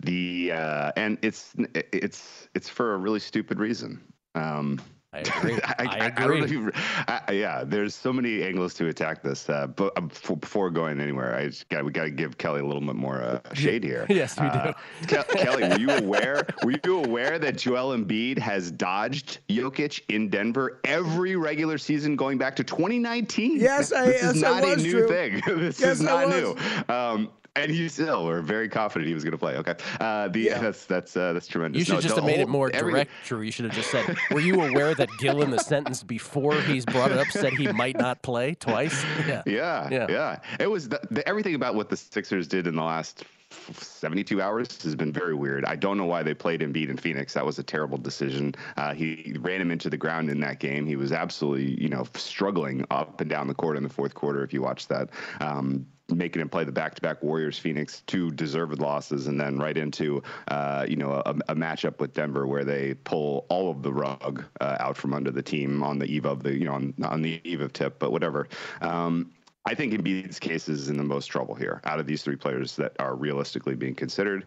the 0.00 0.52
uh, 0.52 0.92
and 0.96 1.18
it's 1.22 1.54
it's 1.74 2.48
it's 2.54 2.68
for 2.68 2.94
a 2.94 2.96
really 2.96 3.20
stupid 3.20 3.58
reason. 3.60 4.02
Um, 4.34 4.80
I 5.14 5.18
agree. 5.18 5.60
I, 5.64 5.74
I, 5.78 6.06
agree. 6.06 6.70
I 7.06 7.20
I, 7.28 7.32
yeah, 7.32 7.64
there's 7.66 7.94
so 7.94 8.12
many 8.12 8.42
angles 8.42 8.72
to 8.74 8.88
attack 8.88 9.22
this. 9.22 9.48
Uh, 9.48 9.66
but 9.66 9.96
um, 9.98 10.10
before 10.40 10.70
going 10.70 11.00
anywhere, 11.00 11.36
I 11.36 11.46
just 11.46 11.68
got 11.68 11.84
we 11.84 11.92
got 11.92 12.04
to 12.04 12.10
give 12.10 12.38
Kelley 12.38 12.60
a 12.60 12.64
little 12.64 12.80
bit 12.80 12.94
more 12.94 13.22
uh, 13.22 13.40
shade 13.54 13.84
here. 13.84 14.06
yes, 14.08 14.40
we 14.40 14.46
uh, 14.46 14.72
do. 15.02 15.16
Ke- 15.16 15.28
Kelley, 15.36 15.68
were 15.68 15.78
you 15.78 15.90
aware? 15.90 16.46
Were 16.64 16.74
you 16.84 17.04
aware 17.04 17.38
that 17.38 17.58
Joel 17.58 17.96
Embiid 17.96 18.38
has 18.38 18.70
dodged 18.70 19.40
Jokic 19.48 20.00
in 20.08 20.30
Denver 20.30 20.80
every 20.84 21.36
regular 21.36 21.76
season 21.76 22.16
going 22.16 22.38
back 22.38 22.56
to 22.56 22.64
2019? 22.64 23.60
Yes, 23.60 23.92
I. 23.92 24.06
This 24.06 24.22
yes, 24.22 24.34
is 24.34 24.42
not 24.42 24.64
a 24.64 24.76
new 24.76 24.92
true. 24.92 25.08
thing. 25.08 25.42
this 25.46 25.80
yes, 25.80 25.96
is 25.96 26.00
not 26.00 26.28
new. 26.30 26.56
Um, 26.88 27.30
and 27.56 27.72
you 27.72 27.88
still 27.88 28.24
were 28.24 28.40
very 28.40 28.68
confident 28.68 29.08
he 29.08 29.14
was 29.14 29.24
going 29.24 29.32
to 29.32 29.38
play. 29.38 29.56
Okay, 29.56 29.74
uh, 30.00 30.28
the 30.28 30.40
yeah. 30.40 30.58
that's 30.58 30.86
that's 30.86 31.16
uh, 31.16 31.32
that's 31.32 31.46
tremendous. 31.46 31.78
You 31.78 31.84
should 31.84 31.94
no, 31.94 32.00
just 32.00 32.16
have 32.16 32.24
made 32.24 32.40
it 32.40 32.48
more 32.48 32.70
every... 32.72 32.92
direct, 32.92 33.10
Drew. 33.24 33.42
You 33.42 33.52
should 33.52 33.66
have 33.66 33.74
just 33.74 33.90
said, 33.90 34.16
"Were 34.30 34.40
you 34.40 34.62
aware 34.62 34.94
that 34.94 35.08
Gill 35.18 35.42
in 35.42 35.50
the 35.50 35.58
sentence 35.58 36.02
before 36.02 36.54
he's 36.62 36.84
brought 36.84 37.12
it 37.12 37.18
up 37.18 37.28
said 37.28 37.52
he 37.52 37.70
might 37.72 37.96
not 37.96 38.22
play 38.22 38.54
twice?" 38.54 39.04
Yeah, 39.26 39.42
yeah, 39.46 39.88
yeah. 39.90 40.06
yeah. 40.08 40.38
It 40.58 40.68
was 40.68 40.88
the, 40.88 41.00
the, 41.10 41.26
everything 41.28 41.54
about 41.54 41.74
what 41.74 41.88
the 41.88 41.96
Sixers 41.96 42.48
did 42.48 42.66
in 42.66 42.74
the 42.74 42.82
last 42.82 43.24
72 43.52 44.40
hours 44.40 44.82
has 44.82 44.94
been 44.94 45.12
very 45.12 45.34
weird. 45.34 45.64
I 45.64 45.76
don't 45.76 45.96
know 45.96 46.06
why 46.06 46.22
they 46.22 46.34
played 46.34 46.60
Embiid 46.60 46.88
in 46.88 46.96
Phoenix. 46.96 47.34
That 47.34 47.46
was 47.46 47.58
a 47.58 47.62
terrible 47.62 47.98
decision. 47.98 48.54
Uh, 48.76 48.94
he 48.94 49.34
ran 49.38 49.60
him 49.60 49.70
into 49.70 49.90
the 49.90 49.96
ground 49.96 50.30
in 50.30 50.40
that 50.40 50.58
game. 50.58 50.86
He 50.86 50.96
was 50.96 51.12
absolutely, 51.12 51.80
you 51.80 51.88
know, 51.88 52.06
struggling 52.14 52.84
up 52.90 53.20
and 53.20 53.30
down 53.30 53.46
the 53.46 53.54
court 53.54 53.76
in 53.76 53.82
the 53.82 53.88
fourth 53.88 54.14
quarter. 54.14 54.42
If 54.42 54.52
you 54.52 54.62
watch 54.62 54.88
that, 54.88 55.10
um, 55.40 55.86
making 56.16 56.42
him 56.42 56.48
play 56.48 56.64
the 56.64 56.72
back-to-back 56.72 57.22
Warriors 57.22 57.58
Phoenix 57.58 58.02
two 58.06 58.30
deserved 58.30 58.80
losses 58.80 59.26
and 59.26 59.40
then 59.40 59.58
right 59.58 59.76
into 59.76 60.22
uh, 60.48 60.86
you 60.88 60.96
know 60.96 61.22
a, 61.26 61.34
a, 61.48 61.54
matchup 61.54 61.98
with 61.98 62.12
Denver 62.12 62.46
where 62.46 62.64
they 62.64 62.94
pull 62.94 63.46
all 63.48 63.70
of 63.70 63.82
the 63.82 63.92
rug 63.92 64.44
uh, 64.60 64.76
out 64.80 64.96
from 64.96 65.14
under 65.14 65.30
the 65.30 65.42
team 65.42 65.82
on 65.82 65.98
the 65.98 66.06
eve 66.06 66.24
of 66.24 66.42
the 66.42 66.56
you 66.56 66.64
know 66.64 66.74
on, 66.74 66.94
on 67.04 67.22
the 67.22 67.40
eve 67.44 67.60
of 67.60 67.72
tip 67.72 67.98
but 67.98 68.12
whatever 68.12 68.48
um, 68.80 69.30
I 69.64 69.74
think 69.74 69.92
Embiid's 69.92 70.40
case 70.40 70.68
is 70.68 70.88
in 70.88 70.96
the 70.96 71.04
most 71.04 71.26
trouble 71.26 71.54
here 71.54 71.80
out 71.84 72.00
of 72.00 72.06
these 72.06 72.22
three 72.22 72.36
players 72.36 72.74
that 72.76 72.94
are 72.98 73.14
realistically 73.14 73.76
being 73.76 73.94
considered. 73.94 74.44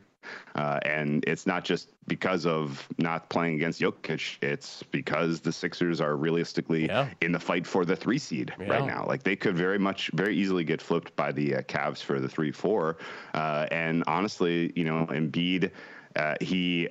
Uh, 0.56 0.80
and 0.84 1.24
it's 1.28 1.46
not 1.46 1.64
just 1.64 1.90
because 2.08 2.46
of 2.46 2.88
not 2.98 3.30
playing 3.30 3.56
against 3.56 3.82
Jokic. 3.82 4.38
It's 4.42 4.84
because 4.84 5.42
the 5.42 5.52
Sixers 5.52 6.02
are 6.02 6.16
realistically 6.16 6.86
yeah. 6.86 7.10
in 7.22 7.32
the 7.32 7.40
fight 7.40 7.66
for 7.68 7.86
the 7.86 7.96
three 7.96 8.18
seed 8.18 8.54
yeah. 8.60 8.68
right 8.68 8.86
now. 8.86 9.06
Like 9.06 9.24
they 9.24 9.36
could 9.36 9.56
very 9.56 9.80
much, 9.80 10.12
very 10.14 10.36
easily 10.36 10.64
get 10.64 10.82
flipped 10.82 11.16
by 11.16 11.32
the 11.32 11.56
uh, 11.56 11.62
Cavs 11.62 12.02
for 12.02 12.20
the 12.20 12.30
three 12.30 12.52
four. 12.52 12.98
Uh, 13.34 13.68
and 13.72 14.04
honestly, 14.08 14.72
you 14.76 14.84
know, 14.84 15.08
Embiid, 15.10 15.72
uh, 16.16 16.36
he 16.42 16.90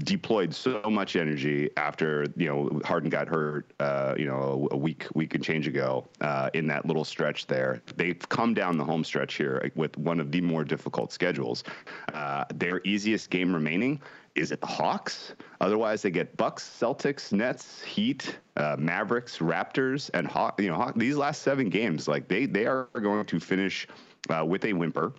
deployed 0.00 0.54
so 0.54 0.82
much 0.90 1.16
energy 1.16 1.70
after 1.76 2.26
you 2.36 2.46
know 2.46 2.80
Harden 2.84 3.10
got 3.10 3.28
hurt, 3.28 3.70
uh, 3.80 4.14
you 4.16 4.26
know, 4.26 4.68
a 4.70 4.76
week 4.76 5.06
week 5.14 5.34
and 5.34 5.42
change 5.42 5.66
ago 5.66 6.06
uh, 6.20 6.50
in 6.54 6.66
that 6.68 6.86
little 6.86 7.04
stretch 7.04 7.46
there. 7.46 7.82
They've 7.96 8.18
come 8.28 8.54
down 8.54 8.76
the 8.76 8.84
home 8.84 9.04
stretch 9.04 9.34
here 9.34 9.70
with 9.74 9.96
one 9.96 10.20
of 10.20 10.30
the 10.32 10.40
more 10.40 10.64
difficult 10.64 11.12
schedules. 11.12 11.64
Uh, 12.12 12.44
their 12.54 12.80
easiest 12.84 13.30
game 13.30 13.54
remaining 13.54 14.00
is 14.36 14.52
it 14.52 14.60
the 14.60 14.66
Hawks? 14.66 15.32
Otherwise, 15.60 16.02
they 16.02 16.10
get 16.10 16.36
Bucks, 16.36 16.62
Celtics, 16.78 17.32
Nets, 17.32 17.82
Heat, 17.82 18.38
uh, 18.56 18.76
Mavericks, 18.78 19.38
Raptors, 19.38 20.10
and 20.12 20.26
Hawk. 20.26 20.60
You 20.60 20.68
know, 20.68 20.76
Hawk, 20.76 20.92
these 20.94 21.16
last 21.16 21.42
seven 21.42 21.70
games, 21.70 22.06
like 22.06 22.28
they 22.28 22.44
they 22.46 22.66
are 22.66 22.88
going 22.92 23.24
to 23.24 23.40
finish 23.40 23.88
uh, 24.28 24.44
with 24.44 24.64
a 24.66 24.74
whimper. 24.74 25.14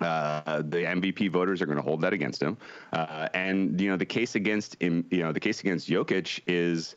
Uh, 0.00 0.62
the 0.62 0.78
MVP 0.78 1.30
voters 1.30 1.60
are 1.60 1.66
going 1.66 1.76
to 1.76 1.82
hold 1.82 2.00
that 2.02 2.12
against 2.12 2.42
him, 2.42 2.56
uh, 2.92 3.28
and 3.34 3.80
you 3.80 3.90
know 3.90 3.96
the 3.96 4.06
case 4.06 4.34
against 4.34 4.80
him, 4.80 5.04
you 5.10 5.22
know 5.22 5.32
the 5.32 5.40
case 5.40 5.60
against 5.60 5.88
Jokic 5.88 6.40
is 6.46 6.94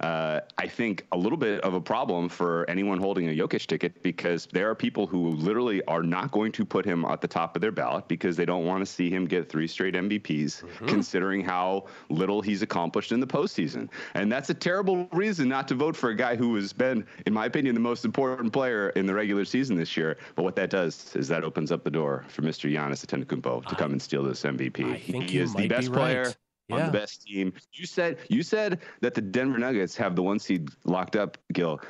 uh, 0.00 0.40
I 0.58 0.66
think, 0.66 1.06
a 1.12 1.16
little 1.16 1.38
bit 1.38 1.60
of 1.60 1.74
a 1.74 1.80
problem 1.80 2.28
for 2.28 2.68
anyone 2.68 2.98
holding 2.98 3.28
a 3.28 3.32
Jokic 3.32 3.66
ticket 3.66 4.02
because 4.02 4.48
there 4.52 4.68
are 4.68 4.74
people 4.74 5.06
who 5.06 5.30
literally 5.30 5.82
are 5.84 6.02
not 6.02 6.30
going 6.30 6.52
to 6.52 6.64
put 6.64 6.84
him 6.84 7.04
at 7.04 7.20
the 7.20 7.28
top 7.28 7.56
of 7.56 7.62
their 7.62 7.70
ballot 7.70 8.08
because 8.08 8.36
they 8.36 8.44
don't 8.44 8.64
want 8.64 8.80
to 8.80 8.86
see 8.86 9.10
him 9.10 9.24
get 9.26 9.48
three 9.48 9.66
straight 9.66 9.94
MVPs, 9.94 10.62
mm-hmm. 10.62 10.86
considering 10.86 11.44
how 11.44 11.86
little 12.08 12.40
he's 12.40 12.62
accomplished 12.62 13.12
in 13.12 13.20
the 13.20 13.26
postseason. 13.26 13.88
And 14.14 14.30
that's 14.30 14.50
a 14.50 14.54
terrible 14.54 15.08
reason 15.12 15.48
not 15.48 15.68
to 15.68 15.74
vote 15.74 15.96
for 15.96 16.10
a 16.10 16.16
guy 16.16 16.36
who 16.36 16.54
has 16.56 16.72
been, 16.72 17.06
in 17.26 17.32
my 17.32 17.46
opinion, 17.46 17.74
the 17.74 17.80
most 17.80 18.04
important 18.04 18.52
player 18.52 18.90
in 18.90 19.06
the 19.06 19.14
regular 19.14 19.44
season 19.44 19.76
this 19.76 19.96
year. 19.96 20.16
But 20.34 20.42
what 20.42 20.56
that 20.56 20.70
does 20.70 21.14
is 21.14 21.28
that 21.28 21.44
opens 21.44 21.70
up 21.70 21.84
the 21.84 21.90
door 21.90 22.24
for 22.28 22.42
Mr. 22.42 22.70
Giannis 22.70 23.04
Antetokounmpo 23.06 23.66
to 23.66 23.74
come 23.76 23.92
and 23.92 24.02
steal 24.02 24.22
this 24.22 24.42
MVP. 24.42 24.96
he 24.96 25.38
is 25.38 25.54
the 25.54 25.68
best 25.68 25.92
player. 25.92 26.34
Yeah. 26.68 26.76
on 26.76 26.86
the 26.86 26.98
best 26.98 27.22
team. 27.22 27.52
You 27.72 27.86
said 27.86 28.18
you 28.28 28.42
said 28.42 28.80
that 29.00 29.14
the 29.14 29.20
Denver 29.20 29.58
Nuggets 29.58 29.96
have 29.96 30.16
the 30.16 30.22
one 30.22 30.38
seed 30.38 30.70
locked 30.84 31.16
up, 31.16 31.36
Gill. 31.52 31.80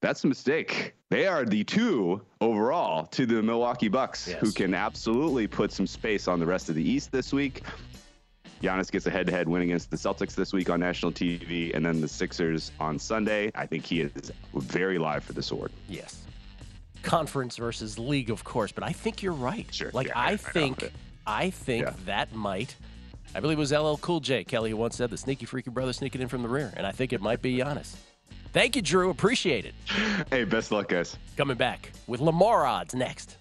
That's 0.00 0.24
a 0.24 0.26
mistake. 0.26 0.94
They 1.08 1.26
are 1.26 1.44
the 1.44 1.64
two 1.64 2.20
overall 2.40 3.06
to 3.06 3.24
the 3.24 3.42
Milwaukee 3.42 3.88
Bucks, 3.88 4.28
yes. 4.28 4.38
who 4.38 4.52
can 4.52 4.74
absolutely 4.74 5.46
put 5.46 5.72
some 5.72 5.86
space 5.86 6.28
on 6.28 6.40
the 6.40 6.46
rest 6.46 6.68
of 6.68 6.74
the 6.74 6.86
East 6.86 7.10
this 7.10 7.32
week. 7.32 7.62
Giannis 8.62 8.90
gets 8.90 9.06
a 9.06 9.10
head-to-head 9.10 9.48
win 9.48 9.62
against 9.62 9.90
the 9.90 9.96
Celtics 9.96 10.34
this 10.34 10.52
week 10.52 10.68
on 10.68 10.80
national 10.80 11.12
TV, 11.12 11.74
and 11.74 11.84
then 11.86 12.00
the 12.00 12.08
Sixers 12.08 12.72
on 12.80 12.98
Sunday. 12.98 13.50
I 13.54 13.66
think 13.66 13.84
he 13.84 14.00
is 14.00 14.32
very 14.54 14.98
live 14.98 15.24
for 15.24 15.32
the 15.32 15.42
sword. 15.42 15.70
Yes, 15.88 16.22
conference 17.02 17.56
versus 17.56 17.98
league, 17.98 18.30
of 18.30 18.44
course, 18.44 18.72
but 18.72 18.84
I 18.84 18.92
think 18.92 19.22
you're 19.22 19.32
right. 19.32 19.66
Sure. 19.72 19.90
Like 19.92 20.08
yeah, 20.08 20.18
I, 20.18 20.32
I 20.32 20.36
think, 20.36 20.92
I 21.26 21.50
think 21.50 21.86
yeah. 21.86 21.94
that 22.06 22.34
might 22.34 22.76
I 23.36 23.40
believe 23.40 23.58
it 23.58 23.60
was 23.60 23.72
LL 23.72 23.96
Cool 23.96 24.20
J. 24.20 24.44
Kelly 24.44 24.70
who 24.70 24.76
once 24.76 24.96
said 24.96 25.10
the 25.10 25.18
sneaky 25.18 25.44
freaky 25.44 25.70
brother 25.70 25.92
sneaking 25.92 26.22
in 26.22 26.28
from 26.28 26.42
the 26.42 26.48
rear, 26.48 26.72
and 26.76 26.86
I 26.86 26.92
think 26.92 27.12
it 27.12 27.20
might 27.20 27.42
be 27.42 27.58
Giannis. 27.58 27.96
Thank 28.52 28.76
you, 28.76 28.82
Drew. 28.82 29.10
Appreciate 29.10 29.66
it. 29.66 29.74
Hey, 30.30 30.44
best 30.44 30.70
luck, 30.70 30.88
guys. 30.88 31.16
Coming 31.36 31.56
back 31.56 31.90
with 32.06 32.20
Lamar 32.20 32.64
odds 32.64 32.94
next. 32.94 33.36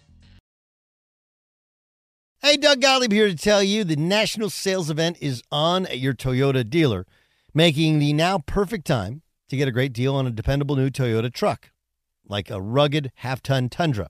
Hey, 2.42 2.58
Doug 2.58 2.82
Gottlieb 2.82 3.12
here 3.12 3.28
to 3.28 3.36
tell 3.36 3.62
you 3.62 3.84
the 3.84 3.96
national 3.96 4.50
sales 4.50 4.90
event 4.90 5.18
is 5.22 5.44
on 5.52 5.86
at 5.86 6.00
your 6.00 6.16
Toyota 6.16 6.68
dealer, 6.68 7.06
making 7.54 8.00
the 8.00 8.14
now 8.14 8.40
perfect 8.40 8.88
time 8.88 9.22
to 9.50 9.56
get 9.56 9.68
a 9.68 9.72
great 9.72 9.94
deal 9.94 10.16
on 10.16 10.26
a 10.26 10.32
dependable 10.32 10.76
new 10.76 10.90
Toyota 10.90 11.32
truck, 11.32 11.70
like 12.28 12.50
a 12.50 12.60
rugged 12.60 13.12
half 13.18 13.44
ton 13.44 13.70
Tundra. 13.70 14.10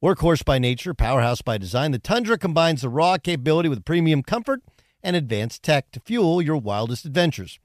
Workhorse 0.00 0.44
by 0.44 0.60
nature, 0.60 0.94
powerhouse 0.94 1.42
by 1.42 1.58
design, 1.58 1.90
the 1.90 1.98
Tundra 1.98 2.38
combines 2.38 2.82
the 2.82 2.88
raw 2.88 3.18
capability 3.18 3.68
with 3.68 3.84
premium 3.84 4.22
comfort– 4.22 4.62
and 5.02 5.16
advanced 5.16 5.62
tech 5.62 5.90
to 5.92 6.00
fuel 6.00 6.42
your 6.42 6.56
wildest 6.56 7.04
adventures. 7.04 7.58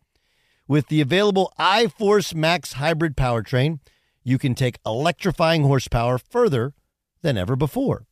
With 0.68 0.88
the 0.88 1.02
available 1.02 1.54
iForce 1.60 2.34
Max 2.34 2.74
hybrid 2.74 3.18
powertrain, 3.18 3.80
you 4.24 4.38
can 4.38 4.56
take 4.56 4.80
electrifying 4.86 5.64
horsepower 5.64 6.18
further 6.18 6.74
than 7.22 7.38
ever 7.38 7.56
before. 7.56 8.06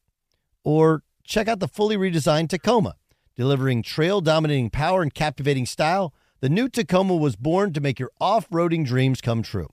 Or 0.64 1.04
check 1.24 1.48
out 1.48 1.60
the 1.60 1.68
fully 1.68 1.96
redesigned 1.96 2.50
Tacoma, 2.50 2.96
delivering 3.36 3.84
trail 3.84 4.22
dominating 4.22 4.70
power 4.70 5.02
and 5.02 5.14
captivating 5.14 5.66
style. 5.66 6.14
The 6.42 6.50
new 6.50 6.68
Tacoma 6.68 7.16
was 7.16 7.36
born 7.36 7.72
to 7.74 7.82
make 7.82 8.00
your 8.00 8.12
off 8.20 8.50
roading 8.50 8.86
dreams 8.86 9.22
come 9.22 9.42
true. 9.44 9.70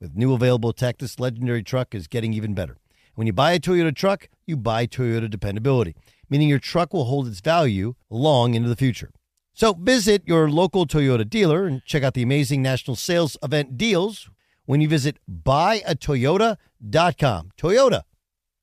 With 0.00 0.16
new 0.16 0.32
available 0.32 0.72
tech, 0.72 0.98
this 0.98 1.20
legendary 1.20 1.62
truck 1.62 1.94
is 1.94 2.06
getting 2.06 2.32
even 2.32 2.54
better. 2.54 2.78
When 3.14 3.26
you 3.26 3.32
buy 3.32 3.52
a 3.52 3.60
Toyota 3.60 3.94
truck, 3.94 4.28
you 4.46 4.56
buy 4.56 4.86
Toyota 4.86 5.30
dependability 5.30 5.94
meaning 6.28 6.48
your 6.48 6.58
truck 6.58 6.92
will 6.92 7.04
hold 7.04 7.28
its 7.28 7.40
value 7.40 7.94
long 8.10 8.54
into 8.54 8.68
the 8.68 8.76
future. 8.76 9.10
So 9.54 9.72
visit 9.72 10.22
your 10.26 10.50
local 10.50 10.86
Toyota 10.86 11.28
dealer 11.28 11.66
and 11.66 11.84
check 11.84 12.02
out 12.02 12.14
the 12.14 12.22
amazing 12.22 12.60
national 12.60 12.96
sales 12.96 13.36
event 13.42 13.78
deals 13.78 14.28
when 14.66 14.80
you 14.80 14.88
visit 14.88 15.18
buyatoyota.com. 15.30 17.50
Toyota, 17.56 18.02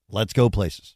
let's 0.10 0.34
go 0.34 0.50
places. 0.50 0.96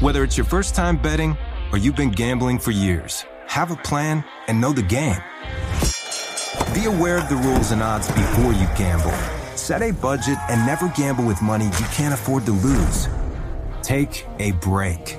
Whether 0.00 0.24
it's 0.24 0.38
your 0.38 0.46
first 0.46 0.74
time 0.74 0.96
betting 0.96 1.36
or 1.70 1.76
you've 1.76 1.96
been 1.96 2.10
gambling 2.10 2.58
for 2.58 2.70
years, 2.70 3.26
have 3.46 3.70
a 3.70 3.76
plan 3.76 4.24
and 4.46 4.58
know 4.58 4.72
the 4.72 4.82
game. 4.82 5.20
Be 6.72 6.86
aware 6.86 7.18
of 7.18 7.28
the 7.28 7.36
rules 7.36 7.72
and 7.72 7.82
odds 7.82 8.08
before 8.08 8.54
you 8.54 8.66
gamble. 8.76 9.12
Set 9.56 9.82
a 9.82 9.90
budget 9.90 10.38
and 10.48 10.64
never 10.64 10.88
gamble 10.90 11.24
with 11.24 11.42
money 11.42 11.66
you 11.66 11.86
can't 11.92 12.14
afford 12.14 12.46
to 12.46 12.52
lose. 12.52 13.08
Take 13.82 14.24
a 14.38 14.52
break 14.52 15.18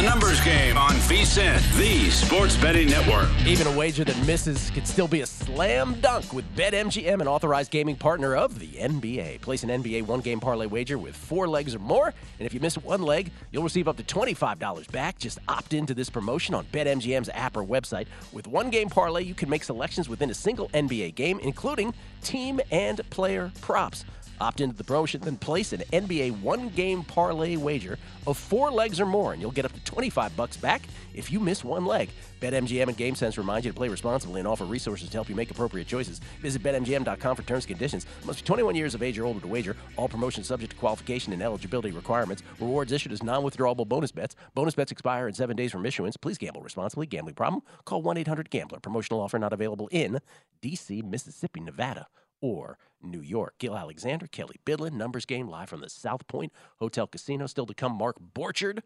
A 0.00 0.02
numbers 0.02 0.40
game 0.40 0.78
on 0.78 0.92
VSIN, 0.92 1.60
the 1.76 2.08
sports 2.08 2.56
betting 2.56 2.88
network. 2.88 3.28
Even 3.46 3.66
a 3.66 3.76
wager 3.76 4.02
that 4.02 4.16
misses 4.26 4.70
could 4.70 4.88
still 4.88 5.06
be 5.06 5.20
a 5.20 5.26
slam 5.26 6.00
dunk 6.00 6.32
with 6.32 6.46
BetMGM, 6.56 7.20
an 7.20 7.28
authorized 7.28 7.70
gaming 7.70 7.96
partner 7.96 8.34
of 8.34 8.58
the 8.58 8.68
NBA. 8.68 9.42
Place 9.42 9.62
an 9.62 9.68
NBA 9.68 10.06
one 10.06 10.20
game 10.20 10.40
parlay 10.40 10.64
wager 10.64 10.96
with 10.96 11.14
four 11.14 11.46
legs 11.46 11.74
or 11.74 11.80
more, 11.80 12.06
and 12.06 12.46
if 12.46 12.54
you 12.54 12.60
miss 12.60 12.78
one 12.78 13.02
leg, 13.02 13.30
you'll 13.52 13.62
receive 13.62 13.88
up 13.88 13.98
to 13.98 14.02
$25 14.02 14.90
back. 14.90 15.18
Just 15.18 15.38
opt 15.48 15.74
into 15.74 15.92
this 15.92 16.08
promotion 16.08 16.54
on 16.54 16.64
BetMGM's 16.72 17.28
app 17.34 17.54
or 17.54 17.62
website. 17.62 18.06
With 18.32 18.46
one 18.46 18.70
game 18.70 18.88
parlay, 18.88 19.24
you 19.24 19.34
can 19.34 19.50
make 19.50 19.64
selections 19.64 20.08
within 20.08 20.30
a 20.30 20.34
single 20.34 20.70
NBA 20.70 21.14
game, 21.14 21.38
including 21.40 21.92
team 22.22 22.58
and 22.70 23.02
player 23.10 23.52
props. 23.60 24.06
Opt 24.40 24.62
into 24.62 24.74
the 24.74 24.84
promotion, 24.84 25.20
then 25.20 25.36
place 25.36 25.72
an 25.74 25.82
NBA 25.92 26.40
one-game 26.40 27.04
parlay 27.04 27.56
wager 27.56 27.98
of 28.26 28.38
four 28.38 28.70
legs 28.70 28.98
or 28.98 29.04
more, 29.04 29.32
and 29.32 29.42
you'll 29.42 29.50
get 29.50 29.66
up 29.66 29.72
to 29.72 29.84
25 29.84 30.34
bucks 30.34 30.56
back 30.56 30.82
if 31.12 31.30
you 31.30 31.40
miss 31.40 31.62
one 31.62 31.84
leg. 31.84 32.08
BetMGM 32.40 32.88
and 32.88 32.96
GameSense 32.96 33.36
remind 33.36 33.66
you 33.66 33.70
to 33.70 33.76
play 33.76 33.88
responsibly 33.88 34.40
and 34.40 34.48
offer 34.48 34.64
resources 34.64 35.10
to 35.10 35.16
help 35.18 35.28
you 35.28 35.34
make 35.34 35.50
appropriate 35.50 35.86
choices. 35.86 36.20
Visit 36.40 36.62
BetMGM.com 36.62 37.36
for 37.36 37.42
terms 37.42 37.64
and 37.64 37.68
conditions. 37.68 38.06
Must 38.24 38.40
be 38.40 38.46
21 38.46 38.74
years 38.76 38.94
of 38.94 39.02
age 39.02 39.18
or 39.18 39.26
older 39.26 39.40
to 39.40 39.46
wager. 39.46 39.76
All 39.96 40.08
promotions 40.08 40.46
subject 40.46 40.72
to 40.72 40.78
qualification 40.78 41.34
and 41.34 41.42
eligibility 41.42 41.90
requirements. 41.90 42.42
Rewards 42.58 42.92
issued 42.92 43.12
as 43.12 43.22
non-withdrawable 43.22 43.86
bonus 43.86 44.10
bets. 44.10 44.36
Bonus 44.54 44.74
bets 44.74 44.90
expire 44.90 45.28
in 45.28 45.34
seven 45.34 45.54
days 45.54 45.70
from 45.70 45.84
issuance. 45.84 46.16
Please 46.16 46.38
gamble 46.38 46.62
responsibly. 46.62 47.06
Gambling 47.06 47.34
problem? 47.34 47.62
Call 47.84 48.02
1-800-GAMBLER. 48.02 48.80
Promotional 48.80 49.20
offer 49.20 49.38
not 49.38 49.52
available 49.52 49.88
in 49.92 50.20
D.C., 50.62 51.02
Mississippi, 51.02 51.60
Nevada, 51.60 52.06
or 52.40 52.78
New 53.02 53.20
York. 53.20 53.54
Gill 53.58 53.76
Alexander, 53.76 54.26
Kelley 54.26 54.56
Bydlon, 54.66 54.92
numbers 54.92 55.24
game 55.26 55.48
live 55.48 55.68
from 55.68 55.80
the 55.80 55.88
South 55.90 56.26
Point 56.26 56.52
Hotel 56.78 57.06
Casino. 57.06 57.46
Still 57.46 57.66
to 57.66 57.74
come, 57.74 57.96
Mark 57.96 58.16
Borchard 58.34 58.80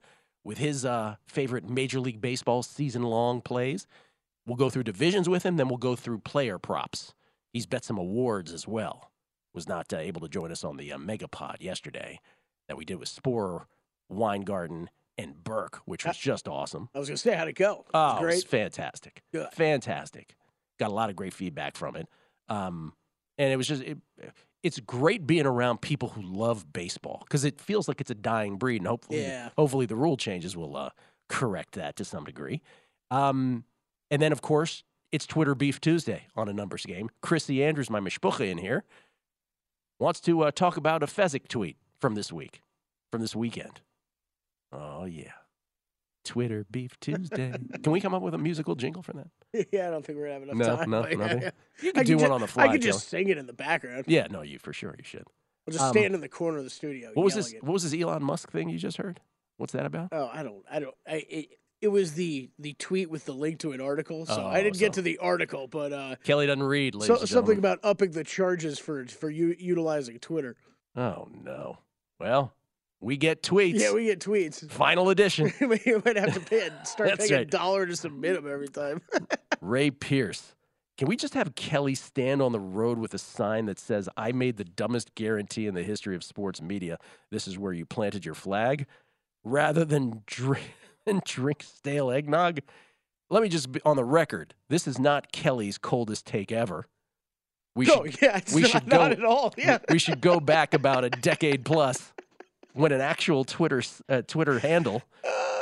with 0.44 0.58
his 0.58 0.84
uh, 0.84 1.16
favorite 1.26 1.68
Major 1.68 2.00
League 2.00 2.20
Baseball 2.20 2.62
season 2.62 3.02
long 3.02 3.40
plays. 3.40 3.86
We'll 4.46 4.56
go 4.56 4.68
through 4.68 4.82
divisions 4.82 5.28
with 5.28 5.42
him, 5.42 5.56
then 5.56 5.68
we'll 5.68 5.78
go 5.78 5.96
through 5.96 6.18
player 6.18 6.58
props. 6.58 7.14
He's 7.52 7.64
bet 7.66 7.84
some 7.84 7.96
awards 7.98 8.52
as 8.52 8.68
well. 8.68 9.10
Was 9.54 9.68
not 9.68 9.92
uh, 9.92 9.96
able 9.98 10.20
to 10.20 10.28
join 10.28 10.50
us 10.52 10.64
on 10.64 10.76
the 10.76 10.92
uh, 10.92 10.98
Megapod 10.98 11.62
yesterday 11.62 12.20
that 12.68 12.76
we 12.76 12.84
did 12.84 12.96
with 12.98 13.08
Sporer, 13.08 13.66
Weingarten, 14.10 14.90
and 15.16 15.42
Burke, 15.42 15.80
which 15.86 16.04
was 16.04 16.18
just 16.18 16.48
awesome. 16.48 16.88
I 16.94 16.98
was 16.98 17.08
going 17.08 17.16
to 17.16 17.22
say, 17.22 17.34
how'd 17.34 17.48
it 17.48 17.52
go? 17.54 17.84
Oh, 17.94 18.00
It 18.00 18.12
was 18.12 18.16
it 18.18 18.22
great. 18.22 18.34
was 18.34 18.44
fantastic. 18.44 19.22
Good. 19.32 19.48
Fantastic. 19.52 20.34
Got 20.78 20.90
a 20.90 20.94
lot 20.94 21.08
of 21.08 21.16
great 21.16 21.32
feedback 21.32 21.76
from 21.76 21.94
it. 21.96 22.08
Um, 22.48 22.92
and 23.38 23.52
it 23.52 23.56
was 23.56 23.66
just, 23.68 23.82
it, 23.82 23.98
it's 24.62 24.80
great 24.80 25.26
being 25.26 25.46
around 25.46 25.80
people 25.80 26.08
who 26.10 26.22
love 26.22 26.72
baseball 26.72 27.22
because 27.24 27.44
it 27.44 27.60
feels 27.60 27.86
like 27.88 28.00
it's 28.00 28.10
a 28.10 28.14
dying 28.14 28.56
breed. 28.56 28.80
And 28.80 28.86
hopefully, 28.88 29.22
Yeah. 29.22 29.50
hopefully 29.56 29.86
the 29.86 29.96
rule 29.96 30.16
changes 30.16 30.56
will 30.56 30.76
uh, 30.76 30.90
correct 31.28 31.74
that 31.74 31.96
to 31.96 32.04
some 32.04 32.24
degree. 32.24 32.62
Um, 33.10 33.64
and 34.10 34.22
then, 34.22 34.32
of 34.32 34.40
course, 34.42 34.84
it's 35.12 35.26
Twitter 35.26 35.54
Beef 35.54 35.80
Tuesday 35.80 36.26
on 36.34 36.48
a 36.48 36.52
numbers 36.52 36.86
game. 36.86 37.10
Chrissy 37.22 37.62
Andrews, 37.62 37.90
my 37.90 38.00
mishpucha 38.00 38.50
in 38.50 38.58
here, 38.58 38.84
wants 40.00 40.20
to 40.22 40.42
uh, 40.42 40.50
talk 40.50 40.76
about 40.76 41.02
a 41.02 41.06
Fezzik 41.06 41.46
tweet 41.48 41.76
from 42.00 42.14
this 42.14 42.32
week, 42.32 42.60
from 43.12 43.20
this 43.20 43.36
weekend. 43.36 43.80
Oh, 44.72 45.04
yeah. 45.04 45.32
Twitter 46.24 46.66
Beef 46.70 46.98
Tuesday. 47.00 47.52
Can 47.82 47.92
we 47.92 48.00
come 48.00 48.14
up 48.14 48.22
with 48.22 48.34
a 48.34 48.38
musical 48.38 48.74
jingle 48.74 49.02
for 49.02 49.12
that? 49.12 49.28
yeah, 49.72 49.86
I 49.88 49.90
don't 49.90 50.04
think 50.04 50.18
we're 50.18 50.26
to 50.26 50.32
have 50.32 50.42
No, 50.42 50.50
enough 50.64 50.80
time. 50.80 50.90
no, 50.90 51.02
but 51.02 51.10
yeah, 51.12 51.16
nothing? 51.18 51.42
yeah. 51.42 51.50
You 51.82 51.92
I 51.94 52.02
do 52.02 52.14
could 52.16 52.22
one 52.22 52.28
ju- 52.30 52.34
on 52.34 52.40
the 52.40 52.46
fly, 52.46 52.64
I 52.64 52.68
could 52.72 52.82
just 52.82 53.10
Kelley. 53.10 53.22
sing 53.24 53.30
it 53.30 53.38
in 53.38 53.46
the 53.46 53.52
background. 53.52 54.04
Yeah, 54.08 54.26
no, 54.30 54.42
you 54.42 54.58
for 54.58 54.72
sure 54.72 54.94
you 54.98 55.04
should. 55.04 55.24
I'll 55.68 55.72
just 55.72 55.84
Um, 55.84 55.92
stand 55.92 56.14
in 56.14 56.20
the 56.20 56.28
corner 56.28 56.58
of 56.58 56.64
the 56.64 56.70
studio. 56.70 57.10
What 57.14 57.22
was 57.24 57.34
this? 57.34 57.54
What 57.60 57.72
was 57.72 57.88
this 57.90 57.98
Elon 58.00 58.22
Musk 58.24 58.50
thing 58.50 58.68
you 58.68 58.78
just 58.78 58.96
heard? 58.96 59.20
What's 59.56 59.72
that 59.72 59.86
about? 59.86 60.08
Oh, 60.12 60.28
I 60.32 60.42
don't. 60.42 60.64
I 60.70 60.78
don't. 60.80 60.94
I, 61.06 61.24
it, 61.28 61.46
it 61.80 61.88
was 61.88 62.14
the 62.14 62.50
the 62.58 62.72
tweet 62.74 63.08
with 63.10 63.24
the 63.24 63.32
link 63.32 63.60
to 63.60 63.72
an 63.72 63.80
article. 63.80 64.26
So 64.26 64.46
I 64.46 64.60
Oh, 64.60 64.62
didn't 64.62 64.78
get 64.78 64.94
to 64.94 65.02
the 65.02 65.18
article, 65.18 65.66
but 65.68 65.92
uh, 65.92 66.16
Kelley 66.24 66.46
doesn't 66.46 66.62
read. 66.62 66.94
So, 67.02 67.16
something 67.24 67.58
about 67.58 67.78
upping 67.82 68.10
the 68.10 68.24
charges 68.24 68.78
for 68.78 69.06
for 69.06 69.30
you 69.30 69.54
utilizing 69.58 70.18
Twitter. 70.18 70.56
Oh 70.96 71.28
no. 71.32 71.78
Well, 72.20 72.52
we 73.04 73.18
get 73.18 73.42
tweets. 73.42 73.80
Yeah, 73.80 73.92
we 73.92 74.06
get 74.06 74.20
tweets. 74.20 74.68
Final 74.70 75.10
edition. 75.10 75.52
we 75.60 75.78
might 76.04 76.16
have 76.16 76.32
to 76.32 76.40
pay 76.40 76.70
start 76.84 77.18
paying 77.18 77.32
a 77.32 77.36
right. 77.36 77.50
dollar 77.50 77.84
to 77.86 77.94
submit 77.94 78.34
them 78.34 78.50
every 78.50 78.68
time. 78.68 79.02
Ray 79.60 79.90
Pierce. 79.90 80.54
Can 80.96 81.08
we 81.08 81.16
just 81.16 81.34
have 81.34 81.54
Kelley 81.54 81.94
stand 81.96 82.40
on 82.40 82.52
the 82.52 82.60
road 82.60 82.98
with 82.98 83.12
a 83.12 83.18
sign 83.18 83.66
that 83.66 83.78
says, 83.78 84.08
I 84.16 84.32
made 84.32 84.56
the 84.56 84.64
dumbest 84.64 85.14
guarantee 85.14 85.66
in 85.66 85.74
the 85.74 85.82
history 85.82 86.16
of 86.16 86.24
sports 86.24 86.62
media? 86.62 86.98
This 87.30 87.46
is 87.46 87.58
where 87.58 87.72
you 87.72 87.84
planted 87.84 88.24
your 88.24 88.34
flag? 88.34 88.86
Rather 89.42 89.84
than 89.84 90.22
drink, 90.26 90.72
drink 91.26 91.62
stale 91.62 92.10
eggnog? 92.10 92.60
Let 93.28 93.42
me 93.42 93.48
just 93.50 93.70
be 93.70 93.80
on 93.84 93.96
the 93.96 94.04
record. 94.04 94.54
This 94.70 94.86
is 94.86 94.98
not 94.98 95.30
Kelley's 95.30 95.76
coldest 95.76 96.26
take 96.26 96.52
ever. 96.52 96.86
We 97.76 97.86
no, 97.86 98.04
should, 98.04 98.22
yeah, 98.22 98.36
it's 98.38 98.54
we 98.54 98.62
not, 98.62 98.70
should 98.70 98.86
not 98.86 99.12
at 99.12 99.24
all. 99.24 99.52
Yeah, 99.58 99.78
we 99.90 99.98
should 99.98 100.20
go 100.20 100.38
back 100.38 100.74
about 100.74 101.04
a 101.04 101.10
decade 101.10 101.64
plus 101.64 102.12
when 102.74 102.92
an 102.92 103.00
actual 103.00 103.44
Twitter 103.44 103.82
uh, 104.08 104.22
Twitter 104.22 104.58
handle 104.58 105.02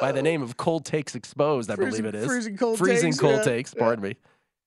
by 0.00 0.10
the 0.12 0.22
name 0.22 0.42
of 0.42 0.56
Cold 0.56 0.84
Takes 0.84 1.14
Exposed, 1.14 1.70
I 1.70 1.76
Freezing- 1.76 2.02
believe 2.02 2.14
it 2.14 2.18
is. 2.18 2.26
Freezing 2.26 2.56
Cold 2.56 2.78
Freezing 2.78 3.12
Takes, 3.12 3.20
Cold 3.20 3.36
yeah, 3.36 3.42
Takes, 3.42 3.74
yeah. 3.76 3.80
pardon 3.80 4.02
me. 4.02 4.16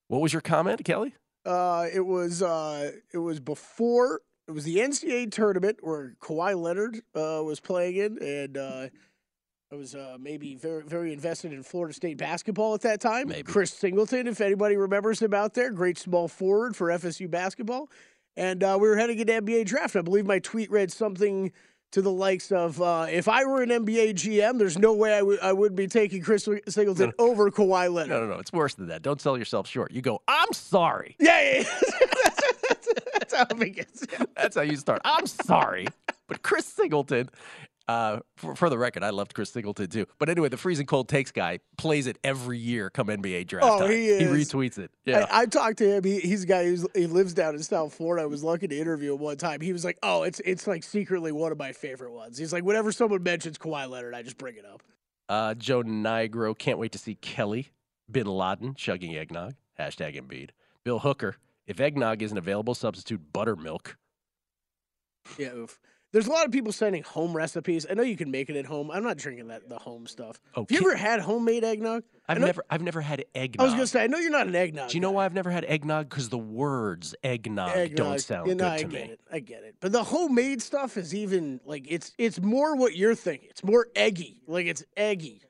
What 0.07 0.21
was 0.21 0.31
your 0.31 0.41
comment, 0.41 0.83
Kelley? 0.85 1.13
Uh, 1.45 1.87
it 1.93 2.05
was 2.05 2.41
uh, 2.41 2.91
it 3.13 3.17
was 3.17 3.39
before 3.39 4.21
it 4.47 4.51
was 4.51 4.63
the 4.63 4.77
NCAA 4.77 5.31
tournament 5.31 5.79
where 5.81 6.15
Kawhi 6.21 6.59
Leonard 6.59 6.97
uh, 7.15 7.41
was 7.43 7.59
playing 7.59 7.95
in, 7.97 8.23
and 8.23 8.57
uh, 8.57 8.87
I 9.71 9.75
was 9.75 9.95
uh, 9.95 10.17
maybe 10.19 10.55
very 10.55 10.83
very 10.83 11.13
invested 11.13 11.51
in 11.51 11.63
Florida 11.63 11.93
State 11.93 12.17
basketball 12.17 12.73
at 12.75 12.81
that 12.81 13.01
time. 13.01 13.27
Maybe. 13.27 13.43
Chris 13.43 13.71
Singleton, 13.71 14.27
if 14.27 14.41
anybody 14.41 14.77
remembers 14.77 15.21
him 15.21 15.33
out 15.33 15.53
there, 15.55 15.71
great 15.71 15.97
small 15.97 16.27
forward 16.27 16.75
for 16.75 16.87
FSU 16.89 17.29
basketball, 17.29 17.89
and 18.37 18.63
uh, 18.63 18.77
we 18.79 18.87
were 18.87 18.95
heading 18.95 19.19
into 19.19 19.33
NBA 19.33 19.65
draft. 19.65 19.95
I 19.95 20.01
believe 20.01 20.25
my 20.25 20.39
tweet 20.39 20.69
read 20.71 20.91
something. 20.91 21.51
To 21.95 22.01
the 22.01 22.11
likes 22.11 22.51
of, 22.51 22.81
uh, 22.81 23.07
if 23.09 23.29
I 23.29 23.45
were 23.45 23.61
an 23.61 23.69
NBA 23.69 24.15
GM, 24.15 24.59
there's 24.59 24.77
no 24.77 24.91
way 24.91 25.13
I 25.13 25.21
would 25.21 25.39
I 25.41 25.53
be 25.69 25.87
taking 25.87 26.21
Chris 26.21 26.45
Singleton 26.67 27.13
over 27.17 27.49
Kawhi 27.49 27.89
Leonard. 27.89 28.09
No, 28.09 28.19
no, 28.19 28.33
no. 28.33 28.39
It's 28.41 28.51
worse 28.51 28.73
than 28.73 28.87
that. 28.87 29.01
Don't 29.01 29.21
sell 29.21 29.37
yourself 29.37 29.65
short. 29.65 29.93
You 29.93 30.01
go, 30.01 30.21
I'm 30.27 30.51
sorry. 30.51 31.15
Yeah, 31.21 31.41
yeah, 31.41 31.59
yeah. 31.59 32.29
that's 33.13 33.33
how 33.33 33.45
it 33.49 33.57
begins. 33.57 34.05
That's 34.35 34.57
how 34.57 34.63
you 34.63 34.75
start. 34.75 35.03
I'm 35.05 35.25
sorry. 35.25 35.87
But 36.27 36.43
Chris 36.43 36.65
Singleton, 36.65 37.29
uh, 37.87 38.19
for, 38.37 38.55
for 38.55 38.69
the 38.69 38.77
record, 38.77 39.03
I 39.03 39.11
loved 39.11 39.33
Chris 39.33 39.51
Singleton 39.51 39.87
too. 39.89 40.05
But 40.17 40.29
anyway, 40.29 40.49
the 40.49 40.57
freezing 40.57 40.85
cold 40.85 41.07
takes 41.07 41.31
guy 41.31 41.59
plays 41.77 42.07
it 42.07 42.17
every 42.23 42.57
year 42.57 42.89
come 42.89 43.07
NBA 43.07 43.47
draft 43.47 43.65
Oh, 43.67 43.79
time. 43.79 43.91
he 43.91 44.07
is. 44.07 44.31
retweets 44.51 44.77
it. 44.77 44.91
Yeah. 45.05 45.25
I, 45.29 45.41
I 45.41 45.45
talked 45.45 45.77
to 45.79 45.97
him. 45.97 46.03
He, 46.03 46.19
he's 46.19 46.43
a 46.43 46.47
guy 46.47 46.65
who's, 46.65 46.85
he 46.95 47.05
lives 47.07 47.33
down 47.33 47.53
in 47.55 47.61
South 47.63 47.93
Florida. 47.93 48.23
I 48.23 48.25
was 48.25 48.43
lucky 48.43 48.67
to 48.67 48.77
interview 48.77 49.13
him 49.13 49.19
one 49.19 49.37
time. 49.37 49.61
He 49.61 49.71
was 49.73 49.85
like, 49.85 49.97
"Oh, 50.01 50.23
it's 50.23 50.39
it's 50.41 50.65
like 50.67 50.83
secretly 50.83 51.31
one 51.31 51.51
of 51.51 51.57
my 51.59 51.71
favorite 51.73 52.11
ones." 52.11 52.37
He's 52.37 52.51
like, 52.53 52.63
"Whenever 52.63 52.91
someone 52.91 53.21
mentions 53.23 53.57
Kawhi 53.57 53.89
Leonard, 53.89 54.15
I 54.15 54.21
just 54.23 54.37
bring 54.37 54.55
it 54.55 54.65
up." 54.65 54.81
Uh, 55.29 55.53
Joe 55.53 55.83
Nigro 55.83 56.57
can't 56.57 56.77
wait 56.79 56.91
to 56.93 56.97
see 56.99 57.15
Kelly 57.15 57.69
Bin 58.11 58.27
Laden 58.27 58.75
chugging 58.75 59.15
eggnog. 59.15 59.55
Hashtag 59.79 60.19
Embiid. 60.19 60.49
Bill 60.83 60.99
Hooker. 60.99 61.35
If 61.67 61.79
eggnog 61.79 62.21
isn't 62.21 62.37
available, 62.37 62.75
substitute 62.75 63.33
buttermilk. 63.33 63.97
Yeah, 65.37 65.53
oof. 65.53 65.79
There's 66.15 66.27
a 66.27 66.31
lot 66.31 66.45
of 66.45 66.53
people 66.53 66.71
sending 66.71 67.03
home 67.03 67.35
recipes. 67.35 67.85
I 67.91 67.93
know 67.93 68.01
you 68.01 68.15
can 68.15 68.31
make 68.31 68.49
it 68.49 68.55
at 68.55 68.65
home. 68.65 68.89
I'm 68.89 69.03
not 69.03 69.17
drinking 69.17 69.49
that 69.49 69.67
the 69.67 69.77
home 69.77 70.07
stuff. 70.07 70.39
Oh, 70.55 70.61
Have 70.61 70.71
you 70.71 70.77
ever 70.77 70.95
had 70.95 71.19
homemade 71.19 71.65
eggnog? 71.65 72.03
I've 72.29 72.39
know- 72.39 72.45
never, 72.45 72.63
I've 72.69 72.81
never 72.81 73.01
had 73.01 73.25
eggnog. 73.35 73.59
I 73.61 73.65
was 73.65 73.73
gonna 73.73 73.85
say, 73.85 74.01
I 74.01 74.07
know 74.07 74.17
you're 74.19 74.31
not 74.31 74.47
an 74.47 74.55
eggnog. 74.55 74.91
Do 74.91 74.95
you 74.95 75.01
know 75.01 75.11
why 75.11 75.25
I've 75.25 75.33
never 75.33 75.51
had 75.51 75.65
eggnog? 75.65 76.07
Because 76.07 76.29
the 76.29 76.37
words 76.37 77.15
eggnog, 77.21 77.75
eggnog. 77.75 77.97
don't 77.97 78.19
sound 78.21 78.47
Yeah, 78.47 78.53
good 78.53 78.61
no, 78.61 78.69
I 78.69 78.77
to 78.77 78.83
get 78.85 78.91
me. 79.07 79.11
it. 79.11 79.19
I 79.29 79.39
get 79.39 79.63
it. 79.63 79.75
But 79.81 79.91
the 79.91 80.05
homemade 80.05 80.61
stuff 80.61 80.95
is 80.95 81.13
even 81.13 81.59
like 81.65 81.85
it's 81.89 82.13
it's 82.17 82.39
more 82.39 82.77
what 82.77 82.95
you're 82.95 83.13
thinking. 83.13 83.49
It's 83.49 83.65
more 83.65 83.87
eggy. 83.93 84.41
Like 84.47 84.67
it's 84.67 84.85
eggy. 84.95 85.41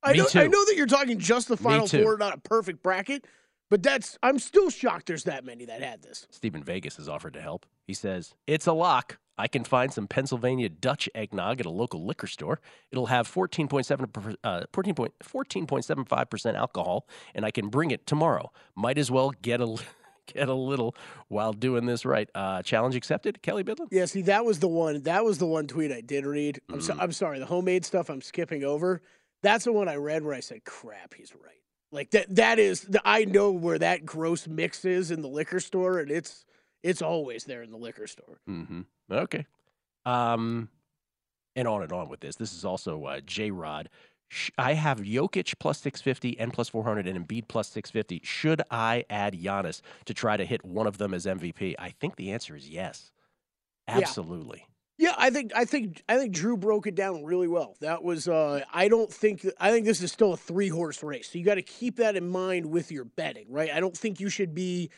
I 0.00 0.12
Me 0.12 0.18
know 0.18 0.26
I 0.36 0.46
know 0.46 0.64
that 0.64 0.76
you're 0.76 0.86
talking 0.86 1.18
just 1.18 1.48
the 1.48 1.56
final 1.56 1.88
four, 1.88 2.16
not 2.18 2.36
a 2.36 2.38
perfect 2.38 2.84
bracket, 2.84 3.26
but 3.70 3.82
that's 3.82 4.18
I'm 4.22 4.38
still 4.38 4.70
shocked 4.70 5.06
there's 5.06 5.24
that 5.24 5.44
many 5.44 5.64
that 5.66 5.82
had 5.82 6.02
this. 6.02 6.26
Stephen 6.30 6.62
Vegas 6.62 6.96
has 6.96 7.08
offered 7.08 7.34
to 7.34 7.40
help. 7.40 7.66
He 7.86 7.94
says, 7.94 8.34
It's 8.46 8.66
a 8.66 8.72
lock. 8.72 9.18
I 9.38 9.48
can 9.48 9.64
find 9.64 9.92
some 9.92 10.06
Pennsylvania 10.08 10.70
Dutch 10.70 11.10
eggnog 11.14 11.60
at 11.60 11.66
a 11.66 11.70
local 11.70 12.02
liquor 12.06 12.26
store. 12.26 12.58
It'll 12.90 13.06
have 13.06 13.28
14.7, 13.30 14.10
per- 14.12 14.34
uh, 14.42 14.62
14.75% 14.72 16.54
alcohol, 16.54 17.06
and 17.34 17.44
I 17.44 17.50
can 17.50 17.68
bring 17.68 17.90
it 17.90 18.06
tomorrow. 18.06 18.50
Might 18.74 18.98
as 18.98 19.10
well 19.10 19.32
get 19.42 19.60
a, 19.60 19.76
get 20.32 20.48
a 20.48 20.54
little 20.54 20.94
while 21.28 21.52
doing 21.52 21.86
this 21.86 22.04
right. 22.04 22.28
Uh, 22.34 22.62
challenge 22.62 22.96
accepted, 22.96 23.42
Kelley 23.42 23.64
Bydlon? 23.64 23.88
Yeah, 23.90 24.06
see 24.06 24.22
that 24.22 24.44
was 24.44 24.58
the 24.60 24.68
one 24.68 25.02
that 25.02 25.24
was 25.24 25.38
the 25.38 25.46
one 25.46 25.66
tweet 25.66 25.92
I 25.92 26.00
did 26.00 26.24
read. 26.24 26.60
I'm 26.70 26.78
Mm. 26.78 26.82
so, 26.82 26.96
I'm 26.98 27.12
sorry, 27.12 27.38
the 27.38 27.46
homemade 27.46 27.84
stuff 27.84 28.08
I'm 28.08 28.22
skipping 28.22 28.64
over. 28.64 29.02
That's 29.42 29.64
the 29.64 29.72
one 29.72 29.88
I 29.88 29.96
read 29.96 30.24
where 30.24 30.34
I 30.34 30.40
said, 30.40 30.64
"Crap, 30.64 31.14
he's 31.14 31.34
right." 31.34 31.60
Like 31.92 32.10
that 32.10 32.34
that 32.34 32.58
is 32.58 32.82
the, 32.82 33.00
I 33.04 33.24
know 33.24 33.52
where 33.52 33.78
that 33.78 34.04
gross 34.04 34.46
mix 34.46 34.84
is 34.84 35.10
in 35.10 35.22
the 35.22 35.28
liquor 35.28 35.60
store 35.60 35.98
and 35.98 36.10
it's 36.10 36.44
it's 36.82 37.02
always 37.02 37.44
there 37.44 37.62
in 37.62 37.70
the 37.70 37.76
liquor 37.76 38.06
store. 38.06 38.40
Mm-hmm. 38.48 38.82
Okay. 39.10 39.46
Um, 40.04 40.68
and 41.54 41.66
on 41.66 41.82
and 41.82 41.92
on 41.92 42.08
with 42.08 42.20
this. 42.20 42.36
This 42.36 42.52
is 42.52 42.64
also 42.64 43.04
uh, 43.04 43.20
J 43.24 43.50
Rod. 43.50 43.88
I 44.58 44.74
have 44.74 44.98
Jokic 44.98 45.54
plus 45.60 45.80
650 45.80 46.38
and 46.40 46.52
plus 46.52 46.68
400 46.68 47.06
and 47.06 47.26
Embiid 47.26 47.46
plus 47.48 47.68
650. 47.68 48.20
Should 48.24 48.62
I 48.70 49.04
add 49.08 49.34
Giannis 49.34 49.82
to 50.04 50.14
try 50.14 50.36
to 50.36 50.44
hit 50.44 50.64
one 50.64 50.86
of 50.86 50.98
them 50.98 51.14
as 51.14 51.26
MVP? 51.26 51.76
I 51.78 51.90
think 51.90 52.16
the 52.16 52.32
answer 52.32 52.56
is 52.56 52.68
yes. 52.68 53.12
Absolutely. 53.86 54.66
Yeah, 54.98 55.14
I 55.18 55.30
think 55.30 55.52
I 55.54 55.64
think 55.66 56.02
I 56.08 56.16
think 56.16 56.32
Drew 56.32 56.56
broke 56.56 56.86
it 56.86 56.94
down 56.94 57.24
really 57.24 57.48
well. 57.48 57.76
That 57.80 58.02
was 58.02 58.28
uh 58.28 58.62
I 58.72 58.88
don't 58.88 59.12
think 59.12 59.46
I 59.60 59.70
think 59.70 59.84
this 59.86 60.02
is 60.02 60.10
still 60.12 60.32
a 60.32 60.36
three 60.36 60.68
horse 60.68 61.02
race. 61.02 61.30
So 61.30 61.38
you 61.38 61.44
got 61.44 61.56
to 61.56 61.62
keep 61.62 61.96
that 61.96 62.16
in 62.16 62.28
mind 62.28 62.66
with 62.66 62.90
your 62.90 63.04
betting, 63.04 63.46
right? 63.50 63.70
I 63.72 63.80
don't 63.80 63.96
think 63.96 64.20
you 64.20 64.28
should 64.30 64.54
be 64.54 64.90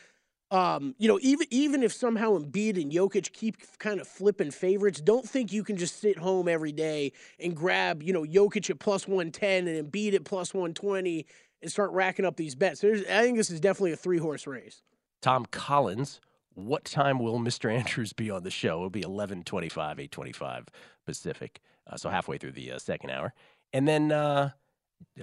Um, 0.51 0.95
you 0.97 1.07
know, 1.07 1.19
even 1.21 1.47
even 1.51 1.83
if 1.83 1.93
somehow 1.93 2.37
Embiid 2.39 2.81
and 2.81 2.91
Jokic 2.91 3.33
keep 3.33 3.57
kind 3.79 3.99
of 4.01 4.07
flipping 4.07 4.51
favorites, 4.51 5.01
don't 5.01 5.27
think 5.29 5.53
you 5.53 5.63
can 5.63 5.77
just 5.77 5.99
sit 6.01 6.17
home 6.17 6.47
every 6.47 6.71
day 6.71 7.11
and 7.39 7.55
grab, 7.55 8.01
you 8.01 8.13
know, 8.13 8.23
Jokic 8.23 8.69
at 8.69 8.79
plus 8.79 9.07
110 9.07 9.67
and 9.67 9.91
Embiid 9.91 10.15
at 10.15 10.23
plus 10.23 10.53
120 10.53 11.25
and 11.61 11.71
start 11.71 11.91
racking 11.91 12.25
up 12.25 12.35
these 12.37 12.55
bets. 12.55 12.81
There's, 12.81 13.01
I 13.05 13.21
think 13.21 13.37
this 13.37 13.51
is 13.51 13.59
definitely 13.59 13.91
a 13.91 13.97
three 13.97 14.17
horse 14.17 14.47
race. 14.47 14.81
Tom 15.21 15.45
Collins, 15.51 16.21
what 16.53 16.85
time 16.85 17.19
will 17.19 17.39
Mr. 17.39 17.71
Andrews 17.73 18.13
be 18.13 18.29
on 18.29 18.43
the 18.43 18.51
show? 18.51 18.77
It'll 18.77 18.89
be 18.89 19.01
11:25, 19.01 19.99
8:25 19.99 20.67
Pacific, 21.05 21.61
uh, 21.87 21.97
so 21.97 22.09
halfway 22.09 22.37
through 22.37 22.53
the 22.53 22.71
uh, 22.71 22.79
second 22.79 23.09
hour. 23.09 23.33
And 23.73 23.87
then 23.87 24.11
uh, 24.11 24.51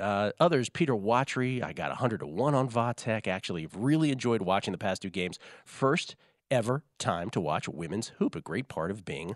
uh, 0.01 0.33
others, 0.39 0.69
Peter 0.69 0.95
Watry, 0.95 1.63
I 1.63 1.73
got 1.73 1.91
100 1.91 2.21
to 2.21 2.27
1 2.27 2.55
on 2.55 2.69
Vatek. 2.69 3.27
Actually, 3.27 3.69
really 3.75 4.11
enjoyed 4.11 4.43
watching 4.43 4.73
the 4.73 4.79
past 4.79 5.03
two 5.03 5.11
games. 5.11 5.39
First 5.65 6.17
ever 6.51 6.85
time 6.99 7.31
to 7.31 7.41
watch 7.41 7.69
women's 7.69 8.09
hoop, 8.19 8.37
a 8.37 8.41
great 8.41 8.69
part 8.69 8.91
of 8.91 9.05
being 9.05 9.35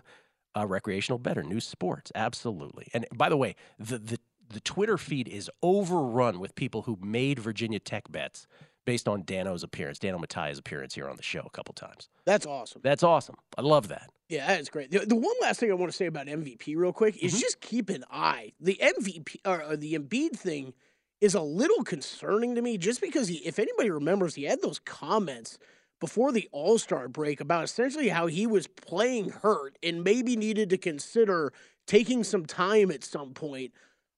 a 0.55 0.67
recreational 0.67 1.19
better, 1.19 1.43
new 1.43 1.59
sports. 1.59 2.11
Absolutely. 2.15 2.87
And 2.93 3.05
by 3.13 3.29
the 3.29 3.37
way, 3.37 3.55
the, 3.79 3.97
the, 3.97 4.19
the 4.49 4.59
Twitter 4.59 4.97
feed 4.97 5.27
is 5.27 5.49
overrun 5.61 6.39
with 6.39 6.55
people 6.55 6.83
who 6.83 6.97
made 7.01 7.39
Virginia 7.39 7.79
Tech 7.79 8.11
bets 8.11 8.47
based 8.85 9.07
on 9.07 9.23
Dano's 9.23 9.63
appearance, 9.63 9.99
Dano 9.99 10.17
Mataya's 10.19 10.59
appearance 10.59 10.93
here 10.93 11.07
on 11.09 11.15
the 11.15 11.23
show 11.23 11.41
a 11.45 11.49
couple 11.49 11.73
times. 11.73 12.09
That's 12.25 12.45
awesome. 12.45 12.81
That's 12.83 13.03
awesome. 13.03 13.35
I 13.57 13.61
love 13.61 13.87
that. 13.89 14.09
Yeah, 14.29 14.47
that's 14.47 14.69
great. 14.69 14.91
The, 14.91 14.99
the 14.99 15.15
one 15.15 15.35
last 15.41 15.59
thing 15.59 15.69
I 15.71 15.75
want 15.75 15.91
to 15.91 15.97
say 15.97 16.05
about 16.05 16.27
MVP 16.27 16.75
real 16.75 16.93
quick 16.93 17.17
is 17.21 17.33
Mm-hmm. 17.33 17.39
just 17.41 17.61
keep 17.61 17.89
an 17.89 18.03
eye. 18.11 18.53
The 18.59 18.79
MVP 18.81 19.37
or, 19.45 19.61
or 19.63 19.77
the 19.77 19.93
Embiid 19.93 20.31
thing 20.37 20.73
is 21.19 21.35
a 21.35 21.41
little 21.41 21.83
concerning 21.83 22.55
to 22.55 22.61
me 22.61 22.77
just 22.77 23.01
because 23.01 23.27
he, 23.27 23.35
if 23.37 23.59
anybody 23.59 23.91
remembers, 23.91 24.35
he 24.35 24.43
had 24.45 24.61
those 24.61 24.79
comments 24.79 25.57
before 25.99 26.31
the 26.31 26.49
All 26.51 26.77
Star 26.79 27.07
break 27.07 27.41
about 27.41 27.63
essentially 27.65 28.09
how 28.09 28.25
he 28.27 28.47
was 28.47 28.65
playing 28.67 29.29
hurt 29.29 29.77
and 29.83 30.03
maybe 30.03 30.35
needed 30.35 30.69
to 30.71 30.77
consider 30.77 31.53
taking 31.85 32.23
some 32.23 32.45
time 32.45 32.89
at 32.89 33.03
some 33.03 33.33
point. 33.33 33.71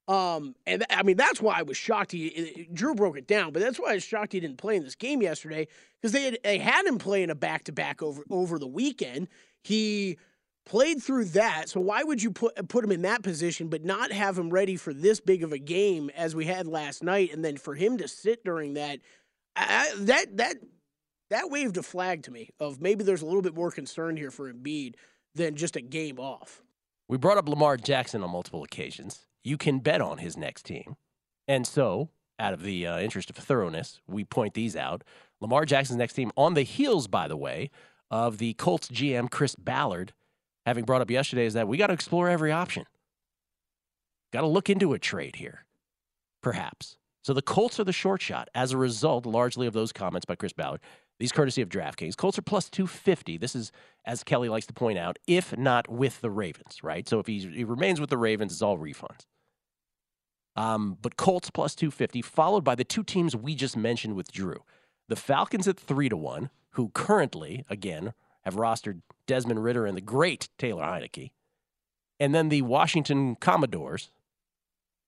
Um, 0.08 0.56
and 0.68 0.82
th- 0.82 0.88
I 1.00 1.04
mean 1.04 1.16
that's 1.18 1.42
why 1.42 1.58
I 1.58 1.62
was 1.62 1.78
shocked. 1.78 2.12
He 2.12 2.28
it- 2.28 2.74
Drew 2.74 2.94
broke 2.94 3.18
it 3.18 3.28
down, 3.28 3.54
but 3.54 3.62
that's 3.62 3.80
why 3.80 3.92
I 3.92 3.94
was 3.96 4.04
shocked 4.04 4.34
he 4.34 4.40
didn't 4.42 4.58
play 4.58 4.76
in 4.76 4.84
this 4.84 4.96
game 4.96 5.22
yesterday 5.22 5.68
because 6.02 6.12
they 6.12 6.24
had 6.24 6.40
they 6.44 6.58
had 6.58 6.86
him 6.86 6.98
playing 6.98 7.30
a 7.30 7.36
back 7.36 7.64
to 7.66 7.72
back 7.72 8.02
over 8.04 8.24
over 8.30 8.60
the 8.60 8.68
weekend. 8.68 9.30
He 9.64 10.18
played 10.66 11.02
through 11.02 11.26
that, 11.26 11.70
so 11.70 11.80
why 11.80 12.04
would 12.04 12.22
you 12.22 12.32
put 12.32 12.68
put 12.68 12.84
him 12.84 12.92
in 12.92 13.04
that 13.04 13.24
position 13.24 13.70
but 13.70 13.86
not 13.86 14.12
have 14.12 14.38
him 14.38 14.50
ready 14.50 14.76
for 14.76 14.94
this 14.94 15.22
big 15.22 15.42
of 15.44 15.54
a 15.54 15.58
game 15.58 16.10
as 16.18 16.36
we 16.36 16.46
had 16.46 16.68
last 16.68 17.02
night, 17.02 17.32
and 17.34 17.44
then 17.46 17.56
for 17.56 17.74
him 17.76 17.98
to 17.98 18.08
sit 18.10 18.44
during 18.44 18.74
that, 18.74 19.00
I- 19.56 19.94
that 20.00 20.36
that 20.38 20.56
that 21.30 21.50
waved 21.50 21.78
a 21.78 21.84
flag 21.84 22.24
to 22.24 22.32
me 22.32 22.50
of 22.60 22.82
maybe 22.82 23.06
there's 23.06 23.22
a 23.22 23.26
little 23.26 23.42
bit 23.42 23.56
more 23.56 23.72
concern 23.72 24.18
here 24.18 24.32
for 24.32 24.52
Embiid 24.52 24.96
than 25.34 25.56
just 25.56 25.78
a 25.78 25.82
game 25.82 26.20
off. 26.20 26.62
We 27.08 27.18
brought 27.18 27.38
up 27.38 27.48
Lamar 27.48 27.78
Jackson 27.78 28.22
on 28.22 28.30
multiple 28.32 28.64
occasions. 28.64 29.26
You 29.44 29.58
can 29.58 29.80
bet 29.80 30.02
on 30.02 30.20
his 30.20 30.38
next 30.38 30.66
team. 30.66 30.96
And 31.48 31.68
so, 31.68 32.10
out 32.40 32.54
of 32.54 32.64
the 32.64 32.88
uh, 32.88 33.00
interest 33.00 33.30
of 33.30 33.36
thoroughness, 33.36 34.00
we 34.08 34.24
point 34.24 34.54
these 34.54 34.76
out. 34.76 35.04
Lamar 35.42 35.66
Jackson's 35.66 35.98
next 35.98 36.14
team, 36.14 36.32
on 36.38 36.54
the 36.54 36.64
heels, 36.64 37.08
by 37.08 37.28
the 37.28 37.38
way, 37.38 37.70
of 38.10 38.38
the 38.38 38.54
Colts 38.54 38.88
GM, 38.88 39.30
Chris 39.30 39.56
Ballard, 39.56 40.14
having 40.66 40.86
brought 40.86 41.02
up 41.02 41.12
yesterday, 41.12 41.46
is 41.46 41.54
that 41.54 41.68
we 41.68 41.78
got 41.78 41.88
to 41.88 41.94
explore 41.94 42.30
every 42.30 42.52
option. 42.52 42.86
Got 44.32 44.42
to 44.42 44.48
look 44.48 44.70
into 44.70 44.94
a 44.94 45.00
trade 45.00 45.36
here, 45.36 45.66
perhaps. 46.42 46.98
So 47.24 47.34
the 47.34 47.42
Colts 47.42 47.80
are 47.80 47.84
the 47.84 47.94
short 47.94 48.22
shot 48.22 48.50
as 48.54 48.72
a 48.72 48.78
result, 48.78 49.26
largely 49.26 49.68
of 49.68 49.74
those 49.74 49.94
comments 49.94 50.26
by 50.26 50.36
Chris 50.36 50.54
Ballard. 50.54 50.82
These 51.20 51.32
courtesy 51.32 51.62
of 51.62 51.70
DraftKings. 51.70 52.18
Colts 52.18 52.38
are 52.38 52.44
plus 52.44 52.70
250. 52.70 53.38
This 53.38 53.56
is, 53.56 53.72
as 54.06 54.24
Kelley 54.24 54.50
likes 54.50 54.66
to 54.68 54.74
point 54.74 54.98
out, 54.98 55.20
if 55.28 55.56
not 55.58 55.90
with 55.90 56.22
the 56.22 56.32
Ravens, 56.32 56.84
right? 56.84 57.08
So 57.08 57.20
if 57.20 57.28
he, 57.28 57.40
he 57.40 57.64
remains 57.64 58.02
with 58.02 58.10
the 58.10 58.18
Ravens, 58.18 58.52
it's 58.52 58.62
all 58.62 58.78
refunds. 58.78 59.26
Um, 60.56 60.98
but 61.02 61.18
Colts 61.18 61.50
plus 61.50 61.76
250, 61.76 62.22
followed 62.22 62.64
by 62.64 62.76
the 62.76 62.84
two 62.84 63.04
teams 63.04 63.36
we 63.36 63.56
just 63.56 63.78
mentioned 63.78 64.16
with 64.16 64.32
Drew. 64.32 64.64
The 65.10 65.16
Falcons 65.16 65.68
at 65.68 65.80
3 65.80 66.10
to 66.10 66.18
1, 66.18 66.50
who 66.72 66.90
currently, 66.90 67.66
again, 67.70 68.14
have 68.44 68.56
rostered 68.56 69.02
Desmond 69.26 69.64
Ridder 69.64 69.86
and 69.86 69.98
the 69.98 70.02
great 70.02 70.50
Taylor 70.58 70.84
Heinicke. 70.84 71.32
And 72.20 72.34
then 72.34 72.50
the 72.50 72.62
Washington 72.62 73.36
Commanders, 73.36 74.12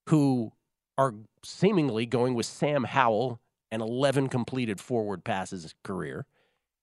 who 0.09 0.53
are 0.97 1.13
seemingly 1.43 2.05
going 2.05 2.33
with 2.33 2.45
Sam 2.45 2.85
Howell 2.85 3.39
and 3.71 3.81
11 3.81 4.29
completed 4.29 4.79
forward 4.79 5.23
passes 5.23 5.63
his 5.63 5.75
career, 5.83 6.25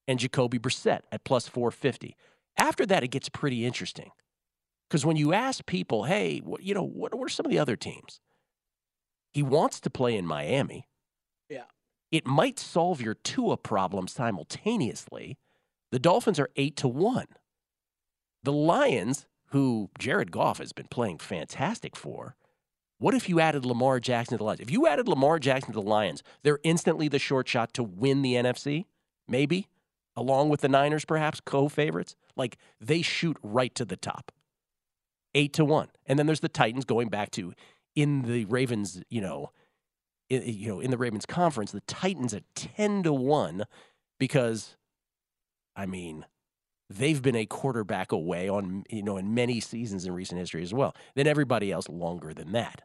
and 0.09 0.19
Jacoby 0.19 0.59
Brissett 0.59 1.03
at 1.11 1.25
plus 1.25 1.49
450. 1.49 2.17
After 2.57 2.85
that, 2.87 3.03
it 3.03 3.09
gets 3.09 3.29
pretty 3.29 3.65
interesting. 3.65 4.11
Because 4.89 5.07
when 5.07 5.17
you 5.17 5.33
ask 5.33 5.65
people, 5.65 6.05
hey, 6.05 6.39
what, 6.39 6.63
you 6.63 6.75
know, 6.75 6.85
what, 6.85 7.15
what 7.15 7.25
are 7.25 7.29
some 7.31 7.47
of 7.47 7.53
the 7.53 7.59
other 7.59 7.77
teams? 7.77 8.21
He 9.33 9.43
wants 9.43 9.81
to 9.81 9.91
play 9.91 10.17
in 10.17 10.27
Miami. 10.27 10.87
Yeah. 11.49 11.65
It 12.11 12.27
might 12.27 12.59
solve 12.59 13.01
your 13.01 13.15
Tua 13.15 13.57
problem 13.57 14.07
simultaneously. 14.07 15.39
The 15.91 15.99
Dolphins 15.99 16.39
are 16.39 16.51
8 16.57 16.77
to 16.77 16.89
1. 16.89 17.27
The 18.43 18.53
Lions, 18.53 19.27
who 19.47 19.89
Jared 19.99 20.31
Goff 20.31 20.59
has 20.59 20.73
been 20.73 20.89
playing 20.91 21.19
fantastic 21.19 21.97
for, 21.97 22.37
what 23.03 23.15
if 23.15 23.29
you 23.29 23.41
added 23.41 23.67
Lamar 23.67 23.99
Jackson 23.99 24.35
to 24.35 24.39
the 24.39 24.45
Lions? 24.45 24.61
If 24.61 24.71
you 24.71 24.87
added 24.87 25.09
Lamar 25.09 25.41
Jackson 25.41 25.73
to 25.73 25.81
the 25.81 25.83
Lions, 25.83 26.23
they're 26.45 26.61
instantly 26.63 27.09
the 27.09 27.19
short 27.19 27.49
shot 27.49 27.75
to 27.75 27.83
win 27.83 28.23
the 28.23 28.35
NFC, 28.35 28.85
maybe, 29.27 29.67
along 30.15 30.51
with 30.51 30.61
the 30.61 30.69
Niners, 30.69 31.05
perhaps, 31.05 31.41
co 31.41 31.69
favorites. 31.69 32.15
Like 32.37 32.59
they 32.81 33.03
shoot 33.03 33.37
right 33.43 33.75
to 33.75 33.85
the 33.85 33.97
top. 33.97 34.31
Eight 35.35 35.53
to 35.55 35.65
one. 35.65 35.89
And 36.07 36.17
then 36.17 36.27
there's 36.27 36.41
the 36.41 36.49
Titans 36.49 36.85
going 36.85 37.09
back 37.09 37.33
to 37.33 37.55
in 37.97 38.23
the 38.23 38.45
Ravens, 38.45 39.03
you 39.11 39.21
know, 39.21 39.51
in, 40.31 40.43
you 40.45 40.69
know, 40.69 40.79
in 40.79 40.93
the 40.93 40.99
Ravens 40.99 41.27
conference, 41.27 41.73
the 41.73 41.81
Titans 41.81 42.33
at 42.33 42.45
10 42.55 43.03
to 43.03 43.13
1 43.13 43.65
because 44.21 44.77
I 45.75 45.87
mean, 45.87 46.25
they've 46.89 47.21
been 47.21 47.35
a 47.35 47.47
quarterback 47.47 48.13
away 48.13 48.49
on, 48.49 48.85
you 48.89 49.03
know, 49.03 49.17
in 49.17 49.35
many 49.35 49.59
seasons 49.59 50.07
in 50.07 50.13
recent 50.13 50.39
history 50.39 50.63
as 50.63 50.73
well. 50.73 50.95
Then 51.17 51.27
everybody 51.27 51.73
else 51.73 51.89
longer 51.89 52.33
than 52.33 52.53
that. 52.53 52.83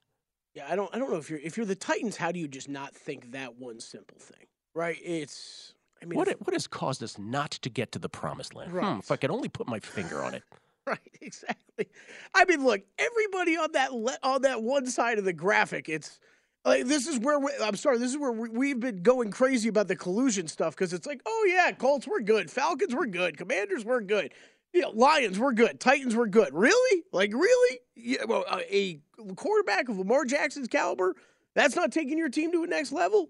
Yeah, 0.58 0.66
I 0.68 0.76
don't 0.76 0.90
I 0.94 0.98
don't 0.98 1.12
know 1.12 1.18
if 1.18 1.30
you're 1.30 1.38
if 1.40 1.56
you're 1.56 1.68
the 1.68 1.76
Titans, 1.76 2.18
how 2.18 2.32
do 2.32 2.40
you 2.40 2.48
just 2.48 2.68
not 2.68 2.96
think 2.96 3.32
that 3.34 3.58
one 3.60 3.80
simple 3.80 4.18
thing? 4.18 4.48
Right? 4.74 4.98
It's 5.04 5.76
I 6.02 6.06
mean 6.06 6.18
what 6.18 6.28
if- 6.28 6.40
what 6.42 6.54
has 6.54 6.66
caused 6.66 7.04
us 7.04 7.20
not 7.20 7.52
to 7.52 7.70
get 7.70 7.92
to 7.92 8.00
the 8.00 8.10
promised 8.10 8.56
land? 8.56 8.72
Hmm, 8.72 8.98
if 8.98 9.12
I 9.12 9.18
could 9.18 9.30
only 9.30 9.50
put 9.50 9.68
my 9.68 9.80
finger 9.80 10.24
on 10.24 10.34
it. 10.34 10.44
Right, 10.88 11.18
exactly. 11.20 11.90
I 12.34 12.46
mean, 12.46 12.64
look, 12.64 12.82
everybody 12.98 13.58
on 13.58 13.74
that 13.74 13.94
le- 13.94 14.18
on 14.24 14.44
that 14.44 14.64
one 14.64 14.88
side 14.88 15.20
of 15.20 15.26
the 15.26 15.34
graphic, 15.34 15.90
it's 15.90 16.18
like 16.64 16.86
this 16.86 17.08
is 17.08 17.20
where 17.20 17.38
we, 17.38 17.52
I'm 17.62 17.76
sorry, 17.76 17.98
this 17.98 18.12
is 18.12 18.18
where 18.18 18.32
we, 18.32 18.48
we've 18.48 18.80
been 18.80 19.04
going 19.04 19.30
crazy 19.30 19.68
about 19.68 19.90
the 19.90 19.98
collusion 19.98 20.48
stuff 20.48 20.76
because 20.78 20.94
it's 20.94 21.06
like, 21.06 21.20
oh 21.26 21.46
yeah, 21.50 21.74
Colts 21.74 22.08
were 22.08 22.22
good, 22.22 22.50
Falcons 22.50 22.96
were 22.96 23.06
good, 23.06 23.38
Commanders 23.38 23.84
were 23.84 24.00
good, 24.00 24.32
you 24.78 24.84
know, 24.84 24.92
Lions 24.92 25.40
were 25.40 25.54
good, 25.54 25.80
Titans 25.80 26.16
were 26.16 26.28
good. 26.28 26.54
Really? 26.54 27.04
Like 27.12 27.34
really? 27.34 27.80
Yeah, 27.96 28.26
well, 28.28 28.46
uh, 28.48 28.60
a 28.70 29.00
quarterback 29.36 29.90
of 29.90 29.98
Lamar 29.98 30.24
Jackson's 30.24 30.68
caliber, 30.68 31.16
that's 31.56 31.76
not 31.76 31.92
taking 31.92 32.18
your 32.20 32.30
team 32.30 32.52
to 32.52 32.64
a 32.64 32.68
next 32.68 32.92
level. 32.92 33.30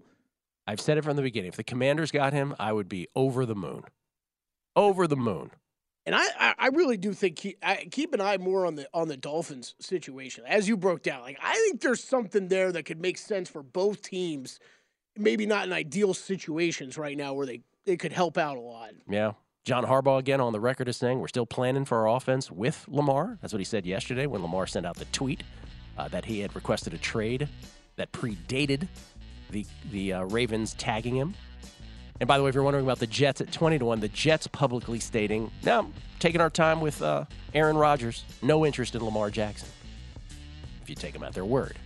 I've 0.66 0.80
said 0.80 0.98
it 0.98 1.04
from 1.04 1.16
the 1.16 1.22
beginning. 1.22 1.48
If 1.48 1.56
the 1.56 1.64
Commanders 1.64 2.10
got 2.10 2.34
him, 2.34 2.54
I 2.60 2.74
would 2.74 2.86
be 2.86 3.08
over 3.16 3.46
the 3.46 3.54
moon. 3.54 3.84
Over 4.76 5.06
the 5.06 5.16
moon. 5.16 5.50
And 6.04 6.14
I, 6.14 6.24
I, 6.38 6.54
I 6.58 6.66
really 6.68 6.98
do 6.98 7.14
think 7.14 7.36
keep, 7.36 7.58
I, 7.62 7.88
keep 7.90 8.12
an 8.12 8.20
eye 8.20 8.36
more 8.36 8.66
on 8.66 8.74
the 8.74 8.86
on 8.92 9.08
the 9.08 9.16
Dolphins 9.16 9.74
situation 9.80 10.44
as 10.46 10.68
you 10.68 10.76
broke 10.76 11.02
down. 11.02 11.22
Like 11.22 11.38
I 11.42 11.54
think 11.54 11.80
there's 11.80 12.04
something 12.04 12.48
there 12.48 12.70
that 12.72 12.84
could 12.84 13.00
make 13.00 13.16
sense 13.16 13.48
for 13.48 13.62
both 13.62 14.02
teams. 14.02 14.60
Maybe 15.16 15.46
not 15.46 15.66
in 15.66 15.72
ideal 15.72 16.12
situations 16.12 16.98
right 16.98 17.16
now 17.16 17.32
where 17.32 17.46
they, 17.46 17.62
they 17.86 17.96
could 17.96 18.12
help 18.12 18.36
out 18.36 18.58
a 18.58 18.60
lot. 18.60 18.90
Yeah. 19.08 19.32
John 19.64 19.84
Harbaugh 19.84 20.18
again 20.18 20.40
on 20.40 20.52
the 20.52 20.60
record 20.60 20.88
is 20.88 20.96
saying 20.96 21.20
we're 21.20 21.28
still 21.28 21.46
planning 21.46 21.84
for 21.84 22.06
our 22.08 22.16
offense 22.16 22.50
with 22.50 22.84
Lamar. 22.88 23.38
That's 23.42 23.52
what 23.52 23.60
he 23.60 23.64
said 23.64 23.84
yesterday 23.84 24.26
when 24.26 24.40
Lamar 24.42 24.66
sent 24.66 24.86
out 24.86 24.96
the 24.96 25.04
tweet 25.06 25.42
uh, 25.98 26.08
that 26.08 26.24
he 26.24 26.40
had 26.40 26.54
requested 26.54 26.94
a 26.94 26.98
trade 26.98 27.48
that 27.96 28.10
predated 28.12 28.88
the 29.50 29.66
the 29.90 30.14
uh, 30.14 30.22
Ravens 30.24 30.74
tagging 30.74 31.16
him. 31.16 31.34
And 32.20 32.26
by 32.26 32.36
the 32.36 32.42
way, 32.42 32.48
if 32.48 32.54
you're 32.54 32.64
wondering 32.64 32.84
about 32.84 32.98
the 32.98 33.06
Jets 33.06 33.40
at 33.40 33.52
20 33.52 33.78
to 33.78 33.84
1, 33.84 34.00
the 34.00 34.08
Jets 34.08 34.48
publicly 34.48 34.98
stating, 34.98 35.52
no, 35.62 35.92
taking 36.18 36.40
our 36.40 36.50
time 36.50 36.80
with 36.80 37.00
uh, 37.00 37.26
Aaron 37.54 37.76
Rodgers, 37.76 38.24
no 38.42 38.66
interest 38.66 38.96
in 38.96 39.04
Lamar 39.04 39.30
Jackson. 39.30 39.68
If 40.82 40.90
you 40.90 40.96
take 40.96 41.12
them 41.12 41.22
at 41.22 41.32
their 41.32 41.44
word, 41.44 41.76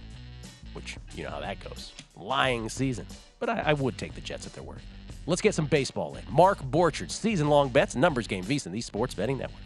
which 0.73 0.97
you 1.15 1.25
know 1.25 1.31
how 1.31 1.41
that 1.41 1.61
goes. 1.61 1.93
Lying 2.17 2.69
season. 2.69 3.07
But 3.41 3.51
I, 3.51 3.61
I 3.67 3.73
would 3.75 3.99
take 3.99 4.15
the 4.15 4.21
Jets 4.23 4.47
at 4.47 4.55
their 4.55 4.63
word. 4.63 4.81
Let's 5.27 5.41
get 5.41 5.55
some 5.55 5.67
baseball 5.67 6.17
in. 6.17 6.23
Mark 6.31 6.59
Borchard, 6.63 7.11
season 7.11 7.49
long 7.49 7.69
bets, 7.69 7.95
numbers 7.95 8.27
game, 8.27 8.45
VSiN, 8.45 8.73
the 8.73 8.81
Sports 8.81 9.15
Betting 9.15 9.39
Network. 9.39 9.61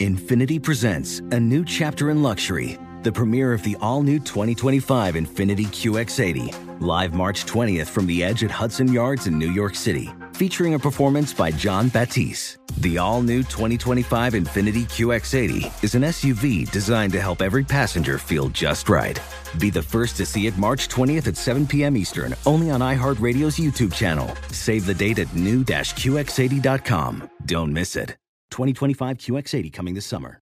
Infiniti 0.00 0.60
presents 0.60 1.20
a 1.30 1.38
new 1.38 1.64
chapter 1.64 2.10
in 2.10 2.20
luxury, 2.20 2.78
the 3.04 3.12
premiere 3.12 3.52
of 3.52 3.62
the 3.62 3.76
all 3.80 4.02
new 4.02 4.18
2025 4.18 5.14
Infiniti 5.14 5.66
QX80, 5.66 6.80
live 6.80 7.14
March 7.14 7.46
20th 7.46 7.86
from 7.86 8.06
the 8.06 8.24
edge 8.24 8.42
at 8.42 8.50
Hudson 8.50 8.92
Yards 8.92 9.28
in 9.28 9.38
New 9.38 9.52
York 9.52 9.76
City, 9.76 10.10
featuring 10.34 10.74
a 10.74 10.78
performance 10.78 11.32
by 11.32 11.50
Jon 11.50 11.88
Batiste. 11.88 12.58
The 12.78 12.98
all 12.98 13.22
new 13.22 13.42
2025 13.42 14.32
Infiniti 14.34 14.82
QX80 14.84 15.84
is 15.84 15.94
an 15.94 16.02
SUV 16.02 16.70
designed 16.70 17.12
to 17.12 17.20
help 17.20 17.40
every 17.40 17.64
passenger 17.64 18.18
feel 18.18 18.48
just 18.48 18.88
right. 18.88 19.18
Be 19.58 19.70
the 19.70 19.82
first 19.82 20.16
to 20.16 20.26
see 20.26 20.46
it 20.46 20.58
March 20.58 20.88
20th 20.88 21.28
at 21.28 21.36
7 21.36 21.66
p.m. 21.66 21.96
Eastern, 21.96 22.34
only 22.46 22.70
on 22.70 22.80
iHeartRadio's 22.80 23.56
YouTube 23.56 23.94
channel. 23.94 24.34
Save 24.50 24.86
the 24.86 24.94
date 24.94 25.18
at 25.18 25.34
new-QX80.com. 25.34 27.30
Don't 27.46 27.72
miss 27.72 27.96
it. 27.96 28.16
2025 28.50 29.18
QX80 29.18 29.72
coming 29.72 29.94
this 29.94 30.06
summer. 30.06 30.40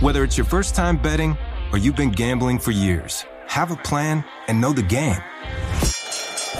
Whether 0.00 0.22
it's 0.24 0.38
your 0.38 0.46
first 0.46 0.74
time 0.74 0.96
betting 0.96 1.36
or 1.72 1.78
you've 1.78 1.96
been 1.96 2.10
gambling 2.10 2.58
for 2.58 2.70
years, 2.70 3.24
have 3.46 3.70
a 3.70 3.76
plan 3.76 4.24
and 4.46 4.60
know 4.60 4.72
the 4.72 4.82
game. 4.82 5.20